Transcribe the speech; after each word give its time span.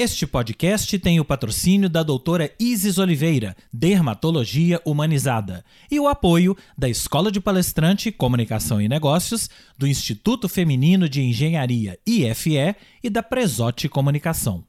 Este 0.00 0.26
podcast 0.26 0.98
tem 0.98 1.20
o 1.20 1.24
patrocínio 1.26 1.86
da 1.86 2.02
doutora 2.02 2.50
Isis 2.58 2.96
Oliveira, 2.96 3.54
Dermatologia 3.70 4.80
Humanizada, 4.82 5.62
e 5.90 6.00
o 6.00 6.08
apoio 6.08 6.56
da 6.74 6.88
Escola 6.88 7.30
de 7.30 7.38
Palestrante, 7.38 8.10
Comunicação 8.10 8.80
e 8.80 8.88
Negócios, 8.88 9.50
do 9.76 9.86
Instituto 9.86 10.48
Feminino 10.48 11.06
de 11.06 11.20
Engenharia 11.20 11.98
IFE 12.06 12.74
e 13.04 13.10
da 13.10 13.22
Presote 13.22 13.90
Comunicação. 13.90 14.64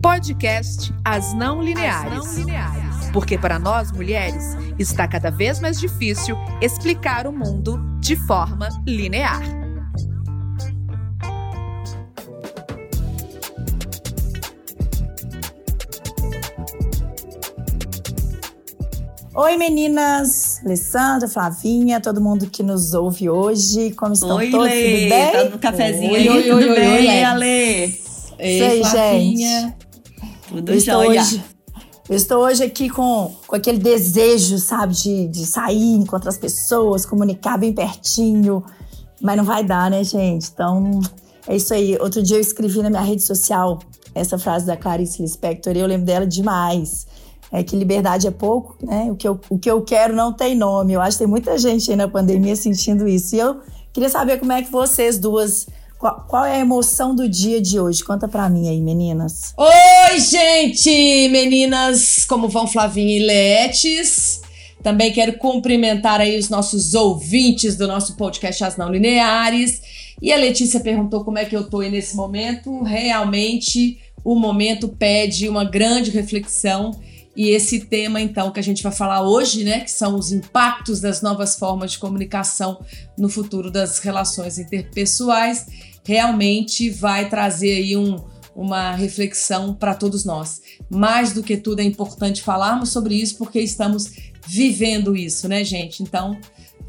Podcast 0.00 0.94
As 1.04 1.34
Não 1.34 1.60
Lineares. 1.60 2.18
As 2.18 2.36
não 2.36 2.36
lineares. 2.36 3.10
Porque 3.12 3.36
para 3.36 3.58
nós 3.58 3.90
mulheres 3.90 4.56
está 4.78 5.08
cada 5.08 5.32
vez 5.32 5.58
mais 5.58 5.80
difícil 5.80 6.36
explicar 6.62 7.26
o 7.26 7.32
mundo 7.32 7.80
de 7.98 8.14
forma 8.14 8.68
linear. 8.86 9.57
Oi, 19.40 19.56
meninas! 19.56 20.60
Alessandra, 20.64 21.28
Flavinha, 21.28 22.00
todo 22.00 22.20
mundo 22.20 22.50
que 22.50 22.60
nos 22.60 22.92
ouve 22.92 23.30
hoje. 23.30 23.92
Como 23.92 24.12
estão 24.12 24.34
oi, 24.34 24.50
todos? 24.50 24.66
Lê, 24.66 24.82
tudo 24.82 25.08
bem? 25.08 25.32
Tá 25.32 25.44
no 25.44 25.58
cafezinho 25.60 26.12
oi, 26.12 26.18
aí, 26.18 26.28
oi, 26.28 26.42
tudo 26.42 26.56
oi, 26.56 26.74
bem, 26.74 27.08
oi, 27.08 27.22
Ale? 27.22 27.84
Isso 27.84 28.34
aí, 28.40 28.82
gente. 28.82 29.74
Tudo 30.48 30.72
eu 30.72 30.76
estou 30.76 31.04
jóia. 31.04 31.20
hoje, 31.20 31.44
eu 32.10 32.16
estou 32.16 32.38
hoje 32.42 32.64
aqui 32.64 32.90
com, 32.90 33.32
com 33.46 33.54
aquele 33.54 33.78
desejo, 33.78 34.58
sabe, 34.58 34.92
de, 34.94 35.28
de 35.28 35.46
sair, 35.46 35.92
encontrar 35.94 36.30
as 36.30 36.38
pessoas, 36.38 37.06
comunicar 37.06 37.56
bem 37.58 37.72
pertinho. 37.72 38.64
Mas 39.22 39.36
não 39.36 39.44
vai 39.44 39.62
dar, 39.62 39.88
né, 39.88 40.02
gente? 40.02 40.50
Então, 40.52 40.98
é 41.46 41.54
isso 41.54 41.72
aí. 41.72 41.96
Outro 42.00 42.24
dia 42.24 42.38
eu 42.38 42.40
escrevi 42.40 42.82
na 42.82 42.90
minha 42.90 43.02
rede 43.02 43.22
social 43.22 43.78
essa 44.16 44.36
frase 44.36 44.66
da 44.66 44.76
Clarice 44.76 45.22
Lispector 45.22 45.76
e 45.76 45.78
eu 45.78 45.86
lembro 45.86 46.06
dela 46.06 46.26
demais 46.26 47.06
é 47.50 47.62
que 47.62 47.74
liberdade 47.74 48.26
é 48.26 48.30
pouco, 48.30 48.76
né? 48.82 49.10
O 49.10 49.16
que, 49.16 49.26
eu, 49.26 49.40
o 49.48 49.58
que 49.58 49.70
eu 49.70 49.82
quero 49.82 50.14
não 50.14 50.32
tem 50.32 50.54
nome. 50.54 50.92
Eu 50.92 51.00
acho 51.00 51.16
que 51.16 51.24
tem 51.24 51.26
muita 51.26 51.56
gente 51.58 51.90
aí 51.90 51.96
na 51.96 52.08
pandemia 52.08 52.54
sentindo 52.54 53.08
isso. 53.08 53.34
E 53.34 53.38
eu 53.38 53.60
queria 53.92 54.08
saber 54.08 54.38
como 54.38 54.52
é 54.52 54.62
que 54.62 54.70
vocês 54.70 55.18
duas. 55.18 55.66
Qual, 55.98 56.26
qual 56.28 56.44
é 56.44 56.56
a 56.56 56.60
emoção 56.60 57.14
do 57.14 57.28
dia 57.28 57.60
de 57.60 57.80
hoje? 57.80 58.04
Conta 58.04 58.28
pra 58.28 58.48
mim 58.48 58.68
aí, 58.68 58.80
meninas. 58.80 59.54
Oi, 59.56 60.20
gente! 60.20 61.28
Meninas, 61.30 62.24
como 62.24 62.48
vão 62.48 62.66
Flavinha 62.66 63.16
e 63.16 63.24
Letes? 63.24 64.42
Também 64.82 65.10
quero 65.10 65.38
cumprimentar 65.38 66.20
aí 66.20 66.38
os 66.38 66.48
nossos 66.48 66.94
ouvintes 66.94 67.76
do 67.76 67.88
nosso 67.88 68.14
podcast 68.14 68.62
As 68.62 68.76
Não 68.76 68.90
Lineares. 68.90 69.80
E 70.20 70.32
a 70.32 70.36
Letícia 70.36 70.80
perguntou 70.80 71.24
como 71.24 71.38
é 71.38 71.44
que 71.44 71.56
eu 71.56 71.68
tô 71.68 71.80
aí 71.80 71.90
nesse 71.90 72.14
momento. 72.14 72.82
Realmente, 72.82 73.98
o 74.22 74.34
momento 74.36 74.88
pede 74.88 75.48
uma 75.48 75.64
grande 75.64 76.10
reflexão 76.10 76.92
e 77.38 77.50
esse 77.50 77.78
tema, 77.86 78.20
então, 78.20 78.50
que 78.50 78.58
a 78.58 78.62
gente 78.64 78.82
vai 78.82 78.90
falar 78.90 79.22
hoje, 79.22 79.62
né, 79.62 79.78
que 79.78 79.92
são 79.92 80.16
os 80.16 80.32
impactos 80.32 81.00
das 81.00 81.22
novas 81.22 81.54
formas 81.54 81.92
de 81.92 81.98
comunicação 82.00 82.80
no 83.16 83.28
futuro 83.28 83.70
das 83.70 84.00
relações 84.00 84.58
interpessoais, 84.58 85.66
realmente 86.04 86.90
vai 86.90 87.28
trazer 87.28 87.76
aí 87.76 87.96
um, 87.96 88.16
uma 88.56 88.90
reflexão 88.90 89.72
para 89.72 89.94
todos 89.94 90.24
nós. 90.24 90.60
Mais 90.90 91.32
do 91.32 91.40
que 91.40 91.56
tudo, 91.56 91.78
é 91.78 91.84
importante 91.84 92.42
falarmos 92.42 92.88
sobre 92.88 93.14
isso 93.14 93.38
porque 93.38 93.60
estamos 93.60 94.10
vivendo 94.44 95.16
isso, 95.16 95.46
né, 95.46 95.62
gente? 95.62 96.02
Então, 96.02 96.36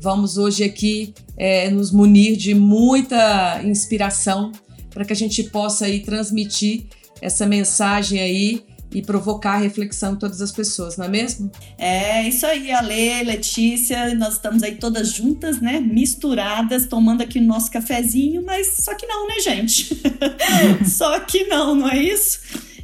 vamos 0.02 0.36
hoje 0.36 0.64
aqui 0.64 1.14
é, 1.38 1.70
nos 1.70 1.92
munir 1.92 2.36
de 2.36 2.56
muita 2.56 3.62
inspiração 3.64 4.52
para 4.90 5.06
que 5.06 5.14
a 5.14 5.16
gente 5.16 5.44
possa 5.44 5.86
aí 5.86 6.00
transmitir 6.00 6.88
essa 7.22 7.46
mensagem 7.46 8.20
aí 8.20 8.64
e 8.92 9.02
provocar 9.02 9.58
reflexão 9.58 10.14
em 10.14 10.16
todas 10.16 10.42
as 10.42 10.52
pessoas, 10.52 10.98
não 10.98 11.06
é 11.06 11.10
mesmo? 11.10 11.52
É 11.78 12.28
isso 12.28 12.46
aí, 12.46 12.72
Ale, 12.72 13.24
Letícia, 13.24 14.14
nós 14.16 14.34
estamos 14.36 14.64
aí 14.64 14.76
todas 14.76 15.12
juntas, 15.12 15.62
né? 15.62 15.80
Misturadas, 15.80 16.88
tomando 16.88 17.22
aqui 17.22 17.40
o 17.40 17.44
nosso 17.44 17.70
cafezinho, 17.70 18.44
mas 18.44 18.78
só 18.78 18.96
que 18.96 19.06
não, 19.06 19.28
né, 19.28 19.40
gente? 19.40 20.02
só 20.90 21.20
que 21.20 21.46
não, 21.46 21.76
não 21.76 21.90
é 21.90 22.02
isso? 22.02 22.40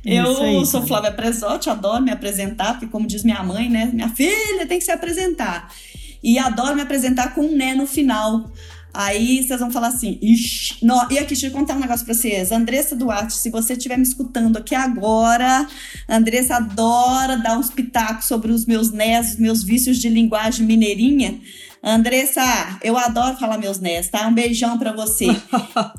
Eu 0.06 0.44
aí, 0.44 0.66
sou 0.68 0.86
Flávia 0.86 1.12
Presotti, 1.12 1.70
adoro 1.70 2.04
me 2.04 2.12
apresentar, 2.12 2.74
porque 2.74 2.86
como 2.86 3.08
diz 3.08 3.24
minha 3.24 3.42
mãe, 3.42 3.68
né? 3.68 3.90
Minha 3.92 4.10
filha 4.10 4.68
tem 4.68 4.78
que 4.78 4.86
se 4.86 4.92
apresentar. 4.92 5.74
E 6.22 6.38
adoro 6.38 6.76
me 6.76 6.82
apresentar 6.82 7.34
com 7.34 7.42
um 7.42 7.56
né 7.56 7.74
no 7.74 7.88
final. 7.88 8.52
Aí 8.96 9.44
vocês 9.44 9.60
vão 9.60 9.70
falar 9.70 9.88
assim, 9.88 10.18
ixi, 10.22 10.78
não. 10.82 11.06
e 11.12 11.20
aqui, 11.20 11.28
deixa 11.28 11.48
eu 11.48 11.52
contar 11.52 11.76
um 11.76 11.80
negócio 11.80 12.06
pra 12.06 12.14
vocês. 12.16 12.52
Andressa 12.52 12.96
Duarte, 12.96 13.34
se 13.34 13.50
você 13.50 13.74
estiver 13.74 13.98
me 13.98 14.04
escutando 14.04 14.58
aqui 14.58 14.74
agora, 14.74 15.68
Andressa 16.08 16.56
adora 16.56 17.38
dar 17.38 17.58
uns 17.60 17.70
pitacos 17.70 18.26
sobre 18.26 18.52
os 18.52 18.66
meus 18.66 18.92
nés, 18.92 19.32
os 19.32 19.36
meus 19.38 19.64
vícios 19.64 19.98
de 19.98 20.08
linguagem 20.08 20.66
mineirinha. 20.66 21.40
Andressa, 21.88 22.80
eu 22.84 22.98
adoro 22.98 23.38
falar 23.38 23.60
meus 23.60 23.80
nés, 23.80 24.10
tá? 24.10 24.28
Um 24.28 24.34
beijão 24.34 24.76
pra 24.78 24.92
você. 24.92 25.28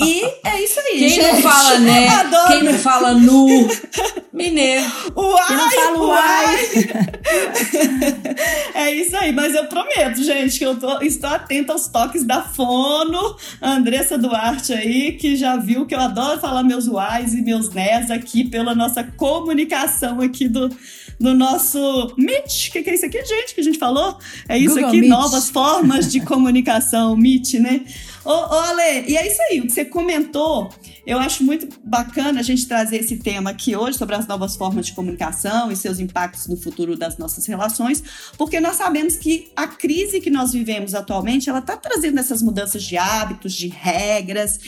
E 0.00 0.22
é 0.44 0.62
isso 0.62 0.80
aí, 0.80 0.98
Quem 0.98 1.08
gente. 1.10 1.22
não 1.22 1.42
fala 1.42 1.78
né? 1.78 2.08
Adoro. 2.20 2.48
Quem 2.48 2.62
não 2.64 2.74
fala 2.74 3.14
nu? 3.14 3.46
Mineiro. 4.32 4.84
Uai, 5.14 5.46
Quem 5.46 5.56
não 5.56 5.70
fala 5.70 6.06
uai. 6.06 6.56
é 8.74 8.90
isso 8.94 9.16
aí, 9.16 9.32
mas 9.32 9.54
eu 9.54 9.66
prometo, 9.66 10.22
gente, 10.22 10.58
que 10.58 10.64
eu 10.64 10.76
tô, 10.78 11.00
estou 11.02 11.30
atenta 11.30 11.72
aos 11.72 11.86
toques 11.88 12.24
da 12.24 12.42
fono. 12.42 13.36
Andressa 13.62 14.18
Duarte 14.18 14.72
aí, 14.72 15.12
que 15.12 15.36
já 15.36 15.56
viu 15.56 15.86
que 15.86 15.94
eu 15.94 16.00
adoro 16.00 16.40
falar 16.40 16.62
meus 16.62 16.86
uais 16.88 17.32
e 17.34 17.42
meus 17.42 17.70
nés 17.70 18.10
aqui 18.10 18.44
pela 18.44 18.74
nossa 18.74 19.04
comunicação 19.04 20.20
aqui 20.20 20.48
do 20.48 20.68
no 21.18 21.34
nosso 21.34 22.14
Meet. 22.16 22.68
O 22.68 22.72
que, 22.72 22.82
que, 22.82 22.90
é 22.90 22.94
isso 22.94 23.06
aqui, 23.06 23.24
gente, 23.24 23.54
que 23.54 23.60
a 23.60 23.64
gente 23.64 23.78
falou? 23.78 24.18
É 24.48 24.58
isso 24.58 24.74
Google 24.74 24.88
aqui, 24.88 25.00
Meet. 25.00 25.10
novas 25.10 25.48
formas 25.50 26.10
de 26.10 26.20
comunicação, 26.20 27.16
Meet, 27.16 27.54
né? 27.54 27.82
Ô, 28.26 28.32
ô, 28.32 28.58
Ale, 28.58 29.04
e 29.06 29.16
é 29.16 29.24
isso 29.24 29.40
aí, 29.42 29.60
o 29.60 29.66
que 29.66 29.72
você 29.72 29.84
comentou, 29.84 30.68
eu 31.06 31.16
acho 31.16 31.44
muito 31.44 31.68
bacana 31.84 32.40
a 32.40 32.42
gente 32.42 32.66
trazer 32.66 32.96
esse 32.96 33.18
tema 33.18 33.50
aqui 33.50 33.76
hoje 33.76 33.96
sobre 33.96 34.16
as 34.16 34.26
novas 34.26 34.56
formas 34.56 34.86
de 34.86 34.94
comunicação 34.94 35.70
e 35.70 35.76
seus 35.76 36.00
impactos 36.00 36.48
no 36.48 36.56
futuro 36.56 36.96
das 36.96 37.16
nossas 37.18 37.46
relações, 37.46 38.02
porque 38.36 38.58
nós 38.58 38.74
sabemos 38.74 39.14
que 39.14 39.52
a 39.54 39.68
crise 39.68 40.20
que 40.20 40.28
nós 40.28 40.52
vivemos 40.52 40.92
atualmente, 40.92 41.48
ela 41.48 41.60
está 41.60 41.76
trazendo 41.76 42.18
essas 42.18 42.42
mudanças 42.42 42.82
de 42.82 42.98
hábitos, 42.98 43.54
de 43.54 43.68
regras, 43.68 44.58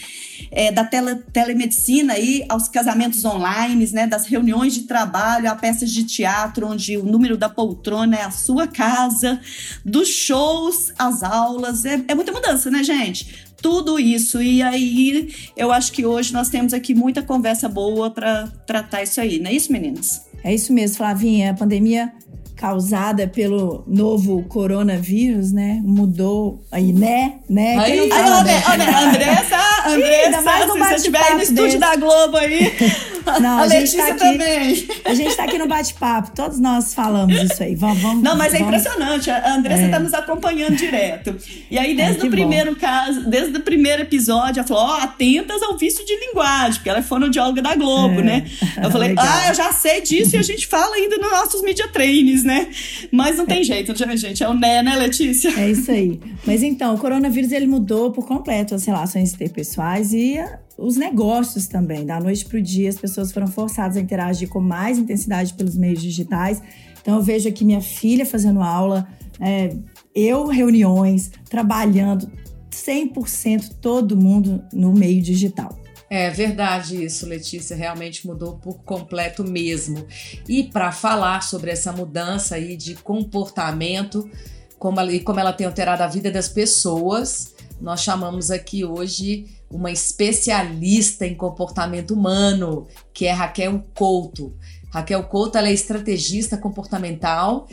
é, 0.53 0.71
da 0.71 0.85
tele, 0.85 1.17
telemedicina 1.33 2.13
aí 2.13 2.45
aos 2.49 2.69
casamentos 2.69 3.25
online, 3.25 3.91
né, 3.93 4.07
das 4.07 4.25
reuniões 4.27 4.73
de 4.73 4.83
trabalho 4.83 5.51
a 5.51 5.57
peças 5.57 5.91
de 5.91 6.05
teatro, 6.05 6.69
onde 6.69 6.97
o 6.97 7.05
número 7.05 7.37
da 7.37 7.49
poltrona 7.49 8.19
é 8.19 8.23
a 8.23 8.31
sua 8.31 8.69
casa, 8.69 9.41
dos 9.85 10.07
shows 10.07 10.93
às 10.97 11.25
aulas, 11.25 11.85
é, 11.85 12.01
é 12.07 12.15
muita 12.15 12.31
mudança, 12.31 12.71
né, 12.71 12.85
gente? 12.85 13.48
Tudo 13.61 13.99
isso. 13.99 14.41
E 14.41 14.63
aí, 14.63 15.35
eu 15.57 15.73
acho 15.73 15.93
que 15.93 16.07
hoje 16.07 16.33
nós 16.33 16.49
temos 16.49 16.73
aqui 16.73 16.95
muita 16.95 17.23
conversa 17.23 17.69
boa 17.69 18.11
para 18.11 18.47
tratar 18.67 19.03
isso 19.03 19.21
aí, 19.21 19.39
não 19.39 19.51
é 19.51 19.55
isso, 19.55 19.73
meninas? 19.73 20.27
É 20.45 20.55
isso 20.55 20.73
mesmo, 20.73 20.97
Flavinha. 20.97 21.51
A 21.51 21.55
pandemia 21.55 22.13
causada 22.59 23.29
pelo 23.29 23.85
novo 23.87 24.43
coronavírus, 24.49 25.53
né? 25.53 25.81
Mudou 25.85 26.61
aí, 26.73 26.93
né? 26.93 27.35
né? 27.49 27.85
Quem 27.85 28.01
Aí, 28.01 28.09
não 28.09 28.17
fala, 28.17 28.39
aí, 28.39 28.45
né? 28.45 28.85
Andressa, 29.09 29.57
Andressa, 29.87 30.27
ainda 30.27 30.43
mais 30.43 30.73
se 30.73 30.79
você 30.79 30.95
estiver 30.97 31.23
aí 31.23 31.35
no 31.35 31.43
estúdio 31.43 31.65
desse. 31.65 31.79
da 31.79 31.97
Globo 31.97 32.37
aí, 32.37 32.73
Não, 33.41 33.59
a, 33.59 33.63
a 33.63 33.65
Letícia 33.67 33.99
tá 33.99 34.09
aqui- 34.11 34.19
também. 34.19 34.89
A 35.05 35.15
gente 35.15 35.37
tá 35.37 35.45
aqui 35.45 35.59
no 35.59 35.67
bate-papo, 35.69 36.31
todos 36.35 36.59
nós 36.59 36.95
falamos 36.95 37.37
isso 37.43 37.63
aí. 37.63 37.75
Vamos, 37.75 37.99
vamos. 38.01 38.23
Não, 38.23 38.37
mas 38.37 38.55
é 38.55 38.59
vamos- 38.59 38.75
impressionante. 38.81 39.31
A 39.31 39.55
Andressa 39.55 39.83
É. 39.83 39.85
está 39.87 39.99
nos 39.99 40.15
acompanhando 40.15 40.77
direto. 40.77 41.37
E 41.71 41.79
aí, 41.79 41.95
desde 41.97 42.21
que 42.21 42.27
o 42.27 42.31
primeiro 42.31 42.75
caso, 42.77 43.29
desde 43.29 43.57
o 43.57 43.61
primeiro 43.61 44.03
episódio, 44.03 44.61
ela 44.61 44.67
falou: 44.69 44.83
ó, 44.85 44.97
atentas 45.03 45.63
ao 45.63 45.77
vício 45.77 46.05
de 46.05 46.15
linguagem, 46.17 46.75
porque 46.75 46.89
ela 46.89 46.99
é 46.99 47.03
fonoaudióloga 47.03 47.63
da 47.63 47.75
Globo, 47.75 48.21
É. 48.21 48.23
né? 48.23 48.45
Eu 48.83 48.91
falei, 48.91 49.15
ah, 49.19 49.49
eu 49.49 49.55
já 49.55 49.73
sei 49.73 50.01
disso 50.01 50.37
e 50.37 50.39
a 50.39 50.43
gente 50.43 50.67
fala 50.67 50.95
ainda 50.95 51.17
nos 51.19 51.31
nossos 51.31 51.63
media 51.63 51.89
trainings, 51.89 52.45
né? 52.45 52.69
Mas 53.11 53.37
não 53.37 53.45
tem 53.45 53.63
jeito, 53.65 53.93
né, 54.07 54.17
gente? 54.17 54.43
É 54.43 54.49
o 54.49 54.55
né, 54.55 54.83
né, 54.83 54.95
Letícia? 54.97 55.51
É 55.59 55.71
isso 55.71 55.91
aí. 55.91 56.21
Mas 56.47 56.63
então, 56.63 56.95
o 56.95 56.99
coronavírus 56.99 57.51
ele 57.53 57.67
mudou 57.67 58.11
por 58.13 58.27
completo 58.27 58.75
as 58.75 58.85
relações 58.85 59.35
interpessoais 59.35 60.13
e 60.13 60.39
os 60.79 60.97
negócios 60.97 61.67
também. 61.67 62.07
Da 62.07 62.21
noite 62.21 62.45
para 62.45 62.59
o 62.59 62.63
dia, 62.63 62.89
as 62.89 62.97
pessoas 62.97 63.33
foram 63.33 63.49
forçadas 63.49 63.97
a 63.97 64.01
interagir 64.01 64.49
com 64.49 64.61
mais 64.61 64.97
intensidade 64.97 65.53
pelos 65.55 65.77
meios 65.77 66.01
digitais. 66.01 66.63
Então, 67.03 67.17
eu 67.17 67.23
vejo 67.23 67.49
aqui 67.49 67.65
minha 67.65 67.81
filha 67.81 68.25
fazendo 68.25 68.63
aula, 68.63 69.09
é, 69.41 69.75
eu 70.15 70.47
reuniões, 70.47 71.31
trabalhando 71.51 72.31
100% 72.71 73.75
todo 73.81 74.17
mundo 74.17 74.63
no 74.73 74.93
meio 74.93 75.21
digital. 75.21 75.77
É 76.11 76.31
verdade 76.31 77.05
isso, 77.05 77.27
Letícia, 77.27 77.77
realmente 77.77 78.27
mudou 78.27 78.57
por 78.57 78.83
completo 78.83 79.45
mesmo. 79.45 80.07
E 80.49 80.65
para 80.65 80.91
falar 80.91 81.43
sobre 81.43 81.71
essa 81.71 81.93
mudança 81.93 82.55
aí 82.55 82.77
de 82.77 82.95
comportamento, 82.95 84.31
como 84.79 85.01
ela, 85.01 85.13
e 85.13 85.21
como 85.21 85.39
ela 85.39 85.53
tem 85.53 85.67
alterado 85.67 86.03
a 86.03 86.07
vida 86.07 86.31
das 86.31 86.49
pessoas, 86.49 87.55
nós 87.81 88.01
chamamos 88.01 88.51
aqui 88.51 88.85
hoje 88.85 89.58
uma 89.71 89.91
especialista 89.91 91.27
em 91.27 91.35
comportamento 91.35 92.13
humano, 92.13 92.87
que 93.13 93.27
é 93.27 93.33
Raquel 93.33 93.85
Couto. 93.95 94.55
Raquel 94.91 95.23
Couto 95.25 95.59
ela 95.59 95.69
é 95.69 95.73
estrategista 95.73 96.57
comportamental. 96.57 97.69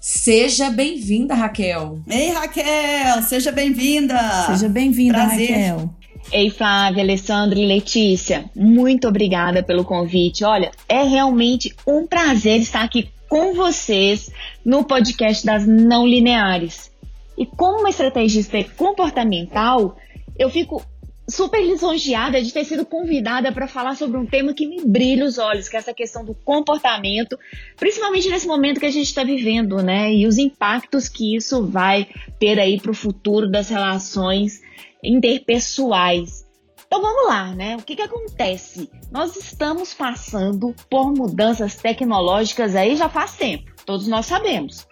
Seja 0.00 0.70
bem-vinda, 0.70 1.34
Raquel. 1.34 2.00
Ei, 2.08 2.30
Raquel, 2.30 3.22
seja 3.22 3.50
bem-vinda. 3.50 4.16
Seja 4.46 4.68
bem-vinda, 4.68 5.24
Raquel. 5.24 5.92
Ei, 6.32 6.48
Flávia, 6.48 7.02
Alessandra 7.02 7.58
e 7.58 7.66
Letícia, 7.66 8.48
muito 8.54 9.08
obrigada 9.08 9.64
pelo 9.64 9.84
convite. 9.84 10.44
Olha, 10.44 10.70
é 10.88 11.02
realmente 11.02 11.74
um 11.84 12.06
prazer 12.06 12.60
estar 12.60 12.84
aqui 12.84 13.10
com 13.28 13.54
vocês 13.54 14.30
no 14.64 14.84
podcast 14.84 15.44
das 15.44 15.66
não 15.66 16.06
lineares. 16.06 16.90
E 17.36 17.46
como 17.46 17.80
uma 17.80 17.90
estrategista 17.90 18.62
comportamental, 18.76 19.96
eu 20.38 20.50
fico 20.50 20.84
super 21.30 21.60
lisonjeada 21.60 22.42
de 22.42 22.52
ter 22.52 22.64
sido 22.64 22.84
convidada 22.84 23.52
para 23.52 23.66
falar 23.66 23.96
sobre 23.96 24.18
um 24.18 24.26
tema 24.26 24.52
que 24.52 24.66
me 24.66 24.84
brilha 24.84 25.24
os 25.24 25.38
olhos, 25.38 25.68
que 25.68 25.76
é 25.76 25.78
essa 25.78 25.94
questão 25.94 26.24
do 26.24 26.34
comportamento, 26.34 27.38
principalmente 27.76 28.28
nesse 28.28 28.46
momento 28.46 28.80
que 28.80 28.86
a 28.86 28.90
gente 28.90 29.06
está 29.06 29.24
vivendo, 29.24 29.82
né? 29.82 30.12
E 30.12 30.26
os 30.26 30.38
impactos 30.38 31.08
que 31.08 31.36
isso 31.36 31.66
vai 31.66 32.06
ter 32.38 32.58
aí 32.58 32.80
para 32.80 32.90
o 32.90 32.94
futuro 32.94 33.50
das 33.50 33.68
relações 33.68 34.60
interpessoais. 35.02 36.46
Então 36.86 37.00
vamos 37.00 37.28
lá, 37.28 37.54
né? 37.54 37.76
O 37.76 37.82
que, 37.82 37.94
que 37.94 38.02
acontece? 38.02 38.90
Nós 39.12 39.36
estamos 39.36 39.94
passando 39.94 40.74
por 40.90 41.12
mudanças 41.12 41.76
tecnológicas 41.76 42.74
aí 42.74 42.96
já 42.96 43.08
faz 43.08 43.36
tempo, 43.36 43.70
todos 43.86 44.08
nós 44.08 44.26
sabemos. 44.26 44.89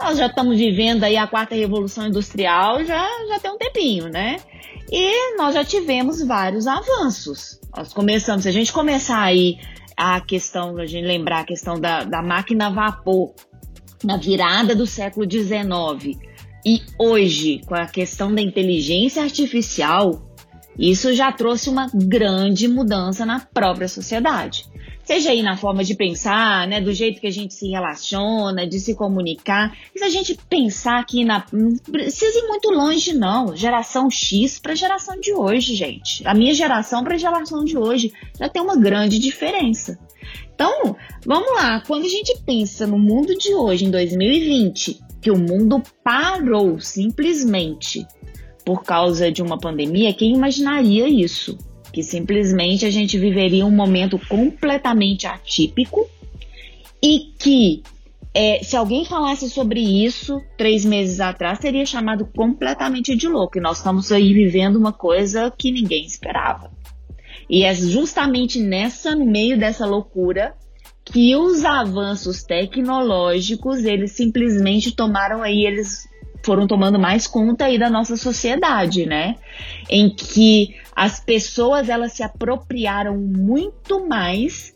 Nós 0.00 0.16
já 0.16 0.26
estamos 0.26 0.56
vivendo 0.56 1.04
aí 1.04 1.16
a 1.16 1.26
quarta 1.26 1.54
revolução 1.54 2.06
industrial 2.06 2.82
já, 2.84 3.06
já 3.28 3.38
tem 3.38 3.50
um 3.50 3.58
tempinho, 3.58 4.08
né? 4.08 4.38
E 4.90 5.36
nós 5.36 5.54
já 5.54 5.62
tivemos 5.62 6.22
vários 6.22 6.66
avanços. 6.66 7.60
Nós 7.76 7.92
começamos, 7.92 8.42
se 8.42 8.48
a 8.48 8.52
gente 8.52 8.72
começar 8.72 9.20
aí 9.20 9.58
a 9.96 10.20
questão, 10.20 10.78
a 10.78 10.86
gente 10.86 11.06
lembrar 11.06 11.40
a 11.40 11.44
questão 11.44 11.78
da, 11.78 12.02
da 12.02 12.22
máquina 12.22 12.68
a 12.68 12.70
vapor 12.70 13.34
na 14.02 14.16
virada 14.16 14.74
do 14.74 14.86
século 14.86 15.30
XIX 15.30 16.18
e 16.64 16.82
hoje 16.98 17.60
com 17.66 17.74
a 17.74 17.86
questão 17.86 18.34
da 18.34 18.40
inteligência 18.40 19.22
artificial, 19.22 20.22
isso 20.78 21.12
já 21.12 21.30
trouxe 21.30 21.68
uma 21.68 21.90
grande 21.92 22.66
mudança 22.66 23.26
na 23.26 23.40
própria 23.40 23.86
sociedade 23.86 24.64
seja 25.10 25.32
aí 25.32 25.42
na 25.42 25.56
forma 25.56 25.82
de 25.82 25.96
pensar, 25.96 26.68
né, 26.68 26.80
do 26.80 26.92
jeito 26.92 27.20
que 27.20 27.26
a 27.26 27.32
gente 27.32 27.52
se 27.52 27.68
relaciona, 27.68 28.64
de 28.64 28.78
se 28.78 28.94
comunicar. 28.94 29.76
E 29.92 29.98
se 29.98 30.04
a 30.04 30.08
gente 30.08 30.38
pensar 30.48 31.00
aqui 31.00 31.24
na. 31.24 31.44
Precisa 31.90 32.38
ir 32.38 32.46
muito 32.46 32.70
longe, 32.70 33.12
não. 33.12 33.56
Geração 33.56 34.08
X 34.08 34.60
para 34.60 34.76
geração 34.76 35.18
de 35.18 35.32
hoje, 35.32 35.74
gente. 35.74 36.24
A 36.24 36.32
minha 36.32 36.54
geração 36.54 37.02
para 37.02 37.18
geração 37.18 37.64
de 37.64 37.76
hoje 37.76 38.12
já 38.38 38.48
tem 38.48 38.62
uma 38.62 38.76
grande 38.76 39.18
diferença. 39.18 39.98
Então, 40.54 40.94
vamos 41.26 41.56
lá. 41.56 41.82
Quando 41.84 42.04
a 42.04 42.08
gente 42.08 42.38
pensa 42.46 42.86
no 42.86 42.98
mundo 42.98 43.36
de 43.36 43.52
hoje, 43.52 43.86
em 43.86 43.90
2020, 43.90 45.00
que 45.20 45.32
o 45.32 45.36
mundo 45.36 45.82
parou 46.04 46.78
simplesmente 46.78 48.06
por 48.64 48.84
causa 48.84 49.32
de 49.32 49.42
uma 49.42 49.58
pandemia, 49.58 50.14
quem 50.14 50.34
imaginaria 50.34 51.08
isso? 51.08 51.58
Que 51.92 52.02
simplesmente 52.02 52.86
a 52.86 52.90
gente 52.90 53.18
viveria 53.18 53.66
um 53.66 53.70
momento 53.70 54.18
completamente 54.28 55.26
atípico 55.26 56.08
e 57.02 57.32
que 57.38 57.82
é, 58.32 58.62
se 58.62 58.76
alguém 58.76 59.04
falasse 59.04 59.50
sobre 59.50 59.80
isso 59.80 60.40
três 60.56 60.84
meses 60.84 61.20
atrás, 61.20 61.58
seria 61.58 61.84
chamado 61.84 62.24
completamente 62.26 63.16
de 63.16 63.26
louco. 63.26 63.58
E 63.58 63.60
nós 63.60 63.78
estamos 63.78 64.12
aí 64.12 64.32
vivendo 64.32 64.76
uma 64.76 64.92
coisa 64.92 65.52
que 65.56 65.72
ninguém 65.72 66.04
esperava. 66.04 66.70
E 67.48 67.64
é 67.64 67.74
justamente 67.74 68.60
nessa, 68.60 69.16
no 69.16 69.26
meio 69.26 69.58
dessa 69.58 69.84
loucura, 69.84 70.54
que 71.04 71.34
os 71.34 71.64
avanços 71.64 72.44
tecnológicos, 72.44 73.84
eles 73.84 74.12
simplesmente 74.12 74.94
tomaram 74.94 75.42
aí, 75.42 75.66
eles 75.66 76.08
foram 76.42 76.66
tomando 76.66 76.98
mais 76.98 77.26
conta 77.26 77.66
aí 77.66 77.78
da 77.78 77.90
nossa 77.90 78.16
sociedade, 78.16 79.06
né? 79.06 79.36
Em 79.88 80.08
que 80.08 80.76
as 80.94 81.20
pessoas 81.20 81.88
elas 81.88 82.12
se 82.12 82.22
apropriaram 82.22 83.16
muito 83.16 84.06
mais 84.06 84.74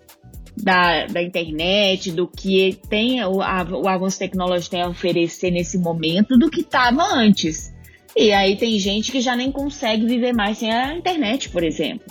da, 0.56 1.06
da 1.06 1.22
internet, 1.22 2.12
do 2.12 2.28
que 2.28 2.78
tem 2.88 3.22
o, 3.24 3.38
o 3.38 3.88
avanço 3.88 4.18
tecnológico 4.18 4.70
tem 4.70 4.82
a 4.82 4.88
oferecer 4.88 5.50
nesse 5.50 5.78
momento 5.78 6.38
do 6.38 6.50
que 6.50 6.60
estava 6.60 7.02
antes. 7.02 7.72
E 8.16 8.32
aí 8.32 8.56
tem 8.56 8.78
gente 8.78 9.10
que 9.10 9.20
já 9.20 9.34
nem 9.34 9.50
consegue 9.50 10.06
viver 10.06 10.32
mais 10.32 10.58
sem 10.58 10.72
a 10.72 10.94
internet, 10.94 11.48
por 11.48 11.64
exemplo. 11.64 12.06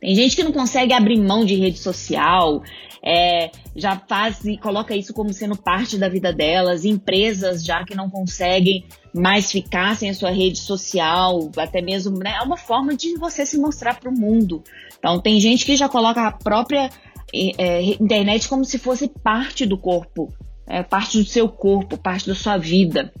Tem 0.00 0.14
gente 0.14 0.36
que 0.36 0.44
não 0.44 0.52
consegue 0.52 0.92
abrir 0.92 1.18
mão 1.18 1.44
de 1.44 1.54
rede 1.54 1.78
social, 1.78 2.62
é, 3.06 3.52
já 3.76 3.96
faz 3.96 4.44
e 4.44 4.58
coloca 4.58 4.96
isso 4.96 5.14
como 5.14 5.32
sendo 5.32 5.56
parte 5.56 5.96
da 5.96 6.08
vida 6.08 6.32
delas, 6.32 6.84
empresas 6.84 7.64
já 7.64 7.84
que 7.84 7.94
não 7.94 8.10
conseguem 8.10 8.84
mais 9.14 9.52
ficar 9.52 9.94
sem 9.94 10.10
a 10.10 10.14
sua 10.14 10.30
rede 10.30 10.58
social, 10.58 11.48
até 11.56 11.80
mesmo, 11.80 12.18
né, 12.18 12.34
é 12.36 12.42
uma 12.42 12.56
forma 12.56 12.96
de 12.96 13.16
você 13.16 13.46
se 13.46 13.58
mostrar 13.58 13.94
para 13.94 14.10
o 14.10 14.12
mundo. 14.12 14.64
Então 14.98 15.20
tem 15.20 15.40
gente 15.40 15.64
que 15.64 15.76
já 15.76 15.88
coloca 15.88 16.26
a 16.26 16.32
própria 16.32 16.90
é, 17.32 17.82
internet 18.02 18.48
como 18.48 18.64
se 18.64 18.76
fosse 18.76 19.06
parte 19.06 19.64
do 19.64 19.78
corpo, 19.78 20.34
é, 20.66 20.82
parte 20.82 21.18
do 21.18 21.24
seu 21.24 21.48
corpo, 21.48 21.96
parte 21.96 22.26
da 22.26 22.34
sua 22.34 22.56
vida. 22.56 23.12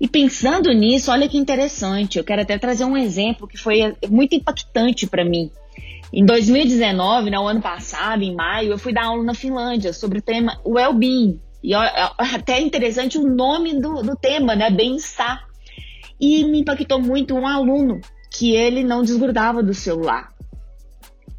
E 0.00 0.06
pensando 0.06 0.72
nisso, 0.72 1.10
olha 1.10 1.28
que 1.28 1.36
interessante, 1.36 2.18
eu 2.18 2.24
quero 2.24 2.42
até 2.42 2.56
trazer 2.56 2.84
um 2.84 2.96
exemplo 2.96 3.48
que 3.48 3.56
foi 3.56 3.96
muito 4.08 4.36
impactante 4.36 5.08
para 5.08 5.24
mim. 5.24 5.50
Em 6.12 6.24
2019, 6.24 7.30
no 7.30 7.46
ano 7.46 7.60
passado, 7.60 8.22
em 8.22 8.34
maio, 8.34 8.72
eu 8.72 8.78
fui 8.78 8.92
dar 8.92 9.06
aula 9.06 9.22
na 9.22 9.34
Finlândia 9.34 9.92
sobre 9.92 10.18
o 10.18 10.22
tema 10.22 10.58
well-being. 10.64 11.40
E 11.62 11.74
até 11.74 12.60
interessante 12.60 13.18
o 13.18 13.28
nome 13.28 13.80
do, 13.80 14.02
do 14.02 14.16
tema, 14.16 14.56
né? 14.56 14.70
Bem-estar. 14.70 15.46
E 16.20 16.44
me 16.44 16.60
impactou 16.60 17.00
muito 17.00 17.34
um 17.34 17.46
aluno 17.46 18.00
que 18.32 18.54
ele 18.54 18.82
não 18.82 19.02
desgrudava 19.02 19.62
do 19.62 19.74
celular. 19.74 20.32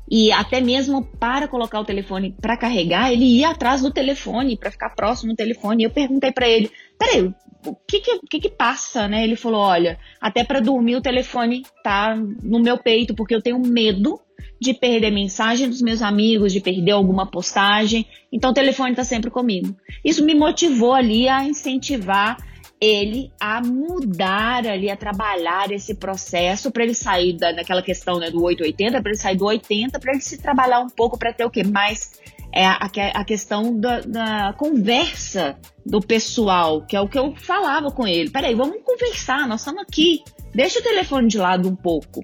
E 0.09 0.31
até 0.31 0.59
mesmo 0.59 1.03
para 1.03 1.47
colocar 1.47 1.79
o 1.79 1.85
telefone 1.85 2.35
para 2.41 2.57
carregar, 2.57 3.11
ele 3.11 3.25
ia 3.25 3.49
atrás 3.49 3.81
do 3.81 3.91
telefone 3.91 4.57
para 4.57 4.71
ficar 4.71 4.89
próximo 4.89 5.33
do 5.33 5.35
telefone. 5.35 5.83
E 5.83 5.85
eu 5.85 5.91
perguntei 5.91 6.31
para 6.31 6.47
ele: 6.47 6.71
peraí, 6.97 7.33
o 7.65 7.75
que 7.75 7.99
que, 7.99 8.19
que 8.29 8.39
que, 8.39 8.49
passa, 8.49 9.07
né? 9.07 9.23
Ele 9.23 9.35
falou: 9.35 9.59
olha, 9.59 9.99
até 10.19 10.43
para 10.43 10.59
dormir 10.59 10.95
o 10.95 11.01
telefone 11.01 11.63
tá 11.83 12.15
no 12.15 12.59
meu 12.59 12.77
peito, 12.77 13.13
porque 13.13 13.35
eu 13.35 13.41
tenho 13.41 13.59
medo 13.59 14.19
de 14.59 14.73
perder 14.73 15.11
mensagem 15.11 15.69
dos 15.69 15.81
meus 15.81 16.01
amigos, 16.01 16.51
de 16.51 16.59
perder 16.59 16.91
alguma 16.91 17.29
postagem. 17.29 18.05
Então 18.31 18.51
o 18.51 18.53
telefone 18.53 18.91
está 18.91 19.03
sempre 19.03 19.29
comigo. 19.29 19.75
Isso 20.03 20.23
me 20.23 20.35
motivou 20.35 20.93
ali 20.93 21.27
a 21.27 21.43
incentivar 21.43 22.37
ele 22.81 23.29
a 23.39 23.61
mudar 23.61 24.65
ali, 24.65 24.89
a 24.89 24.95
trabalhar 24.95 25.69
esse 25.71 25.95
processo 25.95 26.71
para 26.71 26.83
ele 26.83 26.93
sair 26.93 27.33
da, 27.33 27.51
daquela 27.51 27.81
questão 27.81 28.19
né, 28.19 28.31
do 28.31 28.41
880, 28.41 29.01
para 29.01 29.11
ele 29.11 29.19
sair 29.19 29.35
do 29.35 29.45
80, 29.45 29.99
para 29.99 30.13
ele 30.13 30.21
se 30.21 30.37
trabalhar 30.37 30.79
um 30.79 30.89
pouco 30.89 31.17
para 31.17 31.33
ter 31.33 31.43
o 31.43 31.49
que 31.49 31.63
mais 31.63 32.11
é 32.51 32.65
a, 32.65 32.89
a 33.13 33.23
questão 33.23 33.77
da, 33.79 34.01
da, 34.01 34.53
conversa 34.53 35.57
do 35.85 35.99
pessoal, 35.99 36.85
que 36.85 36.95
é 36.95 37.01
o 37.01 37.07
que 37.07 37.17
eu 37.17 37.35
falava 37.35 37.91
com 37.91 38.07
ele. 38.07 38.29
Peraí, 38.29 38.55
vamos 38.55 38.77
conversar, 38.83 39.47
nós 39.47 39.61
estamos 39.61 39.81
aqui. 39.81 40.23
Deixa 40.53 40.79
o 40.79 40.83
telefone 40.83 41.27
de 41.27 41.37
lado 41.37 41.69
um 41.69 41.75
pouco. 41.75 42.23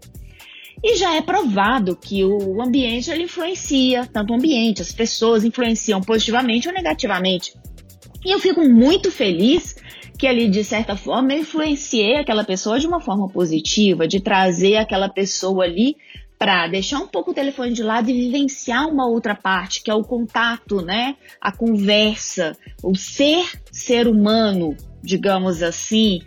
E 0.84 0.98
já 0.98 1.15
é 1.15 1.22
provado 1.22 1.96
que 1.96 2.24
o 2.24 2.62
ambiente 2.62 3.10
ele 3.10 3.24
influencia, 3.24 4.08
tanto 4.12 4.34
o 4.34 4.36
ambiente, 4.36 4.82
as 4.82 4.91
pessoas 4.91 5.44
influenciam 5.44 6.01
positivamente 6.01 6.67
ou 6.67 6.74
negativamente. 6.74 7.53
E 8.25 8.32
eu 8.32 8.39
fico 8.39 8.62
muito 8.67 9.12
feliz 9.12 9.75
que 10.17 10.27
ali, 10.27 10.48
de 10.50 10.63
certa 10.63 10.96
forma, 10.96 11.34
eu 11.34 11.41
influenciei 11.41 12.15
aquela 12.15 12.44
pessoa 12.44 12.79
de 12.79 12.88
uma 12.88 13.00
forma 13.00 13.27
positiva, 13.29 14.08
de 14.08 14.20
trazer 14.20 14.77
aquela 14.77 15.10
pessoa 15.10 15.65
ali 15.65 15.98
para 16.38 16.68
deixar 16.68 17.00
um 17.00 17.08
pouco 17.08 17.32
o 17.32 17.34
telefone 17.34 17.74
de 17.74 17.82
lado 17.82 18.10
e 18.10 18.13
vivenciar 18.13 18.88
uma 18.88 19.08
outra 19.08 19.36
parte, 19.36 19.82
que 19.82 19.89
é 19.89 19.94
o 19.94 20.04
contato, 20.04 20.82
né? 20.82 21.15
A 21.39 21.51
conversa, 21.51 22.58
o 22.84 22.96
ser 22.96 23.46
ser 23.72 24.08
humano, 24.08 24.75
digamos 25.01 25.63
assim, 25.63 26.22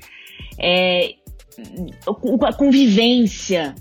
é, 0.59 1.15
a 2.47 2.53
convivência, 2.53 3.75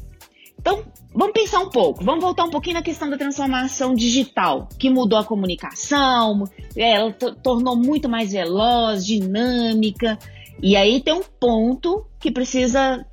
então, 0.60 0.84
vamos 1.14 1.34
pensar 1.34 1.60
um 1.60 1.70
pouco, 1.70 2.04
vamos 2.04 2.22
voltar 2.22 2.44
um 2.44 2.50
pouquinho 2.50 2.76
na 2.76 2.82
questão 2.82 3.10
da 3.10 3.18
transformação 3.18 3.96
digital, 3.96 4.68
que 4.78 4.90
mudou 4.90 5.18
a 5.18 5.24
comunicação, 5.24 6.44
é, 6.76 6.92
ela 6.96 7.14
tornou 7.42 7.76
muito 7.78 8.10
mais 8.10 8.34
veloz, 8.34 9.06
dinâmica, 9.06 10.20
e 10.62 10.76
aí 10.76 11.02
tem 11.02 11.14
um 11.14 11.24
ponto 11.40 12.06
que 12.20 12.30
precisa 12.32 13.06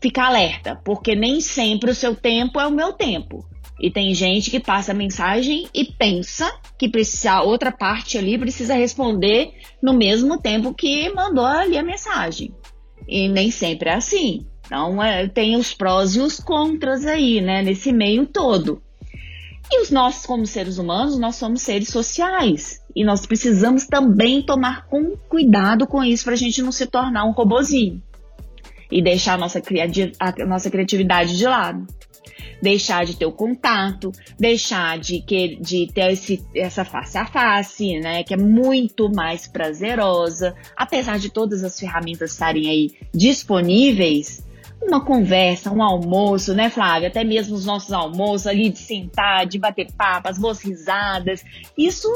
ficar 0.00 0.26
alerta, 0.26 0.80
porque 0.84 1.14
nem 1.14 1.40
sempre 1.40 1.90
o 1.90 1.94
seu 1.94 2.14
tempo 2.14 2.60
é 2.60 2.66
o 2.66 2.70
meu 2.70 2.92
tempo. 2.92 3.44
E 3.80 3.90
tem 3.90 4.14
gente 4.14 4.50
que 4.50 4.60
passa 4.60 4.92
a 4.92 4.94
mensagem 4.94 5.66
e 5.72 5.86
pensa 5.86 6.52
que 6.78 6.88
precisa, 6.88 7.32
a 7.32 7.42
outra 7.42 7.72
parte 7.72 8.18
ali 8.18 8.36
precisa 8.36 8.74
responder 8.74 9.52
no 9.82 9.94
mesmo 9.94 10.38
tempo 10.38 10.74
que 10.74 11.08
mandou 11.14 11.46
ali 11.46 11.78
a 11.78 11.82
mensagem. 11.82 12.54
E 13.08 13.26
nem 13.28 13.50
sempre 13.50 13.88
é 13.88 13.94
assim. 13.94 14.46
Então, 14.66 15.02
é, 15.02 15.26
tem 15.26 15.56
os 15.56 15.72
prós 15.72 16.14
e 16.14 16.20
os 16.20 16.38
contras 16.38 17.06
aí, 17.06 17.40
né, 17.40 17.62
nesse 17.62 17.90
meio 17.90 18.26
todo. 18.26 18.82
E 19.72 19.82
os 19.82 19.90
nós, 19.90 20.26
como 20.26 20.46
seres 20.46 20.78
humanos, 20.78 21.18
nós 21.18 21.36
somos 21.36 21.62
seres 21.62 21.88
sociais. 21.88 22.80
E 22.94 23.02
nós 23.02 23.24
precisamos 23.24 23.86
também 23.86 24.42
tomar 24.42 24.86
com 24.86 25.16
cuidado 25.28 25.86
com 25.86 26.04
isso 26.04 26.24
para 26.24 26.34
a 26.34 26.36
gente 26.36 26.60
não 26.60 26.72
se 26.72 26.86
tornar 26.86 27.24
um 27.24 27.30
robozinho. 27.30 28.02
E 28.90 29.02
deixar 29.02 29.34
a 29.34 29.38
nossa, 29.38 29.62
a 30.18 30.46
nossa 30.46 30.70
criatividade 30.70 31.36
de 31.36 31.44
lado. 31.44 31.86
Deixar 32.62 33.06
de 33.06 33.16
ter 33.16 33.24
o 33.24 33.32
contato, 33.32 34.12
deixar 34.38 34.98
de, 34.98 35.22
que, 35.22 35.56
de 35.56 35.86
ter 35.86 36.12
esse, 36.12 36.44
essa 36.54 36.84
face 36.84 37.16
a 37.16 37.24
face, 37.24 37.98
né? 37.98 38.22
Que 38.22 38.34
é 38.34 38.36
muito 38.36 39.10
mais 39.10 39.46
prazerosa. 39.46 40.54
Apesar 40.76 41.18
de 41.18 41.30
todas 41.30 41.64
as 41.64 41.78
ferramentas 41.78 42.32
estarem 42.32 42.68
aí 42.68 42.90
disponíveis, 43.14 44.44
uma 44.82 45.04
conversa, 45.04 45.70
um 45.70 45.82
almoço, 45.82 46.54
né, 46.54 46.70
Flávia? 46.70 47.08
Até 47.08 47.22
mesmo 47.22 47.54
os 47.54 47.66
nossos 47.66 47.92
almoços 47.92 48.46
ali 48.46 48.70
de 48.70 48.78
sentar, 48.78 49.46
de 49.46 49.58
bater 49.58 49.92
papo, 49.92 50.28
as 50.28 50.38
boas 50.38 50.60
risadas. 50.62 51.44
Isso 51.76 52.08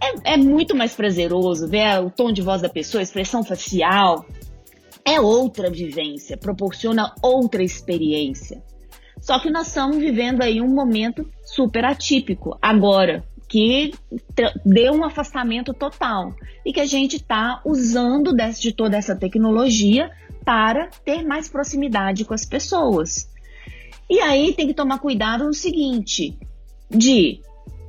é, 0.00 0.34
é, 0.34 0.36
muito 0.36 0.74
mais 0.74 0.94
prazeroso 0.94 1.68
ver 1.68 2.00
o 2.00 2.10
tom 2.10 2.32
de 2.32 2.40
voz 2.40 2.62
da 2.62 2.68
pessoa, 2.68 3.00
a 3.00 3.02
expressão 3.02 3.44
facial. 3.44 4.24
É 5.08 5.18
outra 5.18 5.70
vivência, 5.70 6.36
proporciona 6.36 7.14
outra 7.22 7.62
experiência. 7.62 8.62
Só 9.22 9.38
que 9.38 9.48
nós 9.48 9.68
estamos 9.68 9.96
vivendo 9.96 10.42
aí 10.42 10.60
um 10.60 10.68
momento 10.68 11.26
super 11.42 11.82
atípico 11.86 12.58
agora, 12.60 13.24
que 13.48 13.94
deu 14.66 14.92
um 14.92 15.02
afastamento 15.02 15.72
total 15.72 16.34
e 16.62 16.74
que 16.74 16.80
a 16.80 16.84
gente 16.84 17.16
está 17.16 17.62
usando 17.64 18.36
de 18.60 18.70
toda 18.70 18.98
essa 18.98 19.16
tecnologia 19.16 20.10
para 20.44 20.90
ter 21.06 21.24
mais 21.24 21.48
proximidade 21.48 22.26
com 22.26 22.34
as 22.34 22.44
pessoas. 22.44 23.30
E 24.10 24.20
aí 24.20 24.52
tem 24.52 24.66
que 24.66 24.74
tomar 24.74 24.98
cuidado 24.98 25.44
no 25.44 25.54
seguinte: 25.54 26.38
de 26.90 27.40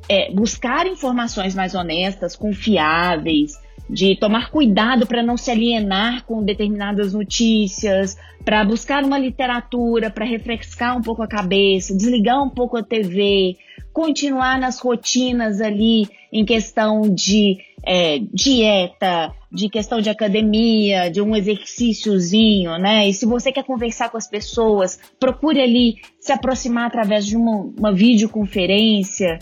é, 0.07 0.31
buscar 0.31 0.87
informações 0.87 1.53
mais 1.53 1.75
honestas, 1.75 2.37
confiáveis, 2.37 3.59
de 3.89 4.15
tomar 4.15 4.51
cuidado 4.51 5.07
para 5.07 5.23
não 5.23 5.35
se 5.35 5.49
alienar 5.49 6.23
com 6.25 6.43
determinadas 6.43 7.13
notícias, 7.13 8.15
para 8.45 8.63
buscar 8.63 9.03
uma 9.03 9.17
literatura, 9.17 10.09
para 10.09 10.25
refrescar 10.25 10.97
um 10.97 11.01
pouco 11.01 11.23
a 11.23 11.27
cabeça, 11.27 11.95
desligar 11.95 12.41
um 12.41 12.49
pouco 12.49 12.77
a 12.77 12.83
TV, 12.83 13.57
continuar 13.91 14.59
nas 14.59 14.79
rotinas 14.79 15.59
ali 15.59 16.07
em 16.31 16.45
questão 16.45 17.01
de 17.01 17.57
é, 17.83 18.19
dieta, 18.33 19.33
de 19.51 19.67
questão 19.69 19.99
de 19.99 20.09
academia, 20.09 21.09
de 21.09 21.21
um 21.21 21.35
exercíciozinho, 21.35 22.77
né? 22.77 23.07
E 23.07 23.13
se 23.13 23.25
você 23.25 23.51
quer 23.51 23.63
conversar 23.63 24.09
com 24.09 24.17
as 24.17 24.27
pessoas, 24.27 24.99
procure 25.19 25.59
ali 25.59 25.95
se 26.19 26.31
aproximar 26.31 26.87
através 26.87 27.25
de 27.25 27.35
uma, 27.35 27.71
uma 27.77 27.91
videoconferência. 27.91 29.39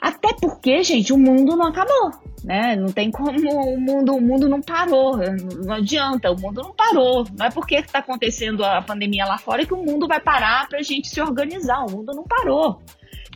Até 0.00 0.34
porque, 0.34 0.82
gente, 0.82 1.12
o 1.12 1.18
mundo 1.18 1.56
não 1.56 1.66
acabou, 1.66 2.10
né? 2.44 2.76
Não 2.76 2.92
tem 2.92 3.10
como 3.10 3.30
o 3.30 3.80
mundo, 3.80 4.14
o 4.14 4.20
mundo 4.20 4.48
não 4.48 4.60
parou, 4.60 5.16
não 5.16 5.74
adianta, 5.74 6.30
o 6.30 6.38
mundo 6.38 6.62
não 6.62 6.74
parou. 6.74 7.26
Não 7.36 7.46
é 7.46 7.50
porque 7.50 7.76
está 7.76 8.00
acontecendo 8.00 8.62
a 8.62 8.82
pandemia 8.82 9.24
lá 9.24 9.38
fora 9.38 9.64
que 9.64 9.72
o 9.72 9.82
mundo 9.82 10.06
vai 10.06 10.20
parar 10.20 10.68
para 10.68 10.78
a 10.78 10.82
gente 10.82 11.08
se 11.08 11.20
organizar. 11.22 11.86
O 11.86 11.90
mundo 11.90 12.12
não 12.14 12.24
parou. 12.24 12.82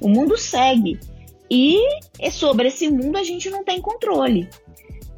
O 0.03 0.09
mundo 0.09 0.37
segue. 0.37 1.01
E 1.51 1.81
sobre 2.31 2.69
esse 2.69 2.91
mundo 2.91 3.17
a 3.17 3.25
gente 3.25 3.49
não 3.49 3.65
tem 3.65 3.81
controle. 3.81 4.47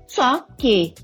Só 0.06 0.47
que 0.56 0.94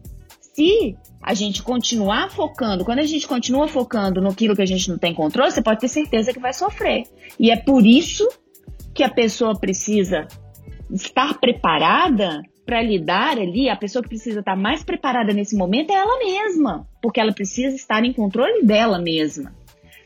se 0.41 0.97
a 1.21 1.35
gente 1.35 1.65
continuar 1.65 2.31
focando, 2.31 2.85
quando 2.85 3.01
a 3.01 3.05
gente 3.05 3.27
continua 3.27 3.67
focando 3.67 4.21
no 4.21 4.33
que 4.33 4.49
a 4.49 4.65
gente 4.65 4.89
não 4.89 4.97
tem 4.97 5.13
controle, 5.13 5.51
você 5.51 5.61
pode 5.61 5.81
ter 5.81 5.89
certeza 5.89 6.33
que 6.33 6.39
vai 6.39 6.53
sofrer. 6.55 7.03
E 7.37 7.51
é 7.51 7.57
por 7.57 7.85
isso 7.85 8.29
que 8.95 9.03
a 9.03 9.11
pessoa 9.11 9.59
precisa 9.59 10.29
estar 10.89 11.41
preparada 11.41 12.43
para 12.67 12.83
lidar 12.83 13.39
ali, 13.39 13.69
a 13.71 13.77
pessoa 13.77 14.03
que 14.03 14.09
precisa 14.09 14.41
estar 14.41 14.57
mais 14.57 14.83
preparada 14.83 15.33
nesse 15.33 15.57
momento 15.57 15.93
é 15.93 15.95
ela 15.95 16.19
mesma, 16.19 16.87
porque 17.01 17.21
ela 17.21 17.33
precisa 17.33 17.77
estar 17.77 18.05
em 18.05 18.13
controle 18.13 18.65
dela 18.65 18.99
mesma. 18.99 19.55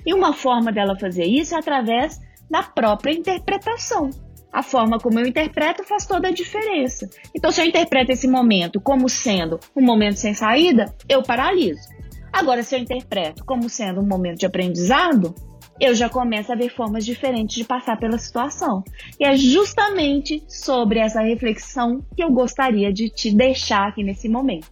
E 0.05 0.13
uma 0.13 0.35
forma 0.35 0.71
dela 0.71 0.99
fazer 0.99 1.25
isso 1.25 1.55
é 1.55 1.59
através 1.59 2.21
da 2.51 2.63
própria 2.63 3.13
interpretação. 3.13 4.11
A 4.53 4.63
forma 4.63 4.99
como 4.99 5.19
eu 5.19 5.27
interpreto 5.27 5.85
faz 5.85 6.05
toda 6.05 6.29
a 6.29 6.33
diferença. 6.33 7.09
Então, 7.35 7.51
se 7.51 7.61
eu 7.61 7.65
interpreto 7.65 8.13
esse 8.13 8.29
momento 8.29 8.81
como 8.81 9.09
sendo 9.09 9.59
um 9.75 9.83
momento 9.83 10.17
sem 10.17 10.35
saída, 10.35 10.95
eu 11.09 11.23
paraliso. 11.23 11.89
Agora, 12.33 12.63
se 12.63 12.75
eu 12.75 12.81
interpreto 12.81 13.45
como 13.45 13.69
sendo 13.69 14.01
um 14.01 14.07
momento 14.07 14.41
de 14.41 14.47
aprendizado, 14.47 15.35
eu 15.81 15.95
já 15.95 16.09
começo 16.09 16.53
a 16.53 16.55
ver 16.55 16.69
formas 16.69 17.07
diferentes 17.07 17.57
de 17.57 17.65
passar 17.65 17.99
pela 17.99 18.19
situação. 18.19 18.85
E 19.19 19.25
é 19.25 19.35
justamente 19.37 20.43
sobre 20.47 20.99
essa 20.99 21.23
reflexão 21.23 22.05
que 22.15 22.23
eu 22.23 22.31
gostaria 22.31 22.93
de 22.93 23.09
te 23.09 23.35
deixar 23.35 23.89
aqui 23.89 24.05
nesse 24.05 24.29
momento. 24.29 24.69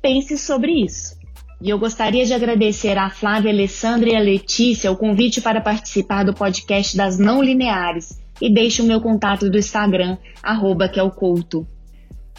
Pense 0.00 0.38
sobre 0.38 0.72
isso. 0.72 1.18
E 1.60 1.70
eu 1.70 1.78
gostaria 1.78 2.24
de 2.24 2.32
agradecer 2.32 2.96
a 2.96 3.10
Flávia 3.10 3.50
Alessandra 3.50 4.10
e 4.10 4.16
a 4.16 4.20
Letícia 4.20 4.92
o 4.92 4.96
convite 4.96 5.40
para 5.40 5.60
participar 5.60 6.24
do 6.24 6.34
podcast 6.34 6.96
das 6.96 7.18
Não 7.18 7.42
Lineares 7.42 8.20
e 8.40 8.52
deixe 8.52 8.82
o 8.82 8.84
meu 8.84 9.00
contato 9.00 9.48
do 9.48 9.58
Instagram, 9.58 10.18
arroba 10.42 10.88
que 10.88 11.00
é 11.00 11.02
o 11.02 11.10
culto. 11.10 11.66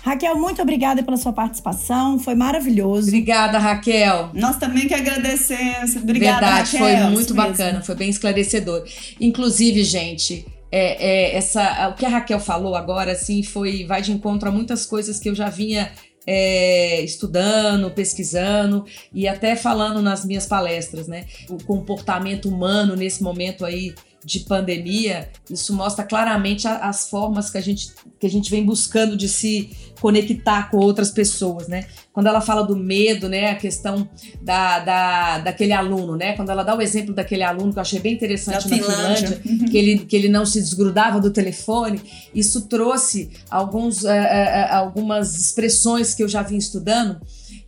Raquel, 0.06 0.38
muito 0.38 0.62
obrigada 0.62 1.02
pela 1.02 1.18
sua 1.18 1.34
participação, 1.34 2.20
foi 2.20 2.36
maravilhoso. 2.36 3.08
Obrigada, 3.08 3.58
Raquel. 3.58 4.30
Nós 4.36 4.56
também 4.58 4.88
que 4.88 4.94
agradecemos. 4.94 5.96
Obrigada, 5.96 6.46
Verdade, 6.46 6.78
Raquel. 6.78 7.02
foi 7.02 7.10
muito 7.12 7.34
bacana, 7.34 7.72
mesmo. 7.72 7.86
foi 7.86 7.96
bem 7.96 8.10
esclarecedor. 8.12 8.84
Inclusive, 9.20 9.84
gente, 9.84 10.46
é, 10.72 11.34
é, 11.34 11.36
essa, 11.36 11.90
o 11.90 11.96
que 11.96 12.06
a 12.06 12.10
Raquel 12.10 12.40
falou 12.40 12.76
agora, 12.76 13.14
assim, 13.14 13.42
foi 13.42 13.84
vai 13.86 14.04
de 14.04 14.12
encontro 14.12 14.48
a 14.48 14.52
muitas 14.52 14.86
coisas 14.86 15.20
que 15.20 15.28
eu 15.28 15.34
já 15.34 15.50
vinha 15.50 15.92
é, 16.28 17.02
estudando, 17.02 17.90
pesquisando 17.90 18.86
e 19.12 19.28
até 19.28 19.56
falando 19.56 20.04
nas 20.04 20.24
minhas 20.24 20.46
palestras, 20.46 21.08
né? 21.08 21.26
O 21.50 21.58
comportamento 21.64 22.48
humano 22.48 22.96
nesse 22.96 23.24
momento 23.24 23.66
aí 23.66 23.96
de 24.26 24.40
pandemia, 24.40 25.30
isso 25.50 25.72
mostra 25.72 26.04
claramente 26.04 26.68
as 26.68 27.08
formas 27.08 27.52
que 27.52 27.60
a 27.60 27.62
gente, 27.62 27.92
que 28.20 28.26
a 28.26 28.30
gente 28.30 28.50
vem 28.50 28.66
buscando 28.66 29.16
de 29.16 29.30
se 29.30 29.70
conectar 30.02 30.72
com 30.72 30.78
outras 30.78 31.12
pessoas, 31.12 31.68
né? 31.68 31.86
Quando 32.12 32.28
ela 32.28 32.42
fala 32.42 32.64
do 32.64 32.76
medo, 32.76 33.30
né, 33.30 33.52
a 33.52 33.56
questão 33.56 34.10
da, 34.42 34.80
da, 34.80 35.40
daquele 35.40 35.74
aluno, 35.74 36.16
né? 36.16 36.34
Quando 36.34 36.50
ela 36.50 36.64
dá 36.64 36.76
o 36.76 36.82
exemplo 36.82 37.14
daquele 37.14 37.44
aluno 37.44 37.72
que 37.72 37.78
eu 37.78 37.82
achei 37.82 38.00
bem 38.00 38.14
interessante 38.14 38.68
da 38.68 38.76
na 38.76 38.84
Finlândia, 38.84 39.28
Finlândia 39.38 39.70
que, 39.70 39.78
ele, 39.78 40.00
que 40.00 40.16
ele 40.16 40.28
não 40.28 40.46
se 40.46 40.60
desgrudava 40.60 41.20
do 41.20 41.32
telefone, 41.32 42.02
isso 42.34 42.62
trouxe 42.68 43.30
alguns, 43.50 44.04
uh, 44.04 44.08
uh, 44.08 44.74
algumas 44.74 45.40
expressões 45.40 46.16
que 46.16 46.24
eu 46.24 46.28
já 46.28 46.42
vim 46.42 46.58
estudando, 46.58 47.22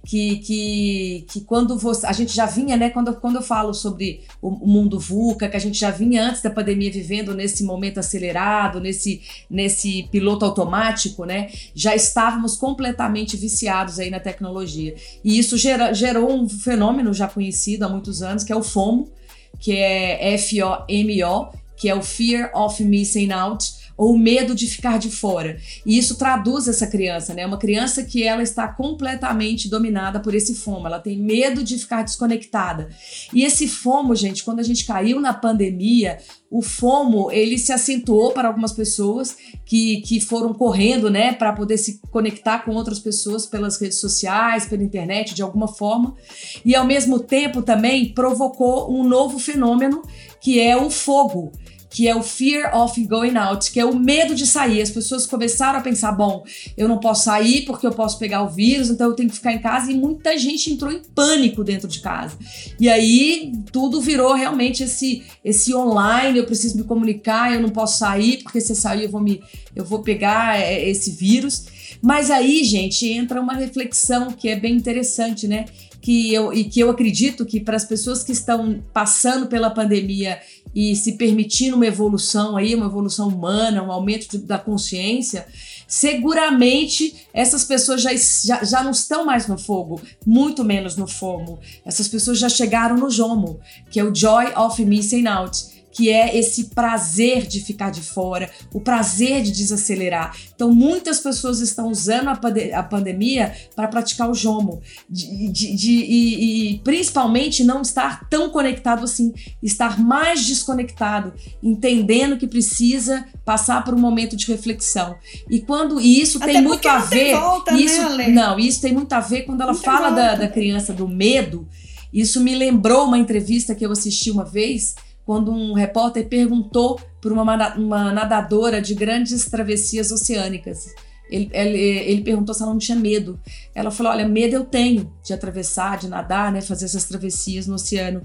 que, 0.08 0.38
que, 0.38 1.26
que 1.28 1.42
quando 1.42 1.78
você. 1.78 2.08
A 2.08 2.14
gente 2.14 2.34
já 2.34 2.46
vinha, 2.46 2.78
né? 2.78 2.90
Quando, 2.90 3.14
quando 3.16 3.36
eu 3.36 3.42
falo 3.42 3.74
sobre 3.74 4.22
o, 4.42 4.48
o 4.48 4.66
mundo 4.66 4.98
VUCA, 4.98 5.50
que 5.50 5.58
a 5.58 5.60
gente 5.60 5.78
já 5.78 5.92
vinha 5.92 6.24
antes 6.24 6.42
da 6.42 6.50
pandemia 6.50 6.90
vivendo 6.90 7.36
nesse 7.36 7.62
momento 7.66 8.00
acelerado, 8.00 8.80
nesse, 8.80 9.22
nesse 9.50 10.04
piloto 10.10 10.46
automático, 10.46 11.26
né? 11.26 11.50
Já 11.76 11.94
estávamos 11.94 12.56
completamente 12.56 13.36
viciados 13.36 14.00
aí 14.00 14.10
na 14.10 14.22
tecnologia. 14.22 14.96
E 15.26 15.38
isso 15.38 15.58
gera, 15.58 15.92
gerou 15.92 16.32
um 16.32 16.48
fenômeno 16.48 17.14
já 17.14 17.28
conhecido 17.28 17.84
há 17.84 17.90
muitos 17.90 18.22
anos, 18.22 18.46
que 18.46 18.54
é 18.54 18.56
o 18.56 18.64
FOMO, 18.64 19.12
que 19.60 19.76
é 19.76 20.36
F-O-M-O, 20.36 21.50
que 21.76 21.90
é 21.90 21.94
o 21.94 22.02
Fear 22.02 22.50
of 22.56 22.82
Missing 22.82 23.34
Out 23.34 23.74
ou 23.98 24.18
medo 24.18 24.54
de 24.54 24.68
ficar 24.68 25.00
de 25.00 25.10
fora. 25.10 25.58
E 25.86 25.98
isso 25.98 26.16
traduz 26.16 26.68
essa 26.68 26.86
criança, 26.86 27.34
né? 27.34 27.46
Uma 27.46 27.58
criança 27.58 28.04
que 28.04 28.24
ela 28.24 28.44
está 28.44 28.68
completamente 28.68 29.68
dominada 29.68 30.20
por 30.20 30.36
esse 30.36 30.54
fomo, 30.54 30.86
ela 30.86 31.00
tem 31.00 31.18
medo 31.18 31.64
de 31.64 31.78
ficar 31.80 32.04
desconectada. 32.04 32.90
E 33.34 33.44
esse 33.44 33.68
fomo, 33.68 34.16
gente, 34.16 34.44
quando 34.44 34.60
a 34.60 34.64
gente 34.64 34.86
caiu 34.86 35.20
na 35.20 35.34
pandemia, 35.34 36.20
o 36.50 36.62
FOMO 36.62 37.32
ele 37.32 37.58
se 37.58 37.74
acentuou 37.74 38.32
para 38.32 38.48
algumas 38.48 38.72
pessoas 38.72 39.36
que, 39.66 40.02
que 40.02 40.22
foram 40.22 40.54
correndo, 40.54 41.10
né, 41.10 41.34
para 41.34 41.52
poder 41.52 41.78
se 41.78 42.00
conectar 42.10 42.60
com 42.60 42.72
outras 42.72 43.00
pessoas 43.00 43.46
pelas 43.46 43.80
redes 43.80 44.00
sociais, 44.00 44.66
pela 44.66 44.84
internet, 44.84 45.34
de 45.34 45.42
alguma 45.42 45.68
forma, 45.68 46.16
e 46.64 46.76
ao 46.76 46.86
mesmo 46.86 47.20
tempo 47.20 47.62
também 47.62 48.14
provocou 48.14 48.94
um 48.94 49.04
novo 49.04 49.40
fenômeno 49.40 50.02
que 50.40 50.60
é 50.60 50.78
o 50.78 50.90
fogo 50.90 51.52
que 51.98 52.08
é 52.08 52.16
o 52.16 52.22
fear 52.22 52.78
of 52.78 53.04
going 53.06 53.36
out, 53.38 53.72
que 53.72 53.80
é 53.80 53.84
o 53.84 53.98
medo 53.98 54.36
de 54.36 54.46
sair. 54.46 54.84
As 54.84 54.92
pessoas 54.92 55.26
começaram 55.26 55.80
a 55.80 55.82
pensar: 55.82 56.12
bom, 56.12 56.44
eu 56.78 56.88
não 56.88 57.00
posso 57.00 57.24
sair 57.24 57.66
porque 57.66 57.88
eu 57.88 57.92
posso 57.92 58.20
pegar 58.20 58.44
o 58.44 58.50
vírus, 58.50 58.92
então 58.92 59.08
eu 59.10 59.16
tenho 59.16 59.28
que 59.28 59.36
ficar 59.36 59.52
em 59.52 59.58
casa. 59.58 59.92
E 59.92 59.96
muita 59.96 60.38
gente 60.38 60.72
entrou 60.72 60.92
em 60.92 61.02
pânico 61.16 61.64
dentro 61.64 61.88
de 61.88 62.00
casa. 62.00 62.38
E 62.80 62.88
aí 62.88 63.52
tudo 63.72 64.00
virou 64.00 64.36
realmente 64.36 64.84
esse, 64.84 65.24
esse 65.44 65.74
online: 65.74 66.38
eu 66.38 66.46
preciso 66.46 66.78
me 66.78 66.84
comunicar, 66.84 67.52
eu 67.52 67.62
não 67.62 67.70
posso 67.70 67.98
sair, 67.98 68.44
porque 68.44 68.62
se 68.62 68.74
eu 68.74 68.76
sair 68.76 69.06
eu 69.06 69.10
vou, 69.10 69.20
me, 69.20 69.42
eu 69.76 69.84
vou 69.84 70.04
pegar 70.04 70.62
é, 70.62 70.88
esse 70.88 71.10
vírus. 71.10 71.66
Mas 72.00 72.30
aí, 72.30 72.64
gente, 72.64 73.10
entra 73.12 73.42
uma 73.42 73.56
reflexão 73.56 74.32
que 74.32 74.50
é 74.50 74.56
bem 74.56 74.76
interessante, 74.76 75.48
né? 75.48 75.66
que 76.08 76.34
eu, 76.34 76.54
e 76.54 76.64
que 76.64 76.80
eu 76.80 76.90
acredito 76.90 77.46
que 77.46 77.60
para 77.60 77.76
as 77.76 77.84
pessoas 77.84 78.24
que 78.24 78.32
estão 78.32 78.82
passando 78.94 79.48
pela 79.48 79.70
pandemia 79.70 80.40
e 80.74 80.96
se 80.96 81.14
permitindo 81.14 81.76
uma 81.76 81.86
evolução 81.86 82.58
aí, 82.58 82.76
uma 82.76 82.86
evolução 82.86 83.28
humana, 83.28 83.84
um 83.84 83.92
aumento 83.92 84.38
da 84.38 84.58
consciência, 84.58 85.48
seguramente 85.88 87.28
essas 87.34 87.64
pessoas 87.64 88.02
já, 88.02 88.12
já, 88.14 88.64
já 88.64 88.84
não 88.84 88.92
estão 88.92 89.26
mais 89.26 89.48
no 89.48 89.58
fogo, 89.58 90.02
muito 90.26 90.64
menos 90.64 90.98
no 90.98 91.08
fomo. 91.08 91.60
Essas 91.86 92.08
pessoas 92.08 92.38
já 92.38 92.50
chegaram 92.50 92.98
no 92.98 93.10
jomo, 93.10 93.60
que 93.90 94.00
é 94.00 94.04
o 94.04 94.14
joy 94.14 94.54
of 94.56 94.84
missing 94.84 95.28
out 95.28 95.77
que 95.98 96.12
é 96.12 96.38
esse 96.38 96.66
prazer 96.66 97.48
de 97.48 97.60
ficar 97.60 97.90
de 97.90 98.02
fora, 98.02 98.52
o 98.72 98.80
prazer 98.80 99.42
de 99.42 99.52
desacelerar. 99.52 100.38
Então, 100.54 100.72
muitas 100.72 101.20
pessoas 101.20 101.60
estão 101.60 101.88
usando 101.88 102.28
a, 102.28 102.36
pande 102.36 102.72
a 102.72 102.84
pandemia 102.84 103.52
para 103.76 103.88
praticar 103.88 104.30
o 104.30 104.34
jomo, 104.36 104.80
de, 105.10 105.52
de, 105.52 105.76
de 105.76 105.92
e, 105.92 106.74
e, 106.74 106.80
principalmente 106.84 107.64
não 107.64 107.82
estar 107.82 108.30
tão 108.30 108.52
conectado 108.52 109.04
assim, 109.06 109.34
estar 109.64 110.00
mais 110.00 110.46
desconectado, 110.46 111.34
entendendo 111.64 112.38
que 112.38 112.46
precisa 112.46 113.26
passar 113.44 113.84
por 113.84 113.96
um 113.96 114.00
momento 114.00 114.36
de 114.36 114.46
reflexão. 114.46 115.16
E 115.50 115.60
quando 115.62 116.00
e 116.00 116.22
isso 116.22 116.38
Até 116.38 116.54
tem 116.54 116.62
muito 116.62 116.88
a 116.88 117.00
ver, 117.00 117.34
volta, 117.34 117.72
né, 117.72 117.80
isso 117.80 118.10
né, 118.10 118.28
não, 118.28 118.60
isso 118.60 118.80
tem 118.80 118.94
muito 118.94 119.12
a 119.14 119.20
ver 119.20 119.48
quando 119.48 119.62
ela 119.62 119.74
não 119.74 119.80
fala 119.80 120.12
da, 120.12 120.36
da 120.36 120.48
criança 120.48 120.94
do 120.94 121.08
medo. 121.08 121.68
Isso 122.14 122.40
me 122.40 122.56
lembrou 122.56 123.06
uma 123.06 123.18
entrevista 123.18 123.74
que 123.74 123.84
eu 123.84 123.92
assisti 123.92 124.30
uma 124.30 124.46
vez 124.46 124.96
quando 125.28 125.52
um 125.52 125.74
repórter 125.74 126.26
perguntou 126.26 126.98
para 127.20 127.34
uma, 127.34 127.76
uma 127.76 128.14
nadadora 128.14 128.82
de 128.82 128.96
grandes 128.96 129.46
travessias 129.48 130.10
oceânicas. 130.10 130.96
Ele, 131.30 131.50
ele, 131.52 131.78
ele, 131.78 132.22
perguntou 132.22 132.56
se 132.56 132.64
ela 132.64 132.72
não 132.72 132.80
tinha 132.80 132.98
medo. 132.98 133.38
Ela 133.76 133.92
falou: 133.92 134.14
Olha, 134.14 134.26
medo 134.26 134.56
eu 134.56 134.64
tenho 134.64 135.12
de 135.22 135.34
atravessar, 135.34 135.98
de 135.98 136.08
nadar, 136.08 136.50
né, 136.54 136.62
fazer 136.62 136.86
essas 136.86 137.04
travessias 137.04 137.68
no 137.68 137.76
oceano. 137.76 138.22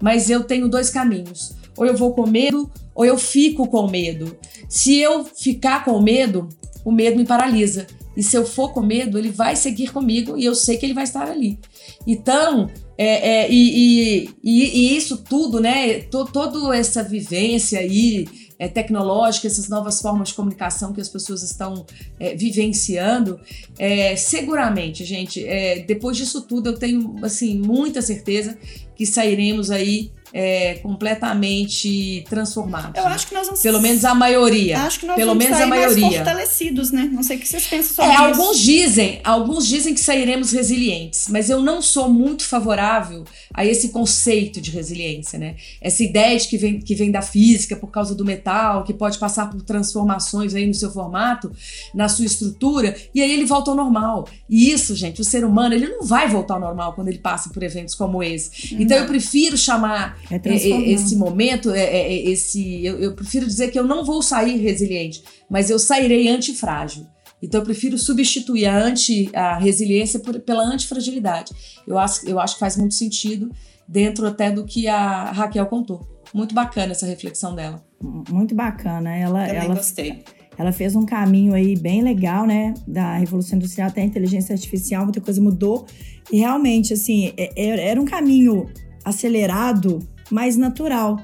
Mas 0.00 0.30
eu 0.30 0.44
tenho 0.44 0.66
dois 0.66 0.88
caminhos: 0.88 1.54
ou 1.76 1.84
eu 1.84 1.94
vou 1.94 2.14
com 2.14 2.26
medo, 2.26 2.72
ou 2.94 3.04
eu 3.04 3.18
fico 3.18 3.68
com 3.68 3.86
medo. 3.90 4.34
Se 4.66 4.96
eu 4.96 5.26
ficar 5.26 5.84
com 5.84 6.00
medo, 6.00 6.48
o 6.82 6.90
medo 6.90 7.18
me 7.18 7.26
paralisa. 7.26 7.86
E 8.16 8.22
se 8.22 8.34
eu 8.34 8.46
for 8.46 8.72
com 8.72 8.80
medo, 8.80 9.18
ele 9.18 9.28
vai 9.28 9.54
seguir 9.54 9.92
comigo 9.92 10.38
e 10.38 10.44
eu 10.46 10.54
sei 10.54 10.78
que 10.78 10.86
ele 10.86 10.94
vai 10.94 11.04
estar 11.04 11.28
ali. 11.28 11.58
Então, 12.06 12.70
é, 12.96 13.42
é, 13.44 13.50
e, 13.50 14.24
e, 14.24 14.34
e, 14.42 14.96
isso 14.96 15.18
tudo, 15.18 15.60
né? 15.60 16.00
toda 16.00 16.74
essa 16.76 17.02
vivência 17.02 17.78
aí 17.80 18.26
é, 18.58 18.68
tecnológica, 18.68 19.46
essas 19.46 19.68
novas 19.68 20.00
formas 20.00 20.28
de 20.28 20.34
comunicação 20.34 20.92
que 20.92 21.00
as 21.00 21.08
pessoas 21.08 21.42
estão 21.42 21.84
é, 22.18 22.34
vivenciando, 22.34 23.38
é, 23.78 24.16
seguramente, 24.16 25.04
gente, 25.04 25.44
é, 25.44 25.80
depois 25.80 26.16
disso 26.16 26.42
tudo, 26.42 26.70
eu 26.70 26.78
tenho 26.78 27.16
assim 27.22 27.58
muita 27.58 28.00
certeza 28.00 28.56
que 28.94 29.04
sairemos 29.04 29.70
aí 29.70 30.10
é, 30.32 30.74
completamente 30.76 32.24
transformados. 32.28 32.90
Eu 32.94 33.06
acho 33.06 33.26
que 33.26 33.34
nós 33.34 33.46
vamos 33.46 33.62
Pelo 33.62 33.80
menos 33.80 34.04
a 34.04 34.14
maioria. 34.14 34.82
Acho 34.82 35.00
que 35.00 35.06
nós 35.06 35.16
Pelo 35.16 35.30
vamos 35.30 35.44
menos 35.44 35.58
sair 35.58 35.66
a 35.66 35.68
maioria. 35.68 36.00
mais 36.00 36.16
fortalecidos, 36.16 36.90
né? 36.90 37.08
Não 37.12 37.22
sei 37.22 37.36
o 37.36 37.40
que 37.40 37.48
vocês 37.48 37.66
pensam 37.66 37.94
sobre 37.94 38.10
é, 38.10 38.14
isso. 38.14 38.22
Alguns 38.22 38.58
dizem, 38.58 39.20
alguns 39.24 39.66
dizem 39.66 39.94
que 39.94 40.00
sairemos 40.00 40.52
resilientes, 40.52 41.28
mas 41.28 41.48
eu 41.50 41.62
não 41.62 41.80
sou 41.80 42.08
muito 42.08 42.44
favorável 42.44 43.24
a 43.54 43.64
esse 43.64 43.90
conceito 43.90 44.60
de 44.60 44.70
resiliência, 44.70 45.38
né? 45.38 45.56
Essa 45.80 46.02
ideia 46.02 46.38
de 46.38 46.48
que 46.48 46.58
vem, 46.58 46.80
que 46.80 46.94
vem 46.94 47.10
da 47.10 47.22
física 47.22 47.76
por 47.76 47.88
causa 47.88 48.14
do 48.14 48.24
metal, 48.24 48.84
que 48.84 48.92
pode 48.92 49.18
passar 49.18 49.50
por 49.50 49.62
transformações 49.62 50.54
aí 50.54 50.66
no 50.66 50.74
seu 50.74 50.90
formato, 50.90 51.50
na 51.94 52.08
sua 52.08 52.26
estrutura, 52.26 52.96
e 53.14 53.22
aí 53.22 53.32
ele 53.32 53.44
volta 53.44 53.70
ao 53.70 53.76
normal. 53.76 54.28
E 54.48 54.70
isso, 54.70 54.94
gente, 54.94 55.20
o 55.20 55.24
ser 55.24 55.44
humano, 55.44 55.74
ele 55.74 55.88
não 55.88 56.02
vai 56.02 56.28
voltar 56.28 56.54
ao 56.54 56.60
normal 56.60 56.92
quando 56.94 57.08
ele 57.08 57.18
passa 57.18 57.50
por 57.50 57.62
eventos 57.62 57.94
como 57.94 58.22
esse. 58.22 58.74
Então 58.78 58.96
eu 58.96 59.06
prefiro 59.06 59.56
chamar 59.56 60.15
é, 60.30 60.36
é 60.36 60.90
esse 60.90 61.16
momento, 61.16 61.70
é, 61.70 61.80
é, 61.80 62.12
é, 62.12 62.30
esse, 62.30 62.84
eu, 62.84 62.98
eu, 62.98 63.14
prefiro 63.14 63.46
dizer 63.46 63.70
que 63.70 63.78
eu 63.78 63.84
não 63.84 64.04
vou 64.04 64.22
sair 64.22 64.56
resiliente, 64.56 65.22
mas 65.48 65.70
eu 65.70 65.78
sairei 65.78 66.28
antifrágil. 66.28 67.06
Então 67.42 67.60
eu 67.60 67.64
prefiro 67.64 67.98
substituir 67.98 68.66
a, 68.66 68.76
anti, 68.76 69.30
a 69.34 69.58
resiliência 69.58 70.18
por, 70.18 70.40
pela 70.40 70.64
antifragilidade. 70.64 71.52
Eu 71.86 71.98
acho, 71.98 72.26
eu 72.26 72.40
acho 72.40 72.54
que 72.54 72.60
faz 72.60 72.76
muito 72.76 72.94
sentido 72.94 73.50
dentro 73.86 74.26
até 74.26 74.50
do 74.50 74.64
que 74.64 74.88
a 74.88 75.30
Raquel 75.30 75.66
contou. 75.66 76.06
Muito 76.34 76.54
bacana 76.54 76.92
essa 76.92 77.06
reflexão 77.06 77.54
dela. 77.54 77.84
Muito 78.30 78.54
bacana. 78.54 79.14
Ela, 79.14 79.46
Também 79.46 79.62
ela, 79.64 79.74
gostei. 79.74 80.24
Ela 80.58 80.72
fez 80.72 80.96
um 80.96 81.04
caminho 81.04 81.54
aí 81.54 81.76
bem 81.76 82.02
legal, 82.02 82.46
né? 82.46 82.74
Da 82.86 83.16
Revolução 83.16 83.56
Industrial 83.56 83.88
até 83.88 84.00
a 84.00 84.04
inteligência 84.04 84.52
artificial, 84.54 85.04
muita 85.04 85.20
coisa 85.20 85.40
mudou. 85.40 85.86
E 86.32 86.38
realmente, 86.38 86.92
assim, 86.92 87.32
era 87.54 88.00
um 88.00 88.04
caminho 88.04 88.68
acelerado 89.06 90.00
mais 90.30 90.56
natural. 90.56 91.16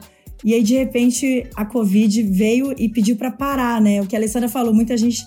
E 0.44 0.54
aí, 0.54 0.62
de 0.62 0.74
repente, 0.74 1.46
a 1.54 1.64
Covid 1.64 2.22
veio 2.22 2.74
e 2.78 2.88
pediu 2.88 3.16
para 3.16 3.30
parar, 3.30 3.80
né? 3.80 4.00
O 4.00 4.06
que 4.06 4.16
a 4.16 4.18
Alessandra 4.18 4.48
falou, 4.48 4.72
muita 4.72 4.96
gente 4.96 5.24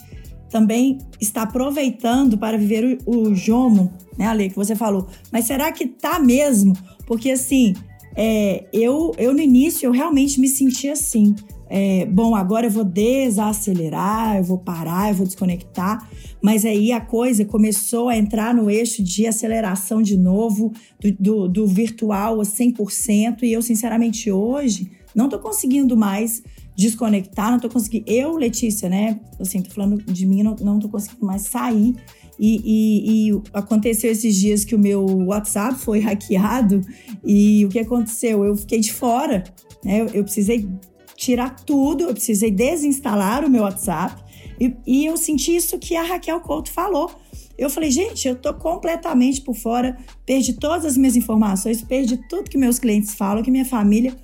também 0.49 0.97
está 1.19 1.43
aproveitando 1.43 2.37
para 2.37 2.57
viver 2.57 2.99
o, 3.05 3.27
o 3.27 3.35
jomo, 3.35 3.93
né, 4.17 4.25
Ale, 4.27 4.49
que 4.49 4.55
você 4.55 4.75
falou. 4.75 5.07
Mas 5.31 5.45
será 5.45 5.71
que 5.71 5.85
tá 5.85 6.19
mesmo? 6.19 6.73
Porque, 7.05 7.31
assim, 7.31 7.73
é, 8.15 8.65
eu, 8.71 9.11
eu 9.17 9.33
no 9.33 9.41
início, 9.41 9.85
eu 9.85 9.91
realmente 9.91 10.39
me 10.39 10.47
senti 10.47 10.89
assim 10.89 11.35
é, 11.67 12.05
bom, 12.05 12.35
agora 12.35 12.67
eu 12.67 12.71
vou 12.71 12.83
desacelerar, 12.83 14.37
eu 14.37 14.43
vou 14.43 14.57
parar, 14.57 15.09
eu 15.09 15.15
vou 15.15 15.25
desconectar. 15.25 16.07
Mas 16.45 16.63
aí 16.63 16.91
a 16.91 17.01
coisa 17.01 17.43
começou 17.43 18.07
a 18.07 18.15
entrar 18.15 18.53
no 18.53 18.69
eixo 18.69 19.01
de 19.01 19.25
aceleração 19.25 19.99
de 19.99 20.15
novo, 20.15 20.71
do, 20.99 21.11
do, 21.11 21.47
do 21.47 21.67
virtual 21.67 22.39
a 22.39 22.43
100%. 22.43 23.41
E 23.41 23.51
eu, 23.51 23.63
sinceramente, 23.63 24.29
hoje 24.29 24.91
não 25.15 25.25
estou 25.25 25.39
conseguindo 25.39 25.97
mais 25.97 26.43
desconectar, 26.75 27.49
não 27.49 27.55
estou 27.55 27.71
conseguindo. 27.71 28.05
Eu, 28.07 28.37
Letícia, 28.37 28.87
né? 28.87 29.19
Assim, 29.39 29.59
tô 29.59 29.71
falando 29.71 29.97
de 30.03 30.23
mim, 30.27 30.43
não, 30.43 30.77
tô 30.77 30.87
conseguindo 30.87 31.25
mais 31.25 31.41
sair. 31.41 31.95
E, 32.39 32.61
e, 32.63 33.31
e, 33.31 33.41
aconteceu 33.51 34.11
esses 34.11 34.35
dias 34.35 34.63
que 34.63 34.75
o 34.75 34.79
meu 34.79 35.03
WhatsApp 35.25 35.79
foi 35.79 35.97
hackeado 36.05 36.79
e 37.25 37.65
o 37.65 37.69
que 37.69 37.79
aconteceu? 37.79 38.45
Eu 38.45 38.55
fiquei 38.55 38.79
de 38.79 38.93
fora, 38.93 39.43
né? 39.83 40.01
Eu, 40.01 40.07
eu 40.09 40.23
precisei 40.23 40.69
tirar 41.15 41.55
tudo, 41.65 42.03
eu 42.03 42.13
precisei 42.13 42.51
desinstalar 42.51 43.43
o 43.43 43.49
meu 43.49 43.63
WhatsApp. 43.63 44.24
E, 44.59 44.75
e 44.85 45.05
eu 45.05 45.17
senti 45.17 45.55
isso 45.55 45.77
que 45.79 45.95
a 45.95 46.03
Raquel 46.03 46.39
Couto 46.39 46.71
falou. 46.71 47.11
Eu 47.57 47.69
falei, 47.69 47.89
gente, 47.89 48.27
eu 48.27 48.35
tô 48.35 48.53
completamente 48.53 49.41
por 49.41 49.55
fora, 49.55 49.97
perdi 50.25 50.53
todas 50.53 50.85
as 50.85 50.97
minhas 50.97 51.15
informações, 51.15 51.81
perdi 51.81 52.17
tudo 52.27 52.49
que 52.49 52.57
meus 52.57 52.79
clientes 52.79 53.15
falam, 53.15 53.41
que 53.41 53.51
minha 53.51 53.65
família. 53.65 54.15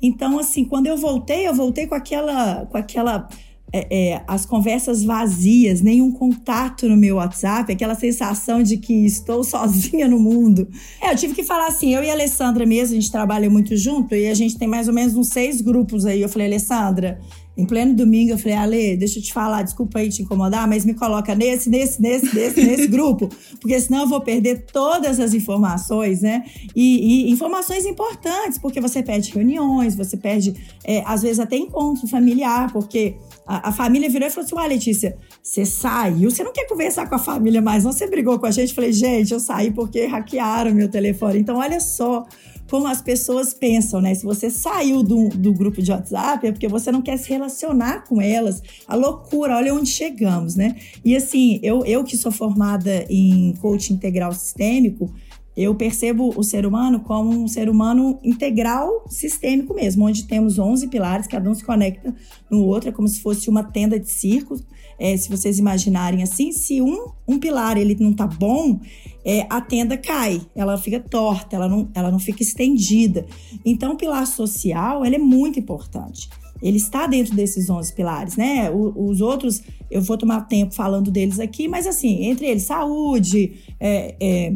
Então, 0.00 0.38
assim, 0.38 0.64
quando 0.64 0.86
eu 0.86 0.96
voltei, 0.96 1.48
eu 1.48 1.54
voltei 1.54 1.86
com 1.86 1.94
aquela, 1.94 2.66
com 2.66 2.76
aquela 2.76 3.28
é, 3.72 4.12
é, 4.12 4.22
as 4.26 4.46
conversas 4.46 5.04
vazias, 5.04 5.82
nenhum 5.82 6.10
contato 6.10 6.88
no 6.88 6.96
meu 6.96 7.16
WhatsApp, 7.16 7.72
aquela 7.72 7.94
sensação 7.94 8.62
de 8.62 8.78
que 8.78 9.04
estou 9.04 9.44
sozinha 9.44 10.08
no 10.08 10.18
mundo. 10.18 10.68
É, 11.02 11.12
eu 11.12 11.16
tive 11.16 11.34
que 11.34 11.42
falar 11.42 11.66
assim, 11.66 11.94
eu 11.94 12.02
e 12.02 12.08
a 12.08 12.12
Alessandra 12.12 12.64
mesmo, 12.64 12.96
a 12.96 13.00
gente 13.00 13.10
trabalha 13.10 13.50
muito 13.50 13.76
junto 13.76 14.14
e 14.14 14.28
a 14.28 14.34
gente 14.34 14.56
tem 14.56 14.66
mais 14.66 14.88
ou 14.88 14.94
menos 14.94 15.14
uns 15.16 15.28
seis 15.28 15.60
grupos 15.60 16.06
aí. 16.06 16.22
Eu 16.22 16.28
falei, 16.28 16.46
Alessandra, 16.46 17.20
em 17.58 17.66
pleno 17.66 17.92
domingo, 17.92 18.30
eu 18.30 18.38
falei, 18.38 18.56
Ale, 18.56 18.96
deixa 18.96 19.18
eu 19.18 19.22
te 19.22 19.32
falar, 19.32 19.62
desculpa 19.62 19.98
aí 19.98 20.08
te 20.08 20.22
incomodar, 20.22 20.68
mas 20.68 20.84
me 20.84 20.94
coloca 20.94 21.34
nesse, 21.34 21.68
nesse, 21.68 22.00
nesse, 22.00 22.32
nesse, 22.32 22.62
nesse 22.62 22.86
grupo, 22.88 23.28
porque 23.60 23.78
senão 23.80 24.02
eu 24.02 24.06
vou 24.06 24.20
perder 24.20 24.64
todas 24.72 25.18
as 25.18 25.34
informações, 25.34 26.22
né? 26.22 26.44
E, 26.76 27.26
e 27.26 27.32
informações 27.32 27.84
importantes, 27.84 28.58
porque 28.58 28.80
você 28.80 29.02
perde 29.02 29.32
reuniões, 29.32 29.96
você 29.96 30.16
perde, 30.16 30.54
é, 30.84 31.02
às 31.04 31.22
vezes, 31.22 31.40
até 31.40 31.56
encontro 31.56 32.06
familiar, 32.06 32.72
porque 32.72 33.16
a, 33.44 33.70
a, 33.70 33.72
família 33.72 34.08
virou 34.08 34.28
e 34.28 34.30
falou 34.30 34.46
assim: 34.46 34.54
Ué, 34.54 34.68
Letícia, 34.68 35.18
você 35.42 35.66
saiu, 35.66 36.30
você 36.30 36.44
não 36.44 36.52
quer 36.52 36.68
conversar 36.68 37.08
com 37.08 37.16
a 37.16 37.18
família 37.18 37.60
mais, 37.60 37.82
não? 37.82 37.90
Você 37.90 38.06
brigou 38.06 38.38
com 38.38 38.46
a 38.46 38.52
gente? 38.52 38.68
Eu 38.68 38.74
falei, 38.76 38.92
gente, 38.92 39.34
eu 39.34 39.40
saí 39.40 39.72
porque 39.72 40.06
hackearam 40.06 40.72
meu 40.72 40.88
telefone. 40.88 41.40
Então, 41.40 41.56
olha 41.56 41.80
só 41.80 42.24
como 42.70 42.86
as 42.86 43.00
pessoas 43.00 43.54
pensam, 43.54 44.00
né? 44.00 44.14
Se 44.14 44.24
você 44.24 44.50
saiu 44.50 45.02
do, 45.02 45.28
do 45.30 45.52
grupo 45.52 45.80
de 45.82 45.90
WhatsApp, 45.90 46.46
é 46.46 46.52
porque 46.52 46.68
você 46.68 46.92
não 46.92 47.00
quer 47.00 47.16
se 47.16 47.28
relacionar 47.28 48.04
com 48.04 48.20
elas. 48.20 48.62
A 48.86 48.94
loucura, 48.94 49.56
olha 49.56 49.74
onde 49.74 49.88
chegamos, 49.88 50.54
né? 50.54 50.76
E 51.04 51.16
assim, 51.16 51.58
eu, 51.62 51.84
eu 51.84 52.04
que 52.04 52.16
sou 52.16 52.30
formada 52.30 53.06
em 53.08 53.54
coaching 53.60 53.94
integral 53.94 54.32
sistêmico, 54.32 55.12
eu 55.56 55.74
percebo 55.74 56.32
o 56.36 56.44
ser 56.44 56.64
humano 56.64 57.00
como 57.00 57.30
um 57.30 57.48
ser 57.48 57.68
humano 57.68 58.20
integral 58.22 59.04
sistêmico 59.08 59.74
mesmo, 59.74 60.06
onde 60.06 60.24
temos 60.24 60.56
11 60.56 60.86
pilares, 60.86 61.26
cada 61.26 61.50
um 61.50 61.54
se 61.54 61.64
conecta 61.64 62.14
no 62.48 62.64
outro, 62.64 62.90
é 62.90 62.92
como 62.92 63.08
se 63.08 63.20
fosse 63.20 63.50
uma 63.50 63.64
tenda 63.64 63.98
de 63.98 64.08
circo. 64.08 64.56
É, 64.98 65.16
se 65.16 65.28
vocês 65.28 65.58
imaginarem 65.58 66.22
assim, 66.22 66.50
se 66.52 66.82
um, 66.82 67.08
um 67.26 67.38
pilar 67.38 67.76
ele 67.76 67.96
não 68.00 68.12
tá 68.12 68.26
bom, 68.26 68.80
é, 69.24 69.46
a 69.48 69.60
tenda 69.60 69.96
cai, 69.96 70.40
ela 70.54 70.76
fica 70.76 70.98
torta, 70.98 71.54
ela 71.54 71.68
não, 71.68 71.88
ela 71.94 72.10
não 72.10 72.18
fica 72.18 72.42
estendida. 72.42 73.26
Então, 73.64 73.92
o 73.92 73.96
pilar 73.96 74.26
social 74.26 75.04
ele 75.04 75.16
é 75.16 75.18
muito 75.18 75.58
importante. 75.58 76.28
Ele 76.60 76.76
está 76.76 77.06
dentro 77.06 77.36
desses 77.36 77.70
11 77.70 77.92
pilares, 77.92 78.36
né? 78.36 78.70
O, 78.70 79.08
os 79.08 79.20
outros, 79.20 79.62
eu 79.90 80.02
vou 80.02 80.18
tomar 80.18 80.42
tempo 80.42 80.74
falando 80.74 81.10
deles 81.10 81.38
aqui, 81.38 81.68
mas 81.68 81.86
assim, 81.86 82.24
entre 82.24 82.46
eles, 82.46 82.64
saúde, 82.64 83.52
é, 83.78 84.16
é, 84.20 84.54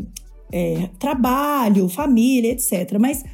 é, 0.53 0.91
trabalho, 0.99 1.89
família, 1.89 2.53
etc. 2.53 2.99
Mas 2.99 3.25